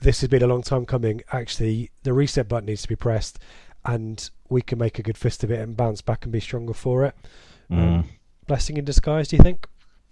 [0.00, 1.20] this has been a long time coming?
[1.32, 3.38] Actually, the reset button needs to be pressed,
[3.84, 6.74] and we can make a good fist of it and bounce back and be stronger
[6.74, 7.14] for it.
[7.70, 8.04] Mm.
[8.48, 9.68] Blessing in disguise, do you think?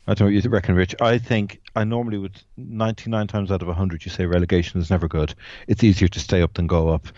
[0.07, 0.95] I don't know what you reckon, Rich.
[1.01, 5.09] I think I normally would 99 times out of 100 you say relegation is never
[5.09, 5.35] good.
[5.67, 7.09] It's easier to stay up than go up.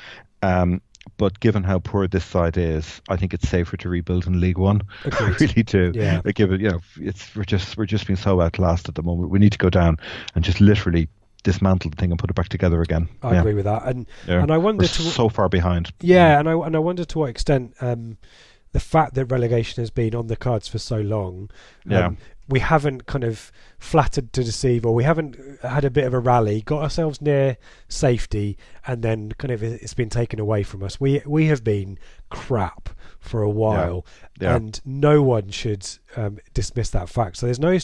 [0.43, 0.81] Um,
[1.19, 4.59] but given how poor this side is, I think it's safer to rebuild in League
[4.59, 4.83] One.
[5.05, 5.93] I really do.
[5.95, 6.23] Yeah.
[6.25, 9.31] Like, given you know, it's we're just we're just being so outclassed at the moment.
[9.31, 9.99] We need to go down
[10.35, 11.09] and just literally
[11.45, 13.09] dismantle the thing and put it back together again.
[13.23, 13.41] I yeah.
[13.41, 14.43] agree with that, and Yeah.
[14.43, 15.93] and I wonder We're to so far behind.
[16.01, 18.17] yeah, and I and I wonder to what extent um,
[18.73, 21.51] the fact that relegation has been on the cards for so long,
[21.91, 22.17] um,
[22.49, 26.19] we haven't kind of flattered to deceive, or we haven't had a bit of a
[26.19, 27.57] rally, got ourselves near
[27.89, 31.01] safety, and then kind of it's been taken away from us.
[31.01, 31.99] We we have been
[32.31, 32.89] crap
[33.21, 34.07] for a while,
[34.41, 34.57] Yeah.
[34.57, 35.87] and no one should
[36.17, 37.37] um, dismiss that fact.
[37.37, 37.77] So there's no,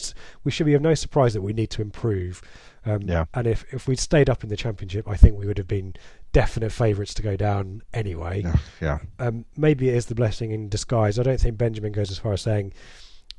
[0.43, 2.41] we should be of no surprise that we need to improve.
[2.85, 3.25] Um, Yeah.
[3.33, 5.93] And if if we'd stayed up in the championship, I think we would have been
[6.35, 8.41] definite favourites to go down anyway.
[8.43, 8.97] Yeah, yeah.
[9.19, 11.17] Um, maybe it is the blessing in disguise.
[11.17, 12.73] I don't think Benjamin goes as far as saying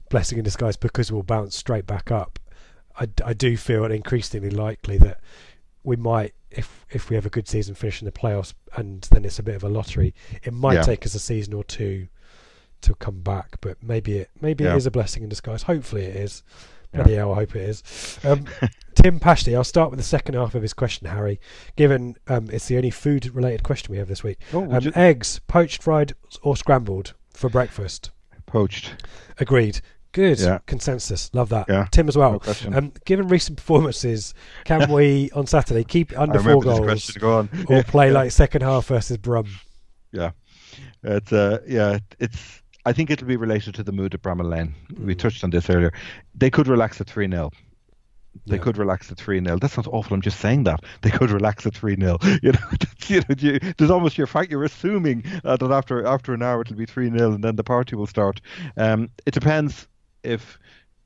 [0.08, 2.38] blessing in disguise because we'll bounce straight back up.
[2.98, 5.20] I, I do feel it increasingly likely that
[5.84, 9.26] we might, if if we have a good season, finish in the playoffs, and then
[9.26, 10.14] it's a bit of a lottery.
[10.42, 10.82] It might Yeah.
[10.82, 12.08] take us a season or two
[12.80, 14.72] to come back, but maybe it maybe Yeah.
[14.72, 15.64] it is a blessing in disguise.
[15.64, 16.42] Hopefully it is.
[16.94, 17.02] Yeah.
[17.02, 18.18] Bloody hell, I hope it is.
[18.24, 18.46] Um,
[18.96, 21.38] Tim Pashley, I'll start with the second half of his question, Harry.
[21.76, 24.38] Given um, it's the only food-related question we have this week.
[24.52, 28.10] Oh, Um, you- eggs, poached, fried, or scrambled for breakfast.
[28.46, 29.04] poached.
[29.38, 29.80] Agreed.
[30.12, 30.58] Good Yeah.
[30.66, 31.28] consensus.
[31.34, 31.66] Love that.
[31.68, 32.40] Yeah, Tim as well.
[32.70, 34.32] no um, given recent performances,
[34.64, 37.10] can we on Saturday keep under four goals.
[37.10, 37.48] Go on.
[37.68, 39.46] or play like second half versus Brum?
[40.12, 40.30] Yeah,
[41.02, 42.62] it's uh, yeah, it's.
[42.86, 44.74] I think it'll be related to the mood at Bramall Lane.
[44.98, 45.18] We Mm.
[45.18, 45.92] touched on this earlier.
[46.34, 47.50] They could relax at three 0
[48.46, 48.62] They Yeah.
[48.62, 50.14] could relax at three 0 That's not awful.
[50.14, 53.34] I'm just saying that they could relax at three 0 You know, that's, you know,
[53.38, 54.50] you, there's almost your fact.
[54.50, 57.64] You're assuming uh, that after after an hour it'll be three 0 and then the
[57.64, 58.40] party will start.
[58.76, 59.86] Um, it depends
[60.22, 60.58] if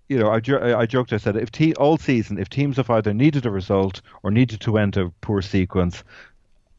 [0.09, 1.13] you know, I, jo- I joked.
[1.13, 4.61] I said if te- all season, if teams have either needed a result or needed
[4.63, 6.03] to end a poor sequence,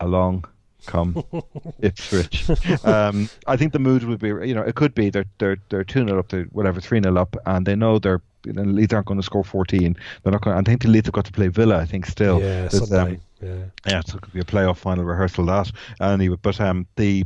[0.02, 0.44] along
[0.86, 1.24] come
[1.82, 2.50] Ipswich.
[2.86, 5.84] um, I think the mood would be, you know, it could be they're they're they're
[5.86, 8.94] two 0 up, they're whatever three 0 up, and they know they're you know, Leeds
[8.94, 9.96] aren't going to score fourteen.
[10.24, 10.58] They're not going.
[10.58, 11.78] I think the Leeds have got to play Villa.
[11.78, 12.42] I think still.
[12.42, 13.56] yeah, um, yeah.
[13.88, 16.38] yeah, so it could be a playoff final rehearsal that anyway.
[16.42, 17.26] But um, the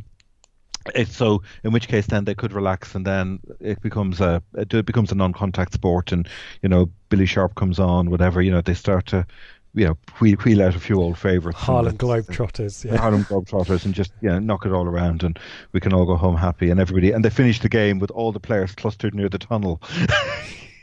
[0.94, 4.86] it, so in which case then they could relax and then it becomes a it
[4.86, 6.28] becomes a non-contact sport and
[6.62, 9.26] you know Billy Sharp comes on whatever you know they start to
[9.74, 12.84] you know wheel, wheel out a few old favourites Harlem Globetrotters.
[12.84, 12.96] Yeah.
[12.96, 15.38] Harlem Globetrotters and just yeah knock it all around and
[15.72, 18.32] we can all go home happy and everybody and they finish the game with all
[18.32, 19.80] the players clustered near the tunnel.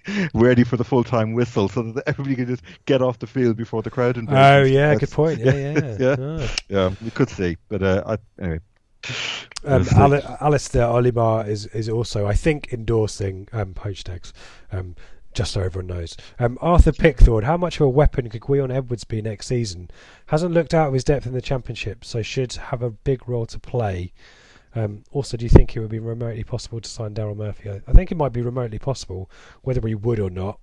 [0.33, 3.55] Ready for the full time whistle so that everybody can just get off the field
[3.57, 4.37] before the crowd invasion.
[4.41, 5.39] Oh yeah, That's- good point.
[5.43, 5.97] Yeah, yeah.
[5.99, 6.15] yeah.
[6.19, 6.55] Ah.
[6.69, 8.59] Yeah, you could see, but uh, I, anyway.
[9.65, 9.85] Um.
[9.95, 14.33] Ali- Alistair Olimar is, is also, I think, endorsing um, poached eggs,
[14.71, 14.95] um,
[15.33, 16.15] just so everyone knows.
[16.39, 19.89] Um, Arthur Pickthorne, how much of a weapon could Gwion Edwards be next season?
[20.27, 23.45] Hasn't looked out of his depth in the Championship, so should have a big role
[23.47, 24.13] to play.
[24.75, 27.69] Um, also, do you think it would be remotely possible to sign Daryl Murphy?
[27.69, 29.29] I, I think it might be remotely possible,
[29.61, 30.59] whether we would or not.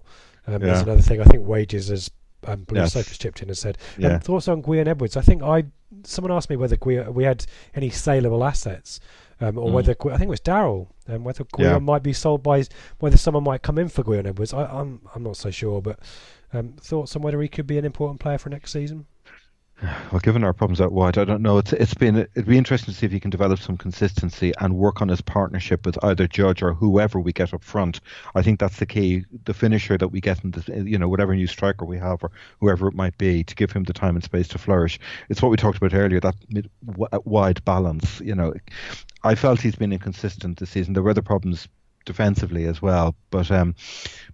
[0.46, 0.82] Um, Yeah.
[0.82, 1.20] another thing.
[1.20, 2.10] I think wages has
[2.46, 2.94] um, Blue Yes.
[2.94, 3.76] Has chipped in and said.
[3.98, 4.14] Yeah.
[4.14, 5.16] Um, thoughts on Gwion Edwards?
[5.16, 5.64] I think I
[6.04, 8.98] someone asked me whether Gwion, we had any saleable assets,
[9.40, 9.72] um, or Mm.
[9.72, 11.78] whether I think it was Daryl, um, whether Gwion Yeah.
[11.78, 12.64] might be sold by
[12.98, 14.54] whether someone might come in for Gwion Edwards.
[14.54, 15.98] I, I'm I'm not so sure, but
[16.54, 19.06] um, thoughts on whether he could be an important player for next season.
[20.12, 21.58] Well, given our problems out wide, I don't know.
[21.58, 24.76] It's it's been it'd be interesting to see if he can develop some consistency and
[24.76, 28.00] work on his partnership with either Judge or whoever we get up front.
[28.34, 29.24] I think that's the key.
[29.44, 32.30] The finisher that we get in the you know whatever new striker we have or
[32.60, 34.98] whoever it might be to give him the time and space to flourish.
[35.28, 36.20] It's what we talked about earlier.
[36.20, 36.68] That mid,
[37.24, 38.20] wide balance.
[38.20, 38.52] You know,
[39.22, 40.94] I felt he's been inconsistent this season.
[40.94, 41.68] There were other problems
[42.04, 43.14] defensively as well.
[43.30, 43.74] But um,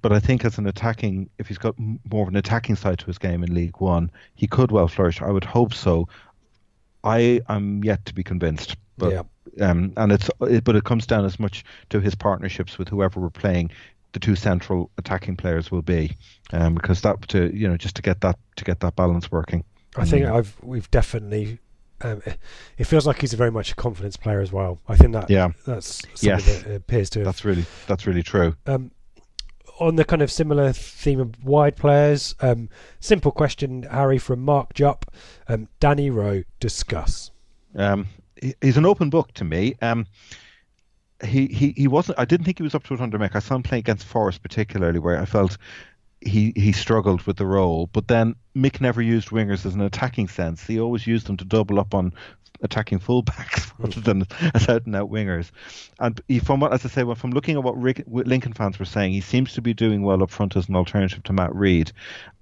[0.02, 3.06] but I think as an attacking, if he's got more of an attacking side to
[3.06, 5.20] his game in League One, he could well flourish.
[5.22, 6.08] I would hope so.
[7.04, 9.68] I am yet to be convinced, but Yeah.
[9.70, 13.20] um, and it's it, but it comes down as much to his partnerships with whoever
[13.20, 13.70] we're playing.
[14.12, 16.16] The two central attacking players will be,
[16.52, 19.62] um, because that to you know just to get that to get that balance working.
[19.96, 20.32] I think Mm.
[20.34, 21.58] I've we've definitely.
[22.06, 22.22] Um,
[22.78, 24.78] it feels like he's a very much a confidence player as well.
[24.88, 25.48] I think that Yeah.
[25.66, 26.62] that's something Yes.
[26.62, 28.56] that appears to have That's really that's really true.
[28.66, 28.90] Um,
[29.78, 32.68] on the kind of similar theme of wide players, um,
[33.00, 35.04] simple question, Harry, from Mark Jupp.
[35.48, 37.30] Um, Danny Rowe, discuss.
[37.74, 38.06] Um,
[38.62, 39.74] he's an open book to me.
[39.82, 40.06] Um,
[41.24, 42.18] he, he he wasn't.
[42.18, 43.34] I didn't think he was up to it under Mick.
[43.34, 45.56] I saw him playing against Forest particularly, where I felt
[46.20, 47.88] he he struggled with the role.
[47.92, 50.66] But then Mick never used wingers as an attacking sense.
[50.66, 52.12] He always used them to double up on
[52.62, 54.24] attacking fullbacks rather than
[54.54, 55.50] as out and out wingers.
[55.98, 58.78] And he, from what, as I say, well, from looking at what Rick, Lincoln fans
[58.78, 61.54] were saying, he seems to be doing well up front as an alternative to Matt
[61.54, 61.92] Rhead.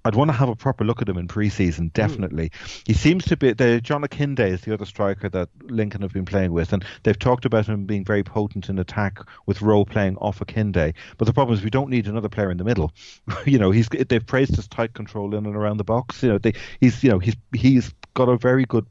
[0.05, 2.49] I'd want to have a proper look at him in pre-season, definitely.
[2.49, 2.83] Mm.
[2.85, 3.53] He seems to be.
[3.53, 7.17] The, John Akinde is the other striker that Lincoln have been playing with, and they've
[7.17, 9.17] talked about him being very potent in attack
[9.47, 10.93] with Rowe playing off Akinde.
[11.17, 12.93] But the problem is we don't need another player in the middle.
[13.45, 16.21] you know, he's they've praised his tight control in and around the box.
[16.21, 18.85] You know, they, he's you know he's he's got a very good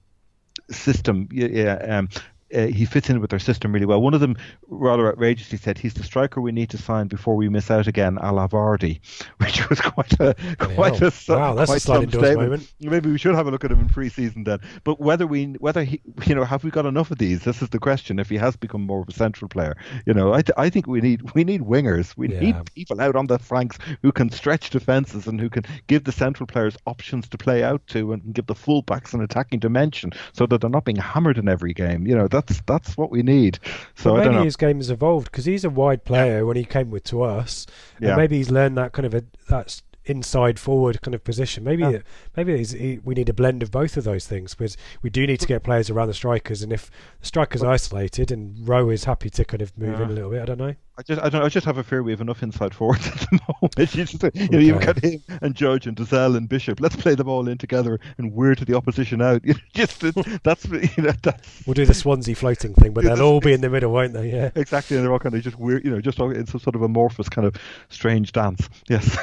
[0.70, 1.28] system.
[1.32, 2.08] Yeah, um,
[2.54, 4.00] uh, he fits in with their system really well.
[4.00, 4.36] One of them
[4.68, 8.18] rather outrageously said he's the striker we need to sign before we miss out again,
[8.20, 9.00] a la Vardy,
[9.38, 12.72] which was quite a quite a wow, that's quite a statement.
[12.80, 14.60] Maybe we should have a look at him in pre-season then.
[14.84, 17.44] But whether we whether he you know have we got enough of these?
[17.44, 18.18] This is the question.
[18.18, 19.76] If he has become more of a central player,
[20.06, 22.16] you know, I th- I think we need we need wingers.
[22.16, 22.40] We yeah.
[22.40, 26.12] need people out on the flanks who can stretch defenses and who can give the
[26.12, 30.46] central players options to play out to and give the fullbacks an attacking dimension so
[30.46, 32.06] that they're not being hammered in every game.
[32.06, 33.58] You know, that's that's that's what we need.
[33.94, 36.42] So well, maybe his game has evolved because he's a wide player yeah.
[36.42, 37.66] when he came with to us.
[38.00, 38.16] Yeah.
[38.16, 41.64] maybe he's learned that kind of a that's inside forward kind of position.
[41.64, 41.98] Maybe yeah.
[42.36, 45.46] maybe we need a blend of both of those things because we do need to
[45.46, 46.62] get players around the strikers.
[46.62, 46.90] And if
[47.20, 50.04] the strikers are isolated and Rowe is happy to kind of move yeah.
[50.04, 50.74] in a little bit, I don't know.
[50.96, 53.18] I just I don't I just have a fear we have enough inside forwards at
[53.18, 53.94] the moment.
[53.94, 54.46] You, just, you okay.
[54.48, 56.80] know you've got him and Judge and Dozzell and Bishop.
[56.80, 59.42] Let's play them all in together and weird to the opposition out.
[59.74, 60.00] just
[60.44, 61.66] that's you know that's.
[61.66, 64.30] We'll do the Swansea floating thing, but they'll all be in the middle, won't they?
[64.30, 64.50] Yeah.
[64.54, 66.82] Exactly, and they're all kind of just weird, you know, just in some sort of
[66.82, 67.56] amorphous kind of
[67.88, 68.68] strange dance.
[68.88, 69.18] Yes.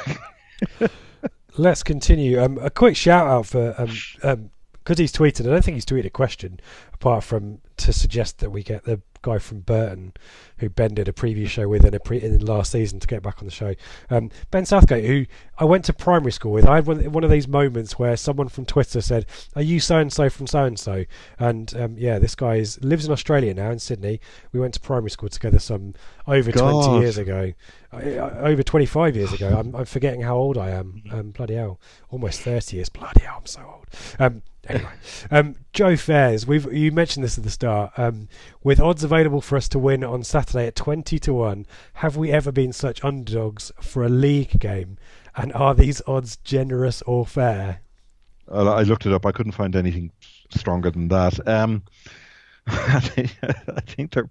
[1.56, 2.40] Let's continue.
[2.42, 3.90] Um, a quick shout out for um,
[4.22, 5.46] um, because he's tweeted.
[5.46, 6.60] I don't think he's tweeted a question
[6.92, 10.12] apart from to suggest that we get the guy from Burton
[10.62, 13.20] who Ben did a preview show with in a pre in last season to get
[13.20, 13.74] back on the show.
[14.08, 15.26] Um, ben Southgate, who
[15.58, 16.66] I went to primary school with.
[16.66, 19.26] I had one, one of these moments where someone from Twitter said,
[19.56, 21.04] "Are you so and so from so and so?"
[21.38, 24.20] And um, yeah, this guy is, lives in Australia now in Sydney.
[24.52, 25.94] We went to primary school together some
[26.28, 26.84] over God.
[26.84, 27.52] twenty years ago,
[27.92, 29.48] uh, over twenty five years ago.
[29.58, 31.02] I'm, I'm, forgetting how old I am.
[31.10, 32.88] Um, bloody hell, almost thirty years.
[32.88, 33.86] Bloody hell, I'm so old.
[34.20, 34.92] Um, anyway,
[35.30, 37.92] um, Joe Fairs, we've you mentioned this at the start.
[37.96, 38.28] Um,
[38.62, 42.30] with odds available for us to win on Saturday at twenty to one, have we
[42.30, 44.98] ever been such underdogs for a league game?
[45.34, 47.80] And are these odds generous or fair?
[48.50, 49.24] I looked it up.
[49.24, 50.12] I couldn't find anything
[50.50, 51.46] stronger than that.
[51.48, 51.84] Um,
[52.66, 54.30] I think they're.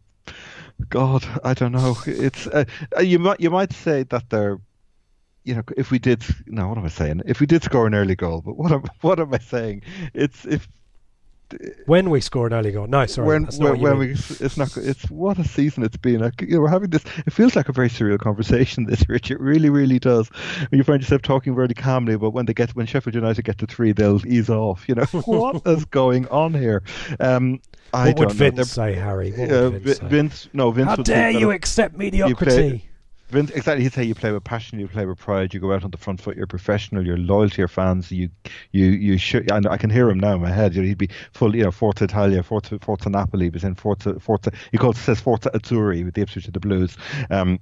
[0.90, 1.96] God, I don't know.
[2.06, 2.66] It's uh,
[3.02, 4.60] you might you might say that they're
[5.44, 7.24] you know, if we did, no, what am I saying?
[7.26, 9.84] If we did score an early goal, but what am, what am I saying?
[10.14, 10.68] It's if
[11.86, 12.88] when we score an early goal.
[12.88, 14.76] No, sorry, when, when, when we, it's not.
[14.78, 16.20] It's what a season it's been.
[16.20, 17.04] Like, you know, we're having this.
[17.26, 18.86] It feels like a very surreal conversation.
[18.92, 19.32] This, Rich.
[19.32, 20.28] It really, really does.
[20.70, 23.58] When you find yourself talking very calmly, but when they get when Sheffield United get
[23.60, 24.88] to three, they'll ease off.
[24.90, 26.84] You know, what is going on here?
[27.20, 27.62] Um,
[27.94, 29.32] I what would Vince say, Harry?
[29.32, 30.90] What uh, Vince, Vince, no, Vince.
[30.90, 32.91] How dare you accept mediocrity?
[33.32, 33.84] Vince, exactly.
[33.84, 35.98] He'd say you play with passion, you play with pride, you go out on the
[35.98, 38.12] front foot, you're professional, you're loyal to your fans.
[38.12, 38.30] You,
[38.72, 39.50] you, you should.
[39.52, 40.76] And I can hear him now in my head.
[40.76, 44.20] You know, he'd be full, you know, Forza Italia, Forza, Forza Napoli, but in Forza,
[44.20, 44.52] Forza.
[44.72, 46.98] He calls says Forza Azzurri with the Ipswich of the Blues.
[47.30, 47.60] Um,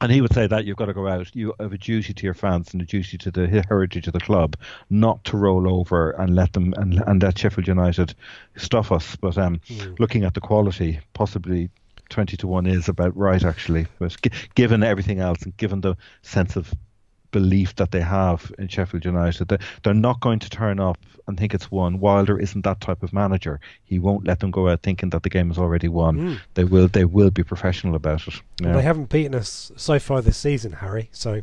[0.00, 1.34] and he would say that you've got to go out.
[1.34, 4.20] You have a duty to your fans and a duty to the heritage of the
[4.20, 4.56] club,
[4.90, 8.12] not to roll over and let them and, and let Sheffield United
[8.56, 9.14] stuff us.
[9.14, 9.98] But um, mm.
[10.00, 11.70] looking at the quality, possibly
[12.12, 13.86] 20 to 1 is about right, actually.
[13.98, 16.72] But g- given everything else and given the sense of
[17.32, 21.38] belief that they have in Sheffield United, they, they're not going to turn up and
[21.38, 21.98] think it's won.
[21.98, 23.60] Wilder isn't that type of manager.
[23.84, 26.18] He won't let them go out thinking that the game is already won.
[26.18, 26.40] Mm.
[26.54, 28.34] They will they will be professional about it.
[28.60, 28.68] Yeah.
[28.68, 31.42] Well, they haven't beaten us so far this season, Harry, so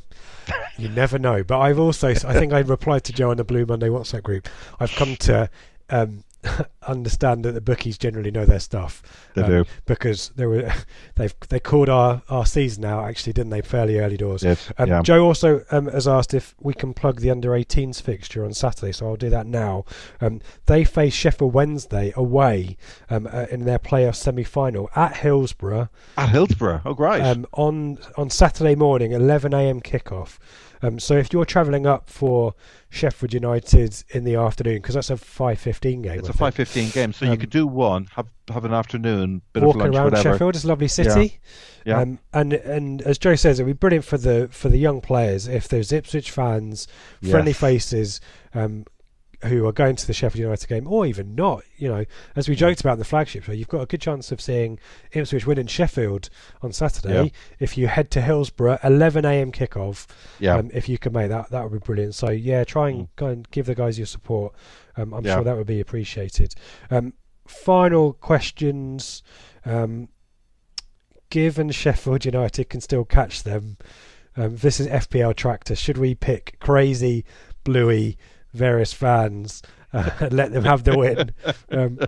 [0.78, 1.44] you never know.
[1.44, 4.48] But I've also, I think I replied to Joe on the Blue Monday WhatsApp group,
[4.80, 5.50] I've come to
[5.90, 6.24] um,
[6.88, 9.02] understand that the bookies generally know their stuff.
[9.36, 10.72] They um, do because they were
[11.16, 13.62] they've they called our, our season out actually, didn't they?
[13.62, 14.44] Fairly early doors.
[14.44, 14.72] Yes.
[14.78, 15.02] Um, yeah.
[15.02, 18.92] Joe also um, has asked if we can plug the under 18s fixture on Saturday,
[18.92, 19.86] so I'll do that now.
[20.22, 22.78] Um, they face Sheffield Wednesday away
[23.10, 25.90] um, uh, in their playoff semi final at Hillsborough.
[26.18, 27.22] At Hillsborough, oh great!
[27.22, 29.82] Um, on on Saturday morning, 11 a.m.
[29.82, 30.38] kickoff.
[30.82, 32.54] Um, so if you're travelling up for
[32.90, 36.20] Sheffield United in the afternoon, because that's a five fifteen game.
[36.20, 38.74] It's I a five fifteen game, so um, you could do one, have have an
[38.74, 40.34] afternoon, bit walk of lunch, around whatever.
[40.34, 40.56] Sheffield.
[40.56, 41.40] It's a lovely city.
[41.86, 41.98] Yeah.
[41.98, 42.02] yeah.
[42.02, 45.48] Um, and and as Joe says, it'd be brilliant for the for the young players
[45.48, 46.88] if there's Ipswich fans,
[47.22, 47.60] friendly yes.
[47.60, 48.22] faces.
[48.54, 48.86] Um,
[49.44, 51.64] who are going to the Sheffield United game, or even not.
[51.78, 52.06] You know,
[52.36, 54.80] as we joked about in the flagship show, you've got a good chance of seeing
[55.12, 56.30] Ipswich win in Sheffield
[56.62, 57.24] on Saturday.
[57.24, 57.30] Yeah.
[57.60, 59.52] If you head to Hillsborough, 11 a.m.
[59.52, 60.08] kickoff.
[60.40, 60.56] Yeah.
[60.56, 62.16] Um, if you can make that, that would be brilliant.
[62.16, 63.08] So yeah, try and mm.
[63.16, 64.54] go and give the guys your support.
[64.98, 65.36] Um, I'm yeah.
[65.36, 66.56] sure that would be appreciated.
[66.92, 67.14] Um,
[67.48, 69.24] final questions.
[69.66, 70.10] Um,
[71.30, 73.78] given Sheffield United can still catch them,
[74.36, 75.76] um, this is FPL Tractor.
[75.76, 77.26] Should we pick crazy,
[77.64, 78.18] bluey,
[78.54, 79.62] various fans
[79.94, 81.32] uh, let them have the win?
[81.72, 82.00] Um,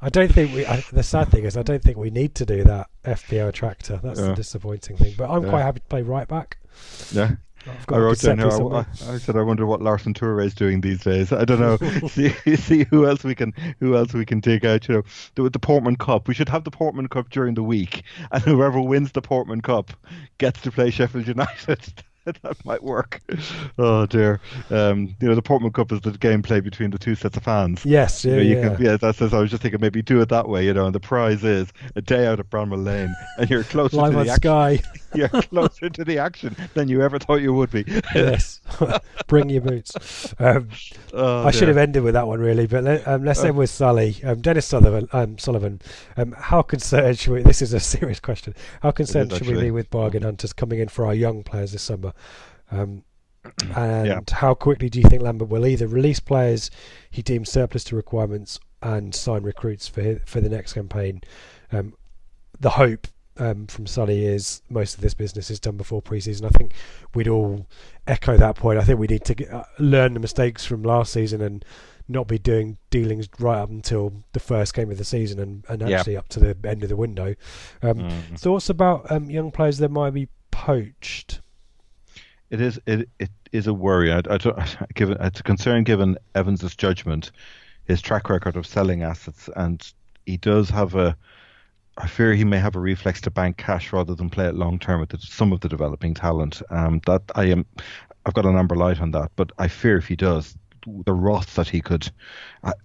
[0.00, 0.66] I don't think we.
[0.66, 3.98] I, the sad thing is, I don't think we need to do that FPL Tractor.
[4.02, 4.26] That's Yeah.
[4.28, 5.14] the disappointing thing.
[5.16, 5.50] But I'm Yeah.
[5.50, 6.58] quite happy to play right back.
[7.12, 7.32] Yeah.
[7.66, 8.48] I've got a wrote down here.
[8.48, 11.30] I, I said I wonder what Larson Toure is doing these days.
[11.30, 11.76] I don't know.
[12.08, 14.88] see, see who else we can who else we can dig out.
[14.88, 15.02] You know,
[15.34, 16.26] the, the Portman Cup.
[16.26, 18.02] We should have the Portman Cup during the week,
[18.32, 19.92] and whoever wins the Portman Cup
[20.38, 22.02] gets to play Sheffield United.
[22.42, 23.20] that might work.
[23.78, 24.40] Oh dear.
[24.70, 27.84] Um, you know, the Portman Cup is the gameplay between the two sets of fans.
[27.84, 28.74] Yes, yeah, You know, you yeah.
[28.74, 29.32] Can, yeah, that's, that's.
[29.32, 30.64] I was just thinking maybe do it that way.
[30.66, 33.96] You know, and the prize is a day out at Bramall Lane, and you're closer
[33.96, 34.36] Live to the action.
[34.40, 34.82] Sky.
[35.12, 37.84] You're closer to the action than you ever thought you would be.
[38.14, 38.60] yes,
[39.26, 40.32] bring your boots.
[40.38, 40.68] Um,
[41.12, 43.70] Oh, I should have ended with that one really, but let, um, let's end with
[43.70, 44.16] Sally.
[44.24, 45.08] Um, Dennis Sullivan.
[45.12, 45.80] Um, Sullivan.
[46.16, 47.42] Um, how concerned should we?
[47.42, 48.54] This is a serious question.
[48.82, 51.82] How concerned should we be with bargain hunters coming in for our young players this
[51.82, 52.12] summer?
[52.70, 53.02] Um,
[53.76, 54.20] and Yeah.
[54.32, 56.70] how quickly do you think Lambert will either release players
[57.10, 61.22] he deems surplus to requirements and sign recruits for for the next campaign?
[61.72, 61.94] Um,
[62.58, 63.06] the hope
[63.38, 66.44] um, from Sully is most of this business is done before pre-season.
[66.44, 66.72] I think
[67.14, 67.66] we'd all
[68.06, 68.78] echo that point.
[68.78, 71.64] I think we need to get, uh, learn the mistakes from last season and
[72.08, 75.88] not be doing dealings right up until the first game of the season and, and
[75.88, 75.98] Yeah.
[76.00, 77.34] actually up to the end of the window.
[77.82, 78.38] Um, Mm.
[78.38, 81.40] Thoughts about um, young players that might be poached?
[82.50, 84.12] It is it it is a worry.
[84.12, 84.38] I, I
[84.94, 87.30] given it's a concern given Evans's judgment,
[87.84, 89.80] his track record of selling assets, and
[90.26, 91.16] he does have a.
[91.96, 94.78] I fear he may have a reflex to bank cash rather than play it long
[94.78, 96.62] term with the, some of the developing talent.
[96.70, 97.66] Um, that I am,
[98.24, 100.56] I've got an amber light on that, but I fear if he does,
[101.04, 102.10] the wrath that he could,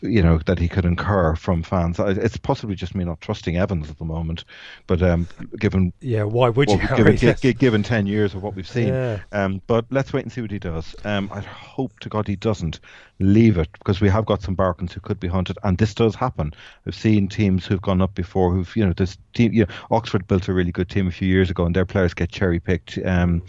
[0.02, 2.00] you know, that he could incur from fans.
[2.00, 4.46] It's possibly just me not trusting Evans at the moment,
[4.88, 5.28] but um,
[5.60, 6.88] given Yeah, why would well, you?
[6.96, 7.18] given, Harry?
[7.18, 8.88] gi- gi- given 10 years of what we've seen.
[8.90, 9.20] Yeah.
[9.32, 10.96] Um, but let's wait and see what he does.
[11.04, 12.80] Um, I hope to God he doesn't
[13.20, 16.16] leave it because we have got some Barkins who could be hunted, and this does
[16.16, 16.54] happen.
[16.86, 20.28] I've seen teams who've gone up before who've, you know, this team, you know, Oxford
[20.28, 22.98] built a really good team a few years ago, and their players get cherry picked.
[23.06, 23.42] Um,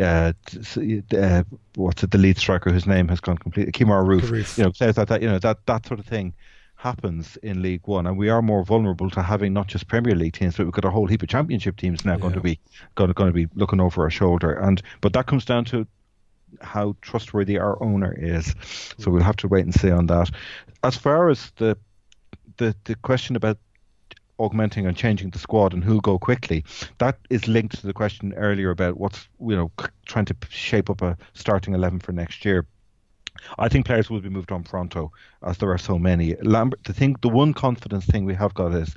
[0.00, 0.32] uh,
[1.16, 1.42] uh,
[1.74, 4.58] what's it, the lead striker whose name has gone completely, Kemar Roofe, Roofe.
[4.58, 6.34] you know, players like that, you know, that, that sort of thing
[6.78, 10.34] happens in League One, and we are more vulnerable to having not just Premier League
[10.34, 12.58] teams, but we've got a whole heap of Championship teams now going to be
[12.94, 14.52] going to, going to be looking over our shoulder.
[14.52, 15.86] And but that comes down to
[16.60, 18.54] how trustworthy our owner is.
[18.98, 20.30] So we'll have to wait and see on that.
[20.82, 21.76] As far as the
[22.56, 23.58] the the question about
[24.38, 26.64] augmenting and changing the squad and who'll go quickly,
[26.98, 29.70] that is linked to the question earlier about what's you know
[30.06, 32.66] trying to shape up a starting eleven for next year.
[33.58, 35.12] I think players will be moved on pronto,
[35.42, 36.34] as there are so many.
[36.42, 38.94] Lambert, the thing, the one confidence thing we have got is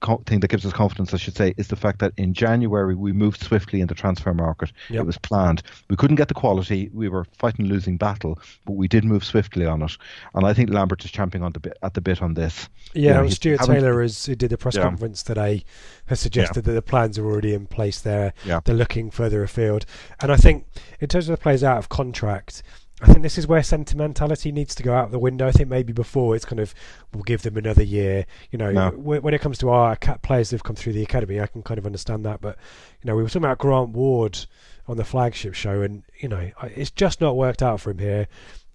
[0.00, 2.94] co- thing that gives us confidence, I should say, is the fact that in January
[2.94, 4.72] we moved swiftly in the transfer market.
[4.90, 5.00] Yep.
[5.02, 5.62] It was planned.
[5.88, 6.90] We couldn't get the quality.
[6.92, 9.96] We were fighting a losing battle, but we did move swiftly on it.
[10.34, 12.68] And I think Lambert is champing on the bit at the bit on this.
[12.94, 14.82] Yeah, You know, Stuart Taylor, has, who did the press Yeah.
[14.82, 15.64] conference today,
[16.06, 18.32] has suggested that the plans are already in place there.
[18.44, 18.60] Yeah.
[18.64, 19.84] They're looking further afield.
[20.20, 20.66] And I think,
[21.00, 22.62] in terms of the players out of contract,
[23.02, 25.46] I think this is where sentimentality needs to go out the window.
[25.46, 26.74] I think maybe before it's kind of,
[27.12, 28.24] we'll give them another year.
[28.50, 28.90] You know, No.
[28.90, 31.76] when it comes to our players that have come through the academy, I can kind
[31.76, 32.40] of understand that.
[32.40, 32.56] But,
[33.02, 34.46] you know, we were talking about Grant Ward
[34.88, 38.28] on the flagship show, and, you know, it's just not worked out for him here.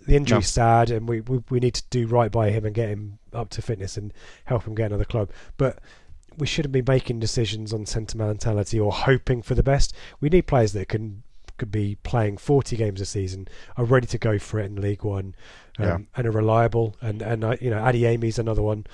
[0.06, 2.90] The injury's sad, and we, we we need to do right by him and get
[2.90, 4.12] him up to fitness and
[4.46, 5.30] help him get another club.
[5.58, 5.80] But
[6.38, 9.96] we shouldn't be making decisions on sentimentality or hoping for the best.
[10.20, 11.22] We need players that can
[11.62, 13.48] could be playing 40 games a season,
[13.78, 15.36] are ready to go for it in League One,
[15.78, 15.98] um, Yeah.
[16.18, 16.96] and are reliable.
[17.02, 18.86] And and uh, you know, Addy Amy's another one.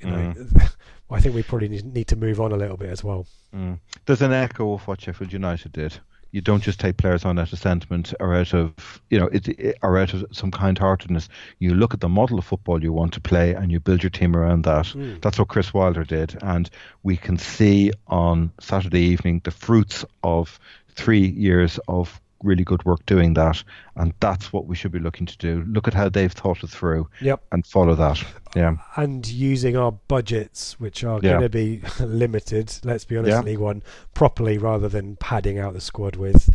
[0.00, 0.70] You know, Mm.
[1.10, 3.26] I think we probably need, to move on a little bit as well.
[3.54, 3.78] Mm.
[4.06, 5.94] There's an echo of what Sheffield United did.
[6.32, 8.72] You don't just take players on out of sentiment or out of
[9.10, 11.28] you know it, it or out of some kind-heartedness.
[11.60, 14.10] You look at the model of football you want to play and you build your
[14.10, 14.92] team around that.
[15.22, 16.68] That's what Chris Wilder did, and
[17.04, 20.58] we can see on Saturday evening the fruits of
[20.94, 23.62] three years of really good work doing that,
[23.96, 25.64] and that's what we should be looking to do.
[25.66, 27.42] Look at how they've thought it through Yep.
[27.52, 28.22] and follow that.
[28.54, 28.76] Yeah.
[28.96, 31.30] And using our budgets, which are Yeah.
[31.30, 33.40] going to be limited, let's be honest, Yeah.
[33.40, 36.50] League One, properly rather than padding out the squad with,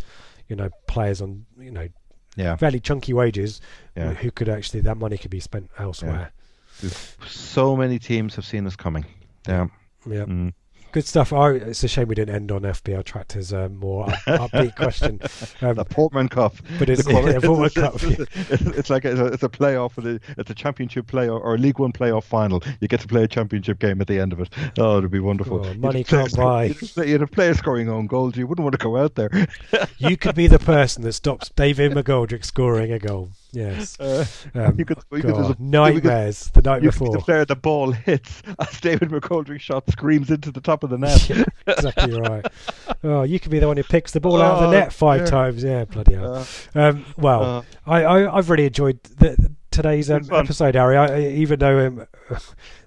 [0.47, 1.87] you know, players on, you know,
[2.35, 2.55] Yeah.
[2.55, 3.59] fairly chunky wages
[3.97, 4.13] Yeah.
[4.13, 6.31] who could actually, that money could be spent elsewhere.
[7.27, 9.05] So many teams have seen us coming.
[9.47, 9.67] Yeah.
[10.05, 10.25] Yeah.
[10.25, 10.53] Mm.
[10.91, 11.31] Good stuff.
[11.31, 15.19] Oh, it's a shame we didn't end on FPL Tractor's uh, more up, upbeat question.
[15.61, 16.55] Um, the Portman Cup.
[16.77, 17.95] But it's, The yeah, Portman Cup.
[18.01, 21.57] it's, it's like a, it's a playoff, for the, it's a championship playoff or a
[21.57, 22.63] League One playoff final.
[22.79, 24.49] You get to play a championship game at the end of it.
[24.77, 25.65] Oh, it'd be wonderful.
[25.65, 26.65] Oh, money can't buy.
[26.95, 28.37] You'd have, players scoring own goals.
[28.37, 29.29] You wouldn't want to go out there.
[29.97, 33.31] You could be the person that stops David McGoldrick scoring a goal.
[33.51, 33.99] Yes.
[33.99, 37.17] Uh, Um, you could, you could, a- nightmares the night you could be before.
[37.17, 40.97] the player the ball hits as David McGoldrick's shot screams into the top of the
[40.97, 41.27] net.
[41.30, 42.45] Yeah, exactly right.
[43.03, 44.93] Oh, you could be the one who picks the ball out of the Oh, net
[44.93, 45.26] five yeah.
[45.27, 45.63] times.
[45.63, 46.35] Yeah, bloody hell.
[46.35, 46.45] Uh,
[46.80, 50.97] Um, well, uh, I, I I've really enjoyed the, today's um, episode, Harry.
[50.97, 52.07] I, even though um,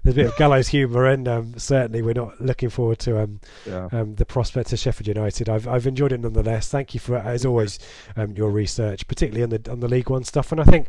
[0.03, 3.39] there's a bit of gallows humour, and um, certainly we're not looking forward to um,
[3.65, 3.89] yeah.
[3.91, 5.49] um, the prospect of Sheffield United.
[5.49, 6.69] I've I've enjoyed it nonetheless.
[6.69, 7.79] Thank you for as always
[8.15, 10.51] um, your research, particularly on the on the League One stuff.
[10.51, 10.87] And I think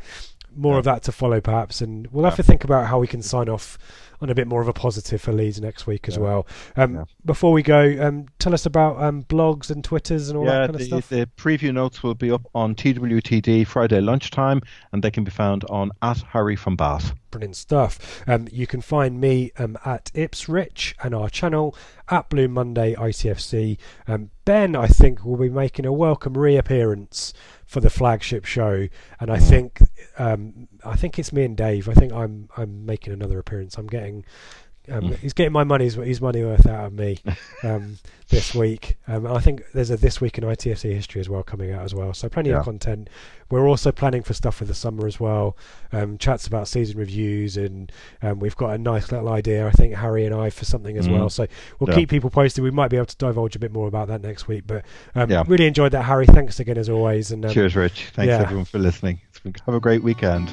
[0.56, 1.80] more of that to follow, perhaps.
[1.80, 3.78] And we'll have to think about how we can sign off
[4.20, 6.46] on a bit more of a positive for Leeds next week as well.
[6.76, 7.04] Um.
[7.24, 10.70] Before we go, um, tell us about um, blogs and Twitters and all that kind
[10.70, 11.08] of the, stuff.
[11.08, 14.60] the preview notes will be up on TWTD Friday lunchtime,
[14.92, 17.14] and they can be found on at Harry from Bath.
[17.30, 18.22] Brilliant stuff.
[18.26, 21.74] Um, you can find me um, at Ipsrich and our channel
[22.08, 23.78] at Blue Monday ITFC.
[24.06, 27.32] Um, ben, I think, will be making a welcome reappearance
[27.74, 28.86] for the flagship show,
[29.18, 29.82] and I think
[30.16, 31.88] um, I think it's me and Dave.
[31.88, 33.76] I think I'm I'm making another appearance.
[33.76, 34.24] I'm getting.
[34.90, 35.16] Um, Mm.
[35.16, 37.18] He's getting my money's his money worth out of me
[37.62, 37.96] um,
[38.28, 38.96] this week.
[39.08, 41.94] Um, I think there's a this week in ITFC history as well coming out as
[41.94, 42.12] well.
[42.12, 42.58] So plenty Yeah.
[42.58, 43.08] of content.
[43.50, 45.56] We're also planning for stuff for the summer as well.
[45.92, 47.90] Um, chats about season reviews, and
[48.22, 49.66] um, we've got a nice little idea.
[49.66, 51.12] I think Harry and I for something as Mm.
[51.18, 51.28] well.
[51.30, 51.46] So
[51.78, 51.96] we'll Yeah.
[51.96, 52.62] keep people posted.
[52.64, 54.64] We might be able to divulge a bit more about that next week.
[54.66, 54.84] But
[55.14, 55.44] um, Yeah.
[55.46, 56.26] really enjoyed that, Harry.
[56.26, 57.30] Thanks again as always.
[57.30, 58.06] And Cheers, Rich.
[58.14, 58.40] Thanks yeah.
[58.40, 59.20] everyone for listening.
[59.30, 60.52] It's been, have a great weekend.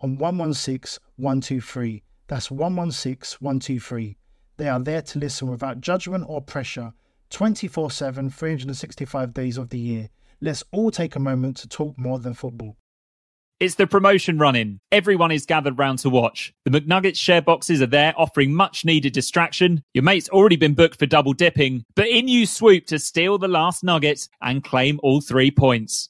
[0.00, 2.02] on 116 123.
[2.26, 4.16] That's 116 123.
[4.56, 6.92] They are there to listen without judgment or pressure
[7.30, 10.08] 24 7, 365 days of the year.
[10.40, 12.76] Let's all take a moment to talk more than football.
[13.60, 14.80] It's the promotion running.
[14.90, 16.54] Everyone is gathered round to watch.
[16.64, 19.82] The McNuggets share boxes are there offering much needed distraction.
[19.92, 23.48] Your mate's already been booked for double dipping, but in you swoop to steal the
[23.48, 26.09] last nugget and claim all three points.